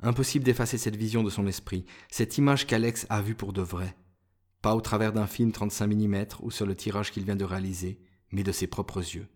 Impossible 0.00 0.44
d'effacer 0.44 0.78
cette 0.78 0.96
vision 0.96 1.22
de 1.22 1.30
son 1.30 1.46
esprit, 1.46 1.84
cette 2.10 2.38
image 2.38 2.66
qu'Alex 2.66 3.06
a 3.08 3.22
vue 3.22 3.36
pour 3.36 3.52
de 3.52 3.62
vrai. 3.62 3.94
Pas 4.62 4.76
au 4.76 4.80
travers 4.80 5.12
d'un 5.12 5.26
film 5.26 5.52
35 5.52 5.88
mm 5.88 6.24
ou 6.40 6.50
sur 6.50 6.66
le 6.66 6.76
tirage 6.76 7.10
qu'il 7.10 7.24
vient 7.24 7.36
de 7.36 7.44
réaliser, 7.44 8.00
mais 8.30 8.44
de 8.44 8.52
ses 8.52 8.68
propres 8.68 9.00
yeux. 9.00 9.28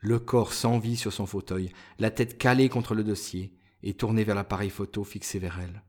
Le 0.00 0.18
corps 0.18 0.52
sans 0.52 0.78
vie 0.78 0.96
sur 0.96 1.12
son 1.12 1.26
fauteuil, 1.26 1.70
la 1.98 2.10
tête 2.10 2.38
calée 2.38 2.68
contre 2.68 2.94
le 2.94 3.04
dossier 3.04 3.54
et 3.82 3.94
tournée 3.94 4.24
vers 4.24 4.34
l'appareil 4.34 4.70
photo 4.70 5.04
fixé 5.04 5.38
vers 5.38 5.60
elle. 5.60 5.82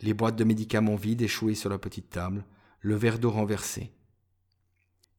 Les 0.00 0.14
boîtes 0.14 0.36
de 0.36 0.44
médicaments 0.44 0.96
vides 0.96 1.22
échouées 1.22 1.54
sur 1.54 1.68
la 1.68 1.78
petite 1.78 2.08
table, 2.08 2.44
le 2.80 2.94
verre 2.94 3.18
d'eau 3.18 3.30
renversé. 3.30 3.92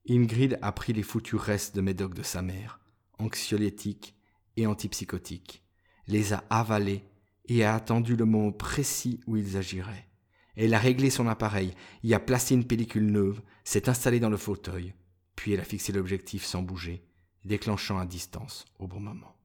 Ingrid 0.09 0.57
a 0.63 0.71
pris 0.71 0.93
les 0.93 1.03
foutus 1.03 1.39
restes 1.39 1.75
de 1.75 1.81
médoc 1.81 2.15
de 2.15 2.23
sa 2.23 2.41
mère, 2.41 2.79
anxiolytiques 3.19 4.15
et 4.57 4.65
antipsychotiques, 4.65 5.63
les 6.07 6.33
a 6.33 6.43
avalés 6.49 7.03
et 7.45 7.63
a 7.63 7.75
attendu 7.75 8.15
le 8.15 8.25
moment 8.25 8.51
précis 8.51 9.19
où 9.27 9.37
ils 9.37 9.57
agiraient. 9.57 10.10
Elle 10.55 10.73
a 10.73 10.79
réglé 10.79 11.09
son 11.09 11.27
appareil, 11.27 11.73
y 12.03 12.13
a 12.13 12.19
placé 12.19 12.55
une 12.55 12.67
pellicule 12.67 13.11
neuve, 13.11 13.41
s'est 13.63 13.89
installée 13.89 14.19
dans 14.19 14.29
le 14.29 14.37
fauteuil, 14.37 14.93
puis 15.35 15.53
elle 15.53 15.61
a 15.61 15.65
fixé 15.65 15.91
l'objectif 15.93 16.45
sans 16.45 16.61
bouger, 16.61 17.03
déclenchant 17.45 17.97
à 17.97 18.05
distance 18.05 18.65
au 18.79 18.87
bon 18.87 18.99
moment. 18.99 19.35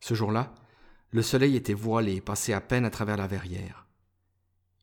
Ce 0.00 0.14
jour-là, 0.14 0.54
le 1.10 1.22
soleil 1.22 1.56
était 1.56 1.74
voilé 1.74 2.16
et 2.16 2.20
passait 2.20 2.52
à 2.52 2.60
peine 2.60 2.84
à 2.84 2.90
travers 2.90 3.16
la 3.16 3.26
verrière. 3.26 3.86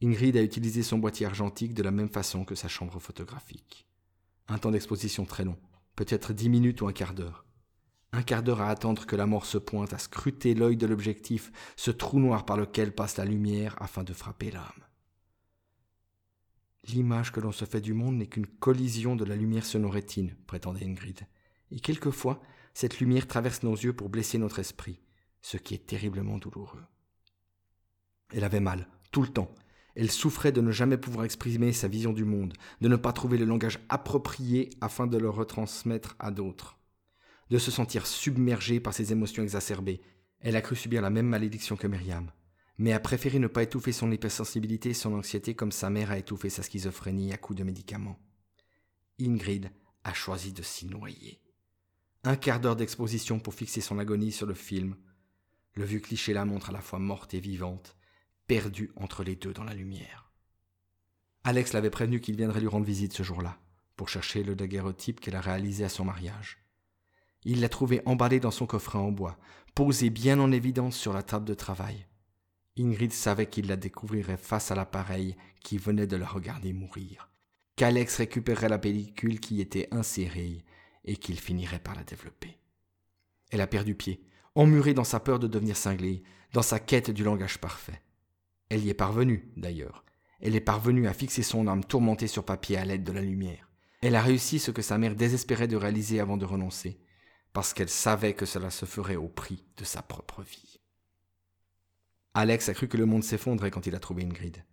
Ingrid 0.01 0.35
a 0.35 0.43
utilisé 0.43 0.83
son 0.83 0.97
boîtier 0.97 1.25
argentique 1.25 1.73
de 1.73 1.83
la 1.83 1.91
même 1.91 2.09
façon 2.09 2.43
que 2.43 2.55
sa 2.55 2.67
chambre 2.67 2.99
photographique. 2.99 3.87
Un 4.49 4.57
temps 4.57 4.71
d'exposition 4.71 5.25
très 5.25 5.45
long, 5.45 5.57
peut-être 5.95 6.33
dix 6.33 6.49
minutes 6.49 6.81
ou 6.81 6.87
un 6.87 6.93
quart 6.93 7.13
d'heure. 7.13 7.45
Un 8.11 8.21
quart 8.21 8.43
d'heure 8.43 8.61
à 8.61 8.69
attendre 8.69 9.05
que 9.05 9.15
la 9.15 9.25
mort 9.25 9.45
se 9.45 9.57
pointe, 9.57 9.93
à 9.93 9.97
scruter 9.97 10.53
l'œil 10.53 10.77
de 10.77 10.85
l'objectif, 10.85 11.51
ce 11.77 11.89
trou 11.89 12.19
noir 12.19 12.45
par 12.45 12.57
lequel 12.57 12.93
passe 12.93 13.17
la 13.17 13.25
lumière 13.25 13.75
afin 13.81 14.03
de 14.03 14.13
frapper 14.13 14.51
l'âme. 14.51 14.83
L'image 16.87 17.31
que 17.31 17.39
l'on 17.39 17.53
se 17.53 17.65
fait 17.65 17.79
du 17.79 17.93
monde 17.93 18.17
n'est 18.17 18.27
qu'une 18.27 18.47
collision 18.47 19.15
de 19.15 19.23
la 19.23 19.35
lumière 19.35 19.65
sur 19.65 19.79
nos 19.79 19.89
rétines, 19.89 20.35
prétendait 20.47 20.85
Ingrid. 20.85 21.21
Et 21.71 21.79
quelquefois, 21.79 22.41
cette 22.73 22.99
lumière 22.99 23.27
traverse 23.27 23.63
nos 23.63 23.75
yeux 23.75 23.93
pour 23.93 24.09
blesser 24.09 24.37
notre 24.37 24.59
esprit, 24.59 24.99
ce 25.41 25.57
qui 25.57 25.75
est 25.75 25.85
terriblement 25.85 26.37
douloureux. 26.37 26.83
Elle 28.33 28.43
avait 28.43 28.59
mal, 28.59 28.87
tout 29.11 29.21
le 29.21 29.29
temps. 29.29 29.53
Elle 29.95 30.11
souffrait 30.11 30.51
de 30.51 30.59
ne 30.59 30.71
jamais 30.71 30.97
pouvoir 30.97 31.23
exprimer 31.23 31.71
sa 31.71 31.87
vision 31.87 32.11
du 32.11 32.25
monde, 32.25 32.53
de 32.81 32.87
ne 32.89 32.95
pas 32.95 33.13
trouver 33.13 33.37
le 33.37 33.45
langage 33.45 33.79
approprié 33.89 34.71
afin 34.81 35.07
de 35.07 35.17
le 35.17 35.29
retransmettre 35.29 36.15
à 36.19 36.31
d'autres, 36.31 36.79
de 37.49 37.59
se 37.59 37.71
sentir 37.71 38.07
submergée 38.07 38.79
par 38.79 38.93
ses 38.93 39.11
émotions 39.11 39.43
exacerbées. 39.43 40.01
Elle 40.39 40.55
a 40.55 40.61
cru 40.61 40.75
subir 40.75 41.01
la 41.01 41.11
même 41.11 41.27
malédiction 41.27 41.77
que 41.77 41.87
Myriam 41.87 42.31
mais 42.77 42.93
a 42.93 42.99
préféré 42.99 43.39
ne 43.39 43.47
pas 43.47 43.63
étouffer 43.63 43.91
son 43.91 44.11
hypersensibilité 44.11 44.89
et 44.89 44.95
son 44.95 45.13
anxiété 45.13 45.55
comme 45.55 45.71
sa 45.71 45.89
mère 45.89 46.11
a 46.11 46.17
étouffé 46.17 46.49
sa 46.49 46.63
schizophrénie 46.63 47.33
à 47.33 47.37
coups 47.37 47.59
de 47.59 47.63
médicaments. 47.63 48.19
Ingrid 49.19 49.71
a 50.03 50.13
choisi 50.13 50.53
de 50.53 50.63
s'y 50.63 50.87
noyer. 50.87 51.39
Un 52.23 52.35
quart 52.35 52.59
d'heure 52.59 52.75
d'exposition 52.75 53.39
pour 53.39 53.53
fixer 53.53 53.81
son 53.81 53.99
agonie 53.99 54.31
sur 54.31 54.47
le 54.47 54.53
film. 54.53 54.95
Le 55.75 55.85
vieux 55.85 55.99
cliché 55.99 56.33
la 56.33 56.45
montre 56.45 56.69
à 56.69 56.73
la 56.73 56.81
fois 56.81 56.99
morte 56.99 57.33
et 57.33 57.39
vivante, 57.39 57.95
perdue 58.47 58.91
entre 58.95 59.23
les 59.23 59.35
deux 59.35 59.53
dans 59.53 59.63
la 59.63 59.73
lumière. 59.73 60.31
Alex 61.43 61.73
l'avait 61.73 61.89
prévenu 61.89 62.21
qu'il 62.21 62.37
viendrait 62.37 62.61
lui 62.61 62.67
rendre 62.67 62.85
visite 62.85 63.13
ce 63.13 63.23
jour-là, 63.23 63.59
pour 63.97 64.09
chercher 64.09 64.43
le 64.43 64.55
daguerreotype 64.55 65.19
qu'elle 65.19 65.35
a 65.35 65.41
réalisé 65.41 65.83
à 65.83 65.89
son 65.89 66.05
mariage. 66.05 66.59
Il 67.43 67.59
l'a 67.59 67.69
trouvé 67.69 68.01
emballé 68.05 68.39
dans 68.39 68.51
son 68.51 68.65
coffret 68.65 68.99
en 68.99 69.11
bois, 69.11 69.37
posé 69.75 70.09
bien 70.09 70.39
en 70.39 70.51
évidence 70.51 70.95
sur 70.95 71.11
la 71.11 71.23
table 71.23 71.45
de 71.45 71.53
travail. 71.53 72.07
Ingrid 72.77 73.13
savait 73.13 73.47
qu'il 73.47 73.67
la 73.67 73.75
découvrirait 73.75 74.37
face 74.37 74.71
à 74.71 74.75
l'appareil 74.75 75.35
qui 75.63 75.77
venait 75.77 76.07
de 76.07 76.15
la 76.15 76.25
regarder 76.25 76.73
mourir, 76.73 77.29
qu'Alex 77.75 78.17
récupérerait 78.17 78.69
la 78.69 78.79
pellicule 78.79 79.39
qui 79.39 79.61
était 79.61 79.87
insérée 79.91 80.63
et 81.05 81.17
qu'il 81.17 81.39
finirait 81.39 81.79
par 81.79 81.95
la 81.95 82.03
développer. 82.03 82.57
Elle 83.51 83.61
a 83.61 83.67
perdu 83.67 83.93
pied, 83.93 84.25
emmurée 84.55 84.95
dans 84.95 85.03
sa 85.03 85.19
peur 85.19 85.37
de 85.37 85.47
devenir 85.47 85.77
cinglée, 85.77 86.23
dans 86.53 86.63
sa 86.63 86.79
quête 86.79 87.11
du 87.11 87.23
langage 87.23 87.59
parfait. 87.59 88.01
Elle 88.69 88.83
y 88.83 88.89
est 88.89 88.95
parvenue, 88.95 89.51
d'ailleurs. 89.55 90.03
Elle 90.41 90.55
est 90.55 90.61
parvenue 90.61 91.07
à 91.07 91.13
fixer 91.13 91.43
son 91.43 91.67
âme 91.67 91.85
tourmentée 91.85 92.27
sur 92.27 92.43
papier 92.43 92.77
à 92.77 92.85
l'aide 92.85 93.03
de 93.03 93.11
la 93.11 93.21
lumière. 93.21 93.69
Elle 94.01 94.15
a 94.15 94.21
réussi 94.21 94.59
ce 94.59 94.71
que 94.71 94.81
sa 94.81 94.97
mère 94.97 95.15
désespérait 95.15 95.67
de 95.67 95.77
réaliser 95.77 96.19
avant 96.19 96.37
de 96.37 96.45
renoncer, 96.45 96.99
parce 97.53 97.73
qu'elle 97.73 97.89
savait 97.89 98.33
que 98.33 98.47
cela 98.47 98.71
se 98.71 98.85
ferait 98.85 99.15
au 99.15 99.29
prix 99.29 99.63
de 99.77 99.83
sa 99.83 100.01
propre 100.01 100.41
vie. 100.41 100.79
Alex 102.35 102.69
a 102.69 102.73
cru 102.73 102.87
que 102.87 102.97
le 102.97 103.05
monde 103.05 103.23
s'effondrait 103.23 103.69
quand 103.69 103.85
il 103.85 103.95
a 103.95 103.99
trouvé 103.99 104.23
Ingrid. 104.23 104.63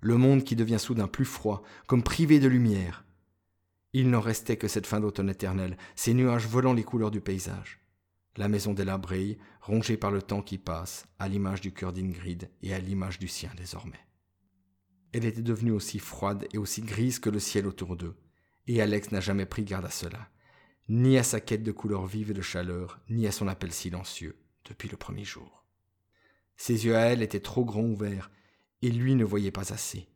Le 0.00 0.16
monde 0.16 0.42
qui 0.42 0.56
devient 0.56 0.78
soudain 0.78 1.06
plus 1.06 1.24
froid, 1.24 1.62
comme 1.86 2.02
privé 2.02 2.40
de 2.40 2.48
lumière. 2.48 3.04
Il 3.92 4.10
n'en 4.10 4.20
restait 4.20 4.56
que 4.56 4.68
cette 4.68 4.86
fin 4.86 5.00
d'automne 5.00 5.30
éternelle, 5.30 5.76
ces 5.94 6.14
nuages 6.14 6.46
volant 6.46 6.72
les 6.72 6.84
couleurs 6.84 7.10
du 7.10 7.20
paysage. 7.20 7.80
La 8.36 8.48
maison 8.48 8.74
brille, 8.74 9.38
rongée 9.62 9.96
par 9.96 10.10
le 10.10 10.20
temps 10.20 10.42
qui 10.42 10.58
passe, 10.58 11.06
à 11.18 11.28
l'image 11.28 11.60
du 11.60 11.72
cœur 11.72 11.92
d'Ingrid 11.92 12.50
et 12.60 12.74
à 12.74 12.78
l'image 12.78 13.18
du 13.18 13.28
sien 13.28 13.50
désormais. 13.56 14.00
Elle 15.12 15.24
était 15.24 15.42
devenue 15.42 15.70
aussi 15.70 15.98
froide 15.98 16.46
et 16.52 16.58
aussi 16.58 16.82
grise 16.82 17.18
que 17.18 17.30
le 17.30 17.38
ciel 17.38 17.66
autour 17.66 17.96
d'eux, 17.96 18.16
et 18.66 18.82
Alex 18.82 19.12
n'a 19.12 19.20
jamais 19.20 19.46
pris 19.46 19.64
garde 19.64 19.86
à 19.86 19.90
cela, 19.90 20.28
ni 20.88 21.16
à 21.16 21.22
sa 21.22 21.40
quête 21.40 21.62
de 21.62 21.72
couleurs 21.72 22.06
vives 22.06 22.32
et 22.32 22.34
de 22.34 22.42
chaleur, 22.42 23.00
ni 23.08 23.26
à 23.26 23.32
son 23.32 23.48
appel 23.48 23.72
silencieux, 23.72 24.36
depuis 24.68 24.88
le 24.88 24.96
premier 24.96 25.24
jour. 25.24 25.55
Ses 26.56 26.86
yeux 26.86 26.96
à 26.96 27.00
elle 27.00 27.22
étaient 27.22 27.40
trop 27.40 27.64
grands 27.64 27.84
ouverts, 27.84 28.30
et 28.82 28.90
lui 28.90 29.14
ne 29.14 29.24
voyait 29.24 29.50
pas 29.50 29.72
assez. 29.72 30.08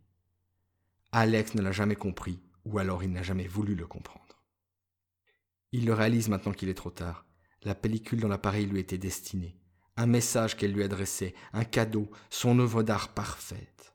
Alex 1.13 1.55
ne 1.55 1.63
l'a 1.63 1.73
jamais 1.73 1.97
compris, 1.97 2.41
ou 2.65 2.79
alors 2.79 3.03
il 3.03 3.11
n'a 3.13 3.23
jamais 3.23 3.47
voulu 3.47 3.75
le 3.75 3.87
comprendre. 3.87 4.43
Il 5.73 5.87
le 5.87 5.95
réalise 5.95 6.29
maintenant 6.29 6.53
qu'il 6.53 6.69
est 6.69 6.75
trop 6.75 6.91
tard. 6.91 7.25
La 7.63 7.75
pellicule 7.75 8.21
dans 8.21 8.29
l'appareil 8.29 8.67
lui 8.67 8.81
était 8.81 8.99
destinée. 8.99 9.57
Un 9.97 10.07
message 10.07 10.57
qu'elle 10.57 10.73
lui 10.73 10.83
adressait, 10.83 11.35
un 11.53 11.65
cadeau, 11.65 12.11
son 12.31 12.59
œuvre 12.59 12.83
d'art 12.83 13.13
parfaite. 13.13 13.95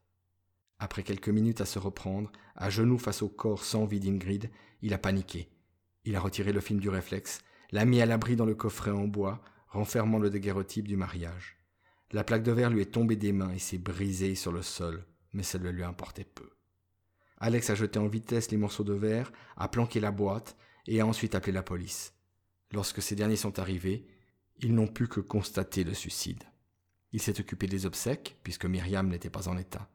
Après 0.77 1.03
quelques 1.03 1.29
minutes 1.29 1.61
à 1.61 1.65
se 1.65 1.79
reprendre, 1.79 2.31
à 2.55 2.69
genoux 2.69 2.97
face 2.97 3.21
au 3.21 3.29
corps 3.29 3.63
sans 3.63 3.85
vie 3.85 3.99
d'Ingrid, 3.99 4.51
il 4.81 4.93
a 4.93 4.97
paniqué. 4.97 5.49
Il 6.03 6.15
a 6.15 6.19
retiré 6.19 6.51
le 6.51 6.61
film 6.61 6.79
du 6.79 6.89
réflexe, 6.89 7.39
l'a 7.71 7.85
mis 7.85 8.01
à 8.01 8.05
l'abri 8.05 8.35
dans 8.35 8.45
le 8.45 8.55
coffret 8.55 8.91
en 8.91 9.07
bois, 9.07 9.41
renfermant 9.69 10.19
le 10.19 10.29
daguerreotype 10.29 10.87
du 10.87 10.95
mariage. 10.95 11.57
La 12.11 12.23
plaque 12.23 12.43
de 12.43 12.51
verre 12.51 12.69
lui 12.69 12.81
est 12.81 12.93
tombée 12.93 13.15
des 13.15 13.31
mains 13.31 13.51
et 13.51 13.59
s'est 13.59 13.77
brisée 13.77 14.35
sur 14.35 14.51
le 14.51 14.61
sol, 14.61 15.05
mais 15.33 15.43
ça 15.43 15.59
ne 15.59 15.69
lui 15.69 15.83
importait 15.83 16.23
peu. 16.23 16.49
Alex 17.37 17.69
a 17.69 17.75
jeté 17.75 17.99
en 17.99 18.07
vitesse 18.07 18.51
les 18.51 18.57
morceaux 18.57 18.83
de 18.83 18.93
verre, 18.93 19.31
a 19.57 19.67
planqué 19.67 19.99
la 19.99 20.11
boîte 20.11 20.55
et 20.87 21.01
a 21.01 21.05
ensuite 21.05 21.35
appelé 21.35 21.51
la 21.51 21.63
police. 21.63 22.13
Lorsque 22.71 23.01
ces 23.01 23.15
derniers 23.15 23.35
sont 23.35 23.59
arrivés, 23.59 24.07
ils 24.59 24.73
n'ont 24.73 24.87
pu 24.87 25.07
que 25.07 25.19
constater 25.19 25.83
le 25.83 25.93
suicide. 25.93 26.43
Il 27.11 27.21
s'est 27.21 27.39
occupé 27.39 27.67
des 27.67 27.85
obsèques, 27.85 28.37
puisque 28.43 28.65
Myriam 28.65 29.09
n'était 29.09 29.29
pas 29.29 29.47
en 29.47 29.57
état. 29.57 29.89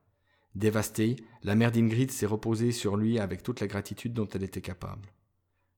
Dévastée, 0.55 1.17
la 1.43 1.55
mère 1.55 1.71
d'Ingrid 1.71 2.11
s'est 2.11 2.27
reposée 2.27 2.73
sur 2.73 2.97
lui 2.97 3.19
avec 3.19 3.43
toute 3.43 3.61
la 3.61 3.67
gratitude 3.67 4.15
dont 4.15 4.29
elle 4.29 4.43
était 4.43 4.61
capable. 4.61 5.13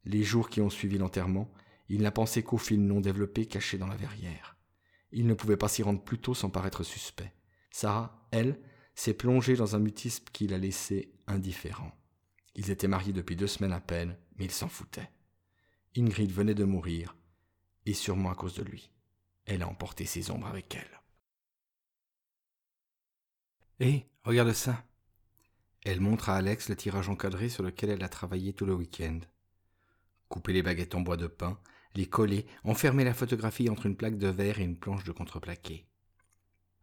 Les 0.04 0.22
jours 0.22 0.48
qui 0.48 0.60
ont 0.60 0.70
suivi 0.70 0.98
l'enterrement, 0.98 1.52
il 1.88 2.02
n'a 2.02 2.10
pensé 2.10 2.42
qu'au 2.42 2.58
film 2.58 2.86
non 2.86 3.00
développé 3.00 3.46
caché 3.46 3.76
dans 3.76 3.86
la 3.86 3.96
verrière. 3.96 4.56
Il 5.12 5.26
ne 5.26 5.34
pouvait 5.34 5.56
pas 5.56 5.68
s'y 5.68 5.82
rendre 5.82 6.02
plus 6.02 6.18
tôt 6.18 6.34
sans 6.34 6.50
paraître 6.50 6.82
suspect. 6.82 7.32
Sarah, 7.70 8.26
elle, 8.30 8.58
s'est 8.94 9.14
plongée 9.14 9.56
dans 9.56 9.76
un 9.76 9.78
mutisme 9.78 10.24
qui 10.32 10.46
l'a 10.46 10.58
laissé 10.58 11.12
indifférent. 11.26 11.92
Ils 12.54 12.70
étaient 12.70 12.88
mariés 12.88 13.12
depuis 13.12 13.36
deux 13.36 13.46
semaines 13.46 13.72
à 13.72 13.80
peine, 13.80 14.16
mais 14.36 14.44
ils 14.44 14.50
s'en 14.50 14.68
foutaient. 14.68 15.10
Ingrid 15.96 16.30
venait 16.30 16.54
de 16.54 16.64
mourir, 16.64 17.16
et 17.86 17.94
sûrement 17.94 18.30
à 18.30 18.34
cause 18.34 18.54
de 18.54 18.62
lui. 18.62 18.90
Elle 19.44 19.62
a 19.62 19.68
emporté 19.68 20.04
ses 20.04 20.30
ombres 20.30 20.46
avec 20.46 20.74
elle. 20.74 21.00
Hé, 23.80 24.06
regarde 24.24 24.52
ça. 24.52 24.84
Elle 25.84 26.00
montre 26.00 26.28
à 26.28 26.36
Alex 26.36 26.68
le 26.68 26.76
tirage 26.76 27.08
encadré 27.08 27.48
sur 27.48 27.62
lequel 27.62 27.90
elle 27.90 28.04
a 28.04 28.08
travaillé 28.08 28.52
tout 28.52 28.66
le 28.66 28.74
week-end. 28.74 29.18
Couper 30.28 30.52
les 30.52 30.62
baguettes 30.62 30.94
en 30.94 31.00
bois 31.00 31.16
de 31.16 31.26
pin, 31.26 31.58
les 31.94 32.06
coller, 32.06 32.46
enfermer 32.64 33.04
la 33.04 33.14
photographie 33.14 33.68
entre 33.68 33.86
une 33.86 33.96
plaque 33.96 34.18
de 34.18 34.28
verre 34.28 34.60
et 34.60 34.64
une 34.64 34.78
planche 34.78 35.04
de 35.04 35.12
contreplaqué. 35.12 35.86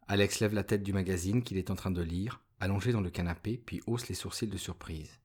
Alex 0.08 0.40
lève 0.40 0.54
la 0.54 0.64
tête 0.64 0.82
du 0.82 0.92
magazine 0.92 1.42
qu'il 1.42 1.56
est 1.56 1.70
en 1.70 1.76
train 1.76 1.90
de 1.90 2.02
lire, 2.02 2.42
allongé 2.58 2.92
dans 2.92 3.00
le 3.00 3.10
canapé, 3.10 3.56
puis 3.56 3.80
hausse 3.86 4.08
les 4.08 4.14
sourcils 4.14 4.48
de 4.48 4.56
surprise. 4.56 5.20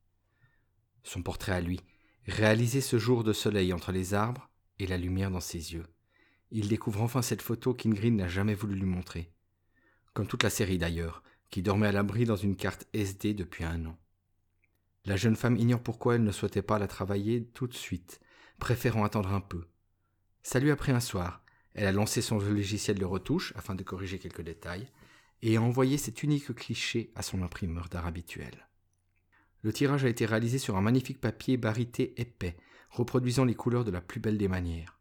Son 1.03 1.21
portrait 1.21 1.53
à 1.53 1.61
lui, 1.61 1.81
réalisé 2.27 2.81
ce 2.81 2.97
jour 2.97 3.23
de 3.23 3.33
soleil 3.33 3.73
entre 3.73 3.91
les 3.91 4.13
arbres 4.13 4.49
et 4.79 4.87
la 4.87 4.97
lumière 4.97 5.31
dans 5.31 5.39
ses 5.39 5.73
yeux. 5.73 5.85
Il 6.51 6.67
découvre 6.67 7.01
enfin 7.01 7.21
cette 7.21 7.41
photo 7.41 7.73
qu'Ingrid 7.73 8.13
n'a 8.13 8.27
jamais 8.27 8.55
voulu 8.55 8.75
lui 8.75 8.85
montrer. 8.85 9.31
Comme 10.13 10.27
toute 10.27 10.43
la 10.43 10.49
série 10.49 10.77
d'ailleurs, 10.77 11.23
qui 11.49 11.61
dormait 11.61 11.87
à 11.87 11.91
l'abri 11.91 12.25
dans 12.25 12.35
une 12.35 12.55
carte 12.55 12.87
SD 12.93 13.33
depuis 13.33 13.63
un 13.63 13.85
an. 13.85 13.97
La 15.05 15.15
jeune 15.15 15.35
femme 15.35 15.57
ignore 15.57 15.81
pourquoi 15.81 16.15
elle 16.15 16.23
ne 16.23 16.31
souhaitait 16.31 16.61
pas 16.61 16.79
la 16.79 16.87
travailler 16.87 17.45
tout 17.53 17.67
de 17.67 17.73
suite, 17.73 18.19
préférant 18.59 19.03
attendre 19.03 19.33
un 19.33 19.41
peu, 19.41 19.65
ça 20.45 20.59
lui 20.59 20.69
a 20.69 20.75
pris 20.75 20.91
un 20.91 20.99
soir. 20.99 21.41
Elle 21.73 21.87
a 21.87 21.91
lancé 21.91 22.21
son 22.21 22.37
logiciel 22.37 22.99
de 22.99 23.03
retouche 23.03 23.51
afin 23.55 23.73
de 23.73 23.81
corriger 23.81 24.19
quelques 24.19 24.43
détails 24.43 24.87
et 25.41 25.57
a 25.57 25.61
envoyé 25.61 25.97
cet 25.97 26.21
unique 26.21 26.53
cliché 26.53 27.11
à 27.15 27.23
son 27.23 27.41
imprimeur 27.41 27.89
d'art 27.89 28.05
habituel. 28.05 28.67
Le 29.63 29.73
tirage 29.73 30.05
a 30.05 30.07
été 30.07 30.27
réalisé 30.27 30.59
sur 30.59 30.77
un 30.77 30.81
magnifique 30.81 31.19
papier 31.19 31.57
barité 31.57 32.13
épais, 32.21 32.57
reproduisant 32.91 33.43
les 33.43 33.55
couleurs 33.55 33.83
de 33.83 33.89
la 33.89 34.01
plus 34.01 34.19
belle 34.19 34.37
des 34.37 34.47
manières. 34.47 34.99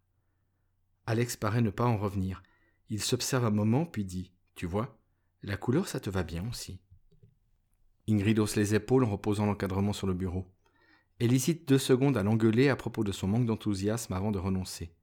Alex 1.07 1.36
paraît 1.36 1.61
ne 1.61 1.68
pas 1.68 1.84
en 1.84 1.99
revenir. 1.99 2.42
Il 2.88 3.03
s'observe 3.03 3.45
un 3.45 3.51
moment 3.51 3.84
puis 3.84 4.07
dit 4.07 4.32
Tu 4.55 4.64
vois, 4.64 4.99
la 5.42 5.59
couleur 5.59 5.88
ça 5.88 6.01
te 6.01 6.09
va 6.09 6.22
bien 6.22 6.49
aussi. 6.49 6.80
Ingrid 8.09 8.38
hausse 8.38 8.57
les 8.57 8.74
épaules 8.74 9.05
en 9.05 9.11
reposant 9.11 9.45
l'encadrement 9.45 9.92
sur 9.92 10.07
le 10.07 10.14
bureau. 10.14 10.51
Elle 11.18 11.34
hésite 11.34 11.68
deux 11.68 11.76
secondes 11.76 12.16
à 12.16 12.22
l'engueuler 12.22 12.70
à 12.70 12.76
propos 12.76 13.05
de 13.05 13.12
son 13.12 13.28
manque 13.28 13.45
d'enthousiasme 13.45 14.14
avant 14.14 14.32
de 14.32 14.38
renoncer. 14.38 14.95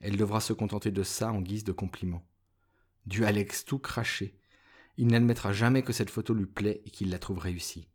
Elle 0.00 0.16
devra 0.16 0.40
se 0.40 0.52
contenter 0.52 0.90
de 0.90 1.02
ça 1.02 1.32
en 1.32 1.40
guise 1.40 1.64
de 1.64 1.72
compliment. 1.72 2.24
Du 3.06 3.24
Alex 3.24 3.64
tout 3.64 3.78
craché. 3.78 4.38
Il 4.96 5.08
n'admettra 5.08 5.52
jamais 5.52 5.82
que 5.82 5.92
cette 5.92 6.10
photo 6.10 6.34
lui 6.34 6.46
plaît 6.46 6.82
et 6.84 6.90
qu'il 6.90 7.10
la 7.10 7.18
trouve 7.18 7.38
réussie. 7.38 7.88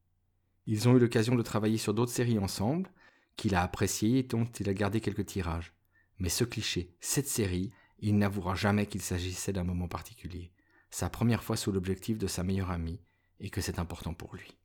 Ils 0.65 0.87
ont 0.87 0.95
eu 0.95 0.99
l'occasion 0.99 1.35
de 1.35 1.41
travailler 1.41 1.77
sur 1.77 1.93
d'autres 1.93 2.11
séries 2.11 2.39
ensemble, 2.39 2.89
qu'il 3.35 3.55
a 3.55 3.63
appréciées 3.63 4.19
et 4.19 4.23
dont 4.23 4.45
il 4.45 4.69
a 4.69 4.73
gardé 4.73 5.01
quelques 5.01 5.25
tirages. 5.25 5.73
Mais 6.19 6.29
ce 6.29 6.43
cliché, 6.43 6.95
cette 6.99 7.27
série, 7.27 7.71
il 7.99 8.17
n'avouera 8.17 8.55
jamais 8.55 8.85
qu'il 8.85 9.01
s'agissait 9.01 9.53
d'un 9.53 9.63
moment 9.63 9.87
particulier, 9.87 10.51
sa 10.91 11.09
première 11.09 11.43
fois 11.43 11.57
sous 11.57 11.71
l'objectif 11.71 12.17
de 12.17 12.27
sa 12.27 12.43
meilleure 12.43 12.71
amie, 12.71 12.99
et 13.39 13.49
que 13.49 13.61
c'est 13.61 13.79
important 13.79 14.13
pour 14.13 14.35
lui. 14.35 14.57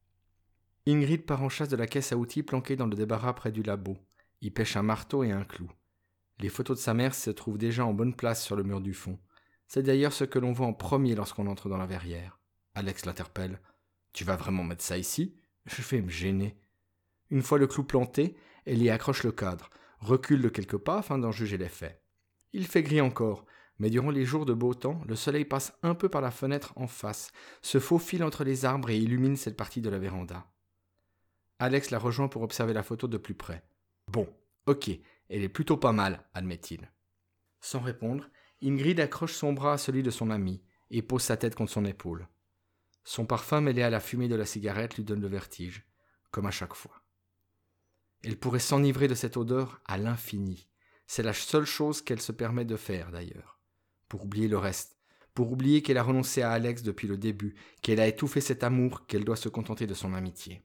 Ingrid 0.86 1.24
part 1.24 1.43
en 1.43 1.49
chasse 1.49 1.68
de 1.68 1.76
la 1.76 1.86
caisse 1.86 2.12
à 2.12 2.16
outils 2.16 2.43
planquée 2.43 2.76
dans 2.76 2.86
le 2.86 2.97
débarras 2.97 3.34
près 3.34 3.53
du 3.53 3.62
labo. 3.62 3.97
Il 4.41 4.53
pêche 4.53 4.76
un 4.76 4.82
marteau 4.82 5.22
et 5.22 5.32
un 5.32 5.45
clou. 5.45 5.70
Les 6.41 6.49
photos 6.49 6.78
de 6.78 6.82
sa 6.82 6.95
mère 6.95 7.14
se 7.14 7.30
trouvent 7.30 7.59
déjà 7.59 7.84
en 7.84 7.93
bonne 7.93 8.14
place 8.14 8.45
sur 8.45 8.57
le 8.57 8.62
mur 8.62 8.80
du 8.80 8.95
fond. 8.95 9.18
C'est 9.66 9.82
d'ailleurs 9.82 10.12
ce 10.12 10.24
que 10.24 10.39
l'on 10.39 10.53
voit 10.53 10.66
en 10.66 10.72
premier 10.72 11.14
lorsqu'on 11.14 11.47
entre 11.47 11.68
dans 11.68 11.76
la 11.76 11.86
verrière. 11.86 12.39
Alex 12.74 13.07
l'interpelle. 13.07 13.61
Tu 14.12 14.24
vas 14.24 14.36
vraiment 14.36 14.64
mettre 14.64 14.84
ça 14.84 14.99
ici? 14.99 15.36
Je 15.66 15.82
vais 15.82 16.01
me 16.01 16.09
gêner. 16.09 16.57
Une 17.30 17.43
fois 17.43 17.59
le 17.59 17.66
clou 17.66 17.84
planté, 17.84 18.36
elle 18.64 18.82
y 18.82 18.89
accroche 18.89 19.24
le 19.24 19.32
cadre, 19.32 19.68
recule 19.99 20.43
de 20.43 20.49
quelques 20.49 20.78
pas 20.78 20.99
afin 20.99 21.18
d'en 21.18 21.32
juger 21.32 21.59
l'effet. 21.59 22.01
Il 22.53 22.66
fait 22.66 22.82
gris 22.82 23.01
encore, 23.01 23.45
mais 23.78 23.91
durant 23.91 24.11
les 24.11 24.24
jours 24.24 24.47
de 24.47 24.55
beau 24.55 24.74
temps, 24.74 25.03
le 25.07 25.16
soleil 25.16 25.45
passe 25.45 25.72
un 25.82 25.95
peu 25.95 26.09
par 26.09 26.20
la 26.20 26.30
fenêtre 26.30 26.72
en 26.76 26.86
face, 26.86 27.30
se 27.62 27.78
faufile 27.80 28.24
entre 28.24 28.45
les 28.45 28.64
arbres 28.64 28.91
et 28.91 28.99
illumine 28.99 29.36
cette 29.36 29.57
partie 29.57 29.80
de 29.80 29.91
la 29.91 29.99
véranda. 29.99 30.47
Alex 31.59 31.91
la 31.91 31.99
rejoint 31.99 32.28
pour 32.28 32.43
observer 32.43 32.72
la 32.72 32.82
photo 32.82 33.09
de 33.09 33.18
plus 33.18 33.34
près. 33.34 33.62
Bon, 34.11 34.28
ok, 34.66 34.91
elle 35.29 35.43
est 35.43 35.49
plutôt 35.49 35.76
pas 35.76 35.93
mal, 35.93 36.24
admet-il. 36.35 36.91
Sans 37.61 37.81
répondre, 37.81 38.29
Ingrid 38.62 39.01
accroche 39.01 39.35
son 39.35 39.53
bras 39.53 39.74
à 39.74 39.79
celui 39.79 40.03
de 40.03 40.11
son 40.11 40.31
ami 40.31 40.62
et 40.91 41.03
pose 41.03 41.22
sa 41.22 41.37
tête 41.37 41.55
contre 41.55 41.72
son 41.72 41.85
épaule. 41.85 42.29
Son 43.05 43.26
parfum 43.26 43.61
mêlé 43.61 43.83
à 43.83 43.91
la 43.91 44.01
fumée 44.01 44.29
de 44.29 44.35
la 44.35 44.47
cigarette 44.47 44.97
lui 44.97 45.05
donne 45.05 45.20
le 45.20 45.29
vertige, 45.29 45.87
comme 46.31 46.47
à 46.47 46.51
chaque 46.51 46.74
fois. 46.74 47.03
Elle 48.22 48.39
pourrait 48.39 48.59
s'enivrer 48.59 49.09
de 49.09 49.14
cette 49.14 49.37
odeur 49.37 49.81
à 49.87 49.97
l'infini. 49.97 50.68
C'est 51.07 51.22
la 51.22 51.33
seule 51.33 51.64
chose 51.64 52.03
qu'elle 52.03 52.20
se 52.20 52.33
permet 52.33 52.64
de 52.64 52.76
faire, 52.76 53.11
d'ailleurs. 53.11 53.61
Pour 54.09 54.24
oublier 54.24 54.49
le 54.49 54.59
reste, 54.59 54.99
pour 55.35 55.53
oublier 55.53 55.83
qu'elle 55.83 55.99
a 55.99 56.03
renoncé 56.03 56.43
à 56.43 56.51
Alex 56.51 56.83
depuis 56.83 57.07
le 57.07 57.16
début, 57.16 57.55
qu'elle 57.81 58.01
a 58.01 58.09
étouffé 58.09 58.41
cet 58.41 58.64
amour, 58.64 59.07
qu'elle 59.07 59.24
doit 59.24 59.37
se 59.37 59.49
contenter 59.49 59.87
de 59.87 59.95
son 59.95 60.14
amitié. 60.14 60.64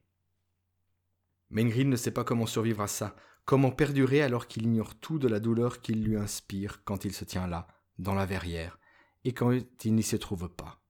Mais 1.50 1.62
Ingrid 1.62 1.86
ne 1.86 1.96
sait 1.96 2.10
pas 2.10 2.24
comment 2.24 2.46
survivre 2.46 2.82
à 2.82 2.88
ça, 2.88 3.14
comment 3.44 3.70
perdurer 3.70 4.22
alors 4.22 4.46
qu'il 4.46 4.64
ignore 4.64 4.94
tout 4.94 5.18
de 5.18 5.28
la 5.28 5.40
douleur 5.40 5.80
qu'il 5.80 6.02
lui 6.04 6.16
inspire 6.16 6.82
quand 6.84 7.04
il 7.04 7.12
se 7.12 7.24
tient 7.24 7.46
là, 7.46 7.66
dans 7.98 8.14
la 8.14 8.26
verrière, 8.26 8.78
et 9.24 9.32
quand 9.32 9.52
il 9.84 9.94
n'y 9.94 10.02
se 10.02 10.16
trouve 10.16 10.48
pas? 10.48 10.82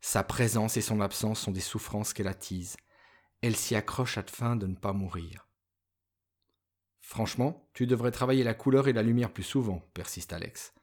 Sa 0.00 0.22
présence 0.22 0.76
et 0.76 0.82
son 0.82 1.00
absence 1.00 1.40
sont 1.40 1.52
des 1.52 1.60
souffrances 1.60 2.12
qu'elle 2.12 2.28
attise. 2.28 2.76
Elle 3.42 3.56
s'y 3.56 3.74
accroche 3.74 4.18
afin 4.18 4.56
de 4.56 4.66
ne 4.66 4.76
pas 4.76 4.92
mourir. 4.92 5.48
Franchement, 7.00 7.68
tu 7.72 7.86
devrais 7.86 8.10
travailler 8.10 8.42
la 8.42 8.54
couleur 8.54 8.88
et 8.88 8.92
la 8.92 9.02
lumière 9.02 9.32
plus 9.32 9.42
souvent, 9.42 9.80
persiste 9.94 10.32
Alex. 10.32 10.74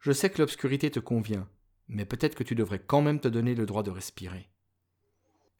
Je 0.00 0.12
sais 0.12 0.30
que 0.30 0.38
l'obscurité 0.38 0.90
te 0.90 1.00
convient, 1.00 1.48
mais 1.88 2.04
peut-être 2.04 2.34
que 2.34 2.44
tu 2.44 2.54
devrais 2.54 2.78
quand 2.78 3.02
même 3.02 3.20
te 3.20 3.28
donner 3.28 3.54
le 3.54 3.66
droit 3.66 3.82
de 3.82 3.90
respirer. 3.90 4.50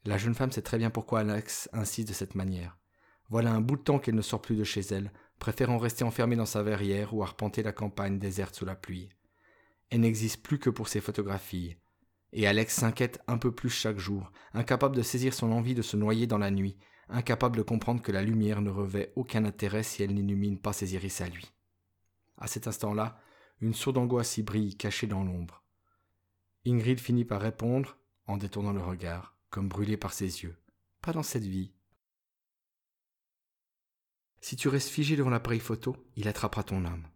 La 0.04 0.18
jeune 0.18 0.34
femme 0.34 0.52
sait 0.52 0.62
très 0.62 0.78
bien 0.78 0.90
pourquoi 0.90 1.20
Alex 1.20 1.68
insiste 1.72 2.08
de 2.08 2.14
cette 2.14 2.36
manière. 2.36 2.78
Voilà 3.29 3.53
un 3.53 3.61
bout 3.61 3.77
de 3.77 3.83
temps 3.83 3.99
qu'elle 3.99 4.14
ne 4.14 4.22
sort 4.22 4.43
plus 4.43 4.57
de 4.57 4.64
chez 4.64 4.81
elle, 4.81 5.12
préférant 5.39 5.79
rester 5.79 6.05
enfermée 6.05 6.37
dans 6.37 6.47
sa 6.47 6.62
verrière 6.62 7.14
ou 7.14 7.22
arpenter 7.22 7.62
la 7.62 7.72
campagne 7.72 8.18
déserte 8.18 8.55
sous 8.55 8.64
la 8.64 8.77
pluie. 8.77 9.09
Elle 9.91 10.01
n'existe 10.01 10.43
plus 10.43 10.59
que 10.59 10.70
pour 10.70 10.89
ses 10.89 11.01
photographies. 11.01 11.77
Et 12.33 12.47
Alex 12.47 12.74
s'inquiète 12.74 13.22
un 13.27 13.39
peu 13.39 13.53
plus 13.53 13.70
chaque 13.70 13.99
jour, 13.99 14.33
incapable 14.53 14.97
de 14.97 15.03
saisir 15.03 15.33
son 15.33 15.53
envie 15.53 15.74
de 15.74 15.83
se 15.83 15.97
noyer 15.97 16.27
dans 16.27 16.39
la 16.39 16.51
nuit, 16.51 16.77
incapable 17.09 17.57
de 17.57 17.62
comprendre 17.62 18.03
que 18.03 18.12
la 18.12 18.22
lumière 18.22 18.62
ne 18.62 18.70
revêt 18.70 19.12
aucun 19.16 19.45
intérêt 19.45 19.83
si 19.83 20.03
elle 20.03 20.14
n'illumine 20.14 20.59
pas 20.59 20.72
ses 20.72 20.95
iris 20.95 21.20
à 21.20 21.29
lui. 21.29 21.53
À 22.37 22.47
cet 22.47 22.66
instant-là, 22.66 23.20
une 23.61 23.74
sourde 23.74 23.99
angoisse 23.99 24.37
y 24.39 24.43
brille, 24.43 24.77
cachée 24.77 25.07
dans 25.07 25.24
l'ombre. 25.24 25.62
Ingrid 26.66 26.99
finit 26.99 27.24
par 27.24 27.41
répondre, 27.41 27.97
en 28.27 28.37
détournant 28.37 28.72
le 28.72 28.83
regard, 28.83 29.37
comme 29.51 29.68
brûlée 29.68 29.97
par 29.97 30.12
ses 30.12 30.43
yeux. 30.43 30.57
Pas 31.01 31.12
dans 31.12 31.22
cette 31.22 31.45
vie, 31.45 31.72
si 34.47 34.55
tu 34.55 34.68
restes 34.68 34.90
figé 34.90 35.16
devant 35.16 35.30
l'appareil 35.30 35.59
photo, 35.59 35.97
il 36.14 36.28
attrapera 36.28 36.62
ton 36.62 36.84
âme. 36.84 37.09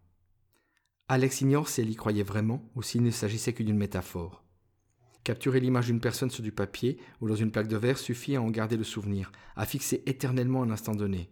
Alex 1.06 1.42
ignore 1.42 1.68
si 1.68 1.80
elle 1.80 1.88
y 1.88 1.94
croyait 1.94 2.24
vraiment 2.24 2.68
ou 2.74 2.82
s'il 2.82 3.04
ne 3.04 3.12
s'agissait 3.12 3.52
que 3.52 3.62
d'une 3.62 3.76
métaphore. 3.76 4.42
Capturer 5.22 5.60
l'image 5.60 5.86
d'une 5.86 6.00
personne 6.00 6.32
sur 6.32 6.42
du 6.42 6.50
papier 6.50 6.98
ou 7.20 7.28
dans 7.28 7.36
une 7.36 7.52
plaque 7.52 7.68
de 7.68 7.76
verre 7.76 7.98
suffit 7.98 8.34
à 8.34 8.42
en 8.42 8.50
garder 8.50 8.76
le 8.76 8.82
souvenir, 8.82 9.30
à 9.54 9.64
fixer 9.64 10.02
éternellement 10.06 10.64
un 10.64 10.72
instant 10.72 10.96
donné. 10.96 11.30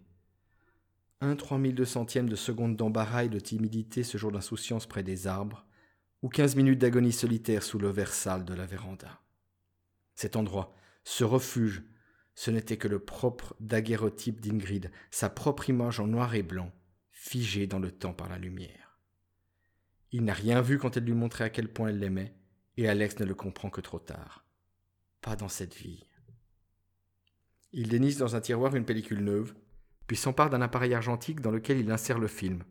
Un 1.21 1.35
trois 1.35 1.59
mille 1.59 1.75
deux 1.75 1.85
centième 1.85 2.29
de 2.29 2.37
seconde 2.37 2.77
d'embarras 2.77 3.25
et 3.25 3.29
de 3.29 3.41
timidité 3.41 4.05
ce 4.05 4.19
jour 4.19 4.31
d'insouciance 4.31 4.87
près 4.87 5.03
des 5.03 5.27
arbres, 5.27 5.67
ou 6.23 6.29
quinze 6.29 6.55
minutes 6.55 6.79
d'agonie 6.79 7.11
solitaire 7.11 7.65
sous 7.65 7.81
le 7.81 7.89
verre 7.89 8.15
sale 8.15 8.45
de 8.45 8.55
la 8.55 8.67
véranda. 8.67 9.21
Cet 10.15 10.37
endroit, 10.37 10.77
ce 11.03 11.25
refuge, 11.25 11.83
ce 12.39 12.53
n'était 12.53 12.77
que 12.77 12.87
le 12.87 13.01
propre 13.01 13.57
daguerreotype 13.59 14.41
d'Ingrid, 14.41 14.93
sa 15.11 15.29
propre 15.29 15.71
image 15.71 15.99
en 15.99 16.07
noir 16.07 16.37
et 16.37 16.45
blanc, 16.45 16.71
figée 17.11 17.67
dans 17.67 17.81
le 17.81 17.91
temps 17.91 18.13
par 18.13 18.29
la 18.29 18.39
lumière. 18.39 19.01
Il 20.13 20.23
n'a 20.23 20.35
rien 20.35 20.61
vu 20.61 20.79
quand 20.79 20.97
elle 20.97 21.03
lui 21.03 21.15
montrait 21.15 21.43
à 21.43 21.51
quel 21.51 21.67
point 21.67 21.89
elle 21.89 21.99
l'aimait, 21.99 22.37
et 22.77 22.89
Alex 22.89 23.19
ne 23.19 23.25
le 23.25 23.35
comprend 23.35 23.71
que 23.71 23.81
trop 23.81 23.99
tard. 23.99 24.47
Pas 25.21 25.35
dans 25.35 25.49
cette 25.49 25.75
vie. 25.75 26.07
Il 27.73 27.89
dénise 27.89 28.19
dans 28.19 28.37
un 28.37 28.41
tiroir 28.41 28.77
une 28.77 28.85
pellicule 28.85 29.25
neuve, 29.25 29.57
puis 30.07 30.17
s'empare 30.17 30.49
d'un 30.49 30.63
appareil 30.63 30.95
argentique 30.95 31.41
dans 31.41 31.51
lequel 31.51 31.81
il 31.81 31.91
insère 31.91 32.21
le 32.21 32.29
film. 32.29 32.63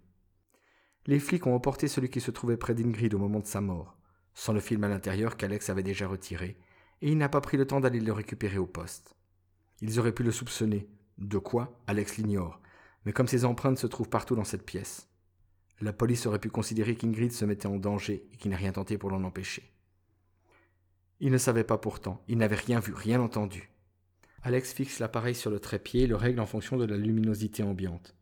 Les 1.08 1.20
flics 1.20 1.46
ont 1.46 1.56
emporté 1.56 1.90
celui 1.90 2.10
qui 2.10 2.22
se 2.22 2.32
trouvait 2.32 2.56
près 2.56 2.74
d'Ingrid 2.74 3.14
au 3.16 3.20
moment 3.20 3.42
de 3.42 3.46
sa 3.46 3.60
mort, 3.60 3.98
sans 4.34 4.54
le 4.54 4.62
film 4.62 4.86
à 4.86 4.88
l'intérieur 4.88 5.36
qu'Alex 5.36 5.70
avait 5.70 5.84
déjà 5.84 6.08
retiré, 6.08 6.58
et 7.02 7.12
il 7.12 7.18
n'a 7.18 7.28
pas 7.28 7.42
pris 7.42 7.58
le 7.58 7.68
temps 7.68 7.82
d'aller 7.82 8.00
le 8.00 8.14
récupérer 8.14 8.60
au 8.60 8.66
poste. 8.66 9.17
Ils 9.82 10.00
auraient 10.00 10.14
pu 10.14 10.24
le 10.24 10.32
soupçonner. 10.32 10.88
De 11.18 11.38
quoi 11.38 11.80
Alex 11.88 12.18
l'ignore. 12.18 12.62
Mais 13.06 13.14
comme 13.14 13.28
ses 13.28 13.46
empreintes 13.46 13.80
se 13.80 13.88
trouvent 13.88 14.10
partout 14.10 14.36
dans 14.36 14.44
cette 14.44 14.66
pièce, 14.66 15.08
la 15.80 15.94
police 15.94 16.26
aurait 16.26 16.40
pu 16.40 16.50
considérer 16.50 16.96
qu'Ingrid 16.96 17.32
se 17.32 17.46
mettait 17.46 17.68
en 17.68 17.78
danger 17.78 18.28
et 18.34 18.38
qu'il 18.38 18.52
n'a 18.52 18.58
rien 18.58 18.72
tenté 18.72 18.98
pour 18.98 19.12
l'en 19.12 19.24
empêcher. 19.24 19.72
Il 21.20 21.32
ne 21.32 21.38
savait 21.38 21.64
pas 21.64 21.78
pourtant, 21.78 22.24
il 22.28 22.38
n'avait 22.38 22.56
rien 22.56 22.80
vu, 22.80 22.94
rien 22.94 23.20
entendu. 23.22 23.72
Alex 24.44 24.74
fixe 24.74 25.00
l'appareil 25.00 25.36
sur 25.36 25.50
le 25.50 25.60
trépied 25.60 26.04
et 26.04 26.08
le 26.08 26.16
règle 26.16 26.40
en 26.40 26.46
fonction 26.46 26.78
de 26.78 26.86
la 26.86 26.98
luminosité 26.98 27.64
ambiante. 27.64 28.16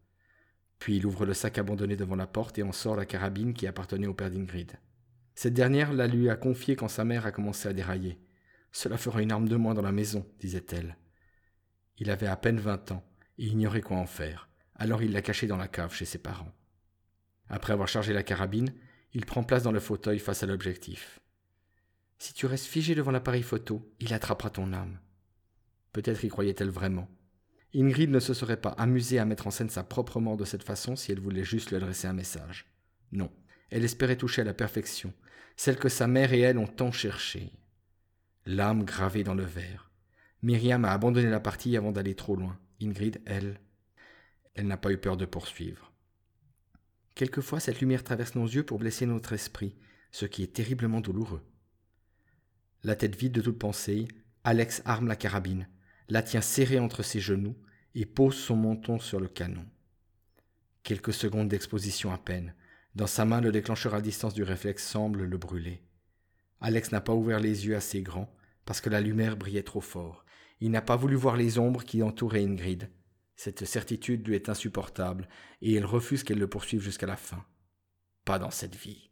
Puis 0.80 0.98
il 0.98 1.06
ouvre 1.06 1.26
le 1.26 1.34
sac 1.34 1.58
abandonné 1.58 1.96
devant 1.96 2.16
la 2.16 2.28
porte 2.28 2.58
et 2.58 2.64
en 2.64 2.72
sort 2.72 2.96
la 2.96 3.06
carabine 3.06 3.54
qui 3.54 3.68
appartenait 3.68 4.08
au 4.08 4.14
père 4.14 4.32
d'Ingrid. 4.32 4.74
Cette 5.36 5.54
dernière 5.54 5.94
la 5.94 6.08
lui 6.08 6.30
a 6.30 6.36
confiée 6.36 6.76
quand 6.76 6.88
sa 6.88 7.06
mère 7.06 7.26
a 7.26 7.32
commencé 7.32 7.68
à 7.68 7.74
dérailler. 7.74 8.20
Cela 8.72 8.98
fera 8.98 9.22
une 9.22 9.32
arme 9.32 9.48
de 9.48 9.56
moins 9.56 9.74
dans 9.74 9.82
la 9.82 9.92
maison, 9.92 10.26
disait-elle. 10.40 10.98
Il 11.98 12.10
avait 12.10 12.28
à 12.28 12.36
peine 12.36 12.60
vingt 12.60 12.92
ans 12.92 13.04
et 13.38 13.46
ignorait 13.46 13.82
quoi 13.82 13.98
en 13.98 14.06
faire, 14.06 14.50
alors 14.76 15.04
il 15.04 15.12
l'a 15.12 15.22
caché 15.22 15.48
dans 15.48 15.58
la 15.58 15.68
cave 15.68 15.94
chez 15.94 16.06
ses 16.06 16.18
parents. 16.18 16.54
Après 17.50 17.74
avoir 17.74 17.88
chargé 17.88 18.14
la 18.14 18.24
carabine, 18.24 18.74
il 19.14 19.26
prend 19.26 19.44
place 19.44 19.64
dans 19.64 19.72
le 19.72 19.80
fauteuil 19.80 20.20
face 20.20 20.44
à 20.44 20.46
l'objectif. 20.46 21.20
Si 22.18 22.34
tu 22.34 22.46
restes 22.46 22.66
figé 22.66 22.96
devant 22.96 23.12
l'appareil 23.12 23.44
photo, 23.44 23.94
il 24.00 24.14
attrapera 24.14 24.50
ton 24.50 24.74
âme. 24.74 25.00
Peut-être 25.94 26.24
y 26.24 26.30
croyait-elle 26.30 26.70
vraiment. 26.70 27.10
Ingrid 27.74 28.10
ne 28.10 28.20
se 28.20 28.34
serait 28.34 28.60
pas 28.60 28.70
amusée 28.78 29.20
à 29.20 29.26
mettre 29.26 29.48
en 29.48 29.52
scène 29.52 29.70
sa 29.70 29.84
propre 29.84 30.20
mort 30.20 30.38
de 30.38 30.46
cette 30.46 30.64
façon 30.64 30.96
si 30.96 31.12
elle 31.12 31.20
voulait 31.20 31.44
juste 31.44 31.70
lui 31.70 31.78
adresser 31.78 32.08
un 32.08 32.14
message. 32.14 32.66
Non, 33.12 33.32
elle 33.70 33.84
espérait 33.84 34.18
toucher 34.18 34.42
à 34.42 34.46
la 34.46 34.54
perfection, 34.54 35.14
celle 35.58 35.78
que 35.78 35.90
sa 35.90 36.08
mère 36.08 36.34
et 36.34 36.40
elle 36.40 36.58
ont 36.58 36.68
tant 36.68 36.92
cherchée. 36.92 37.52
L'âme 38.46 38.84
gravée 38.84 39.24
dans 39.24 39.34
le 39.34 39.44
verre, 39.44 39.92
Myriam 40.46 40.86
a 40.86 40.92
abandonné 40.92 41.28
la 41.28 41.40
partie 41.40 41.76
avant 41.76 41.92
d'aller 41.92 42.14
trop 42.14 42.36
loin. 42.36 42.56
Ingrid, 42.80 43.20
elle, 43.26 43.60
elle 44.54 44.68
n'a 44.68 44.78
pas 44.78 44.92
eu 44.92 44.98
peur 45.00 45.18
de 45.18 45.26
poursuivre. 45.26 45.92
Quelquefois, 47.16 47.60
cette 47.60 47.80
lumière 47.80 48.04
traverse 48.04 48.36
nos 48.36 48.46
yeux 48.46 48.62
pour 48.62 48.78
blesser 48.78 49.08
notre 49.08 49.34
esprit, 49.34 49.76
ce 50.12 50.28
qui 50.28 50.44
est 50.44 50.54
terriblement 50.54 51.02
douloureux. 51.02 51.42
La 52.84 52.96
tête 52.96 53.16
vide 53.16 53.32
de 53.32 53.42
toute 53.42 53.58
pensée, 53.58 54.08
Alex 54.44 54.84
arme 54.86 55.08
la 55.08 55.16
carabine, 55.16 55.68
la 56.10 56.22
tient 56.22 56.42
serrée 56.42 56.78
entre 56.78 57.02
ses 57.02 57.20
genoux 57.20 57.58
et 57.96 58.06
pose 58.06 58.36
son 58.36 58.56
menton 58.56 59.00
sur 59.00 59.20
le 59.20 59.28
canon. 59.28 59.66
Quelques 60.84 61.14
secondes 61.14 61.48
d'exposition 61.48 62.14
à 62.14 62.20
peine. 62.20 62.54
Dans 62.94 63.08
sa 63.08 63.26
main, 63.26 63.42
le 63.42 63.52
déclencheur 63.52 63.96
à 63.96 64.02
distance 64.02 64.36
du 64.36 64.44
réflexe 64.44 64.86
semble 64.86 65.24
le 65.24 65.38
brûler. 65.40 65.82
Alex 66.62 66.92
n'a 66.92 67.02
pas 67.02 67.16
ouvert 67.16 67.40
les 67.40 67.66
yeux 67.66 67.76
assez 67.76 68.04
grands 68.04 68.32
parce 68.64 68.80
que 68.80 68.92
la 68.92 69.02
lumière 69.02 69.38
brillait 69.38 69.64
trop 69.64 69.82
fort. 69.82 70.25
Il 70.62 70.72
n'a 70.72 70.82
pas 70.82 70.96
voulu 70.96 71.16
voir 71.16 71.36
les 71.36 71.60
ombres 71.60 71.84
qui 71.84 72.02
entouraient 72.02 72.44
Ingrid. 72.44 72.90
Cette 73.36 73.66
certitude 73.66 74.28
lui 74.28 74.36
est 74.36 74.50
insupportable, 74.50 75.28
et 75.62 75.72
il 75.72 75.86
refuse 75.86 76.24
qu'elle 76.24 76.40
le 76.40 76.50
poursuive 76.50 76.82
jusqu'à 76.82 77.08
la 77.08 77.18
fin. 77.18 77.46
Pas 78.24 78.40
dans 78.40 78.52
cette 78.52 78.76
vie. 78.76 79.10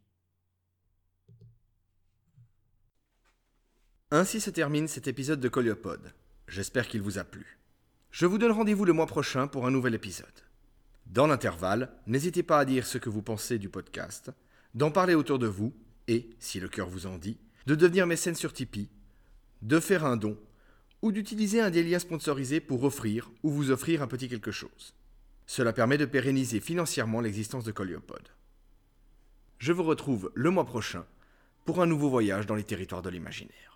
Ainsi 4.10 4.40
se 4.40 4.50
termine 4.50 4.88
cet 4.88 5.08
épisode 5.08 5.40
de 5.40 5.48
Coliopode. 5.48 6.14
J'espère 6.46 6.88
qu'il 6.88 7.02
vous 7.02 7.18
a 7.18 7.24
plu. 7.24 7.58
Je 8.10 8.26
vous 8.26 8.38
donne 8.38 8.52
rendez-vous 8.52 8.84
le 8.84 8.92
mois 8.92 9.06
prochain 9.06 9.48
pour 9.48 9.66
un 9.66 9.70
nouvel 9.70 9.94
épisode. 9.94 10.26
Dans 11.06 11.26
l'intervalle, 11.26 11.92
n'hésitez 12.06 12.42
pas 12.42 12.60
à 12.60 12.64
dire 12.64 12.86
ce 12.86 12.98
que 12.98 13.10
vous 13.10 13.22
pensez 13.22 13.58
du 13.58 13.68
podcast, 13.68 14.30
d'en 14.74 14.90
parler 14.90 15.14
autour 15.14 15.38
de 15.38 15.46
vous 15.46 15.74
et, 16.08 16.30
si 16.38 16.60
le 16.60 16.68
cœur 16.68 16.88
vous 16.88 17.06
en 17.06 17.18
dit, 17.18 17.38
de 17.66 17.74
devenir 17.74 18.06
mécène 18.06 18.34
sur 18.34 18.52
Tipeee, 18.52 18.88
de 19.62 19.80
faire 19.80 20.04
un 20.04 20.16
don 20.16 20.38
ou 21.04 21.12
d'utiliser 21.12 21.60
un 21.60 21.68
des 21.68 21.82
liens 21.82 21.98
sponsorisés 21.98 22.60
pour 22.60 22.82
offrir 22.82 23.30
ou 23.42 23.50
vous 23.50 23.70
offrir 23.70 24.00
un 24.00 24.06
petit 24.06 24.26
quelque 24.26 24.50
chose. 24.50 24.94
Cela 25.44 25.74
permet 25.74 25.98
de 25.98 26.06
pérenniser 26.06 26.60
financièrement 26.60 27.20
l'existence 27.20 27.64
de 27.64 27.72
Coliopod. 27.72 28.26
Je 29.58 29.74
vous 29.74 29.82
retrouve 29.82 30.32
le 30.34 30.48
mois 30.48 30.64
prochain 30.64 31.04
pour 31.66 31.82
un 31.82 31.86
nouveau 31.86 32.08
voyage 32.08 32.46
dans 32.46 32.54
les 32.54 32.64
territoires 32.64 33.02
de 33.02 33.10
l'imaginaire. 33.10 33.73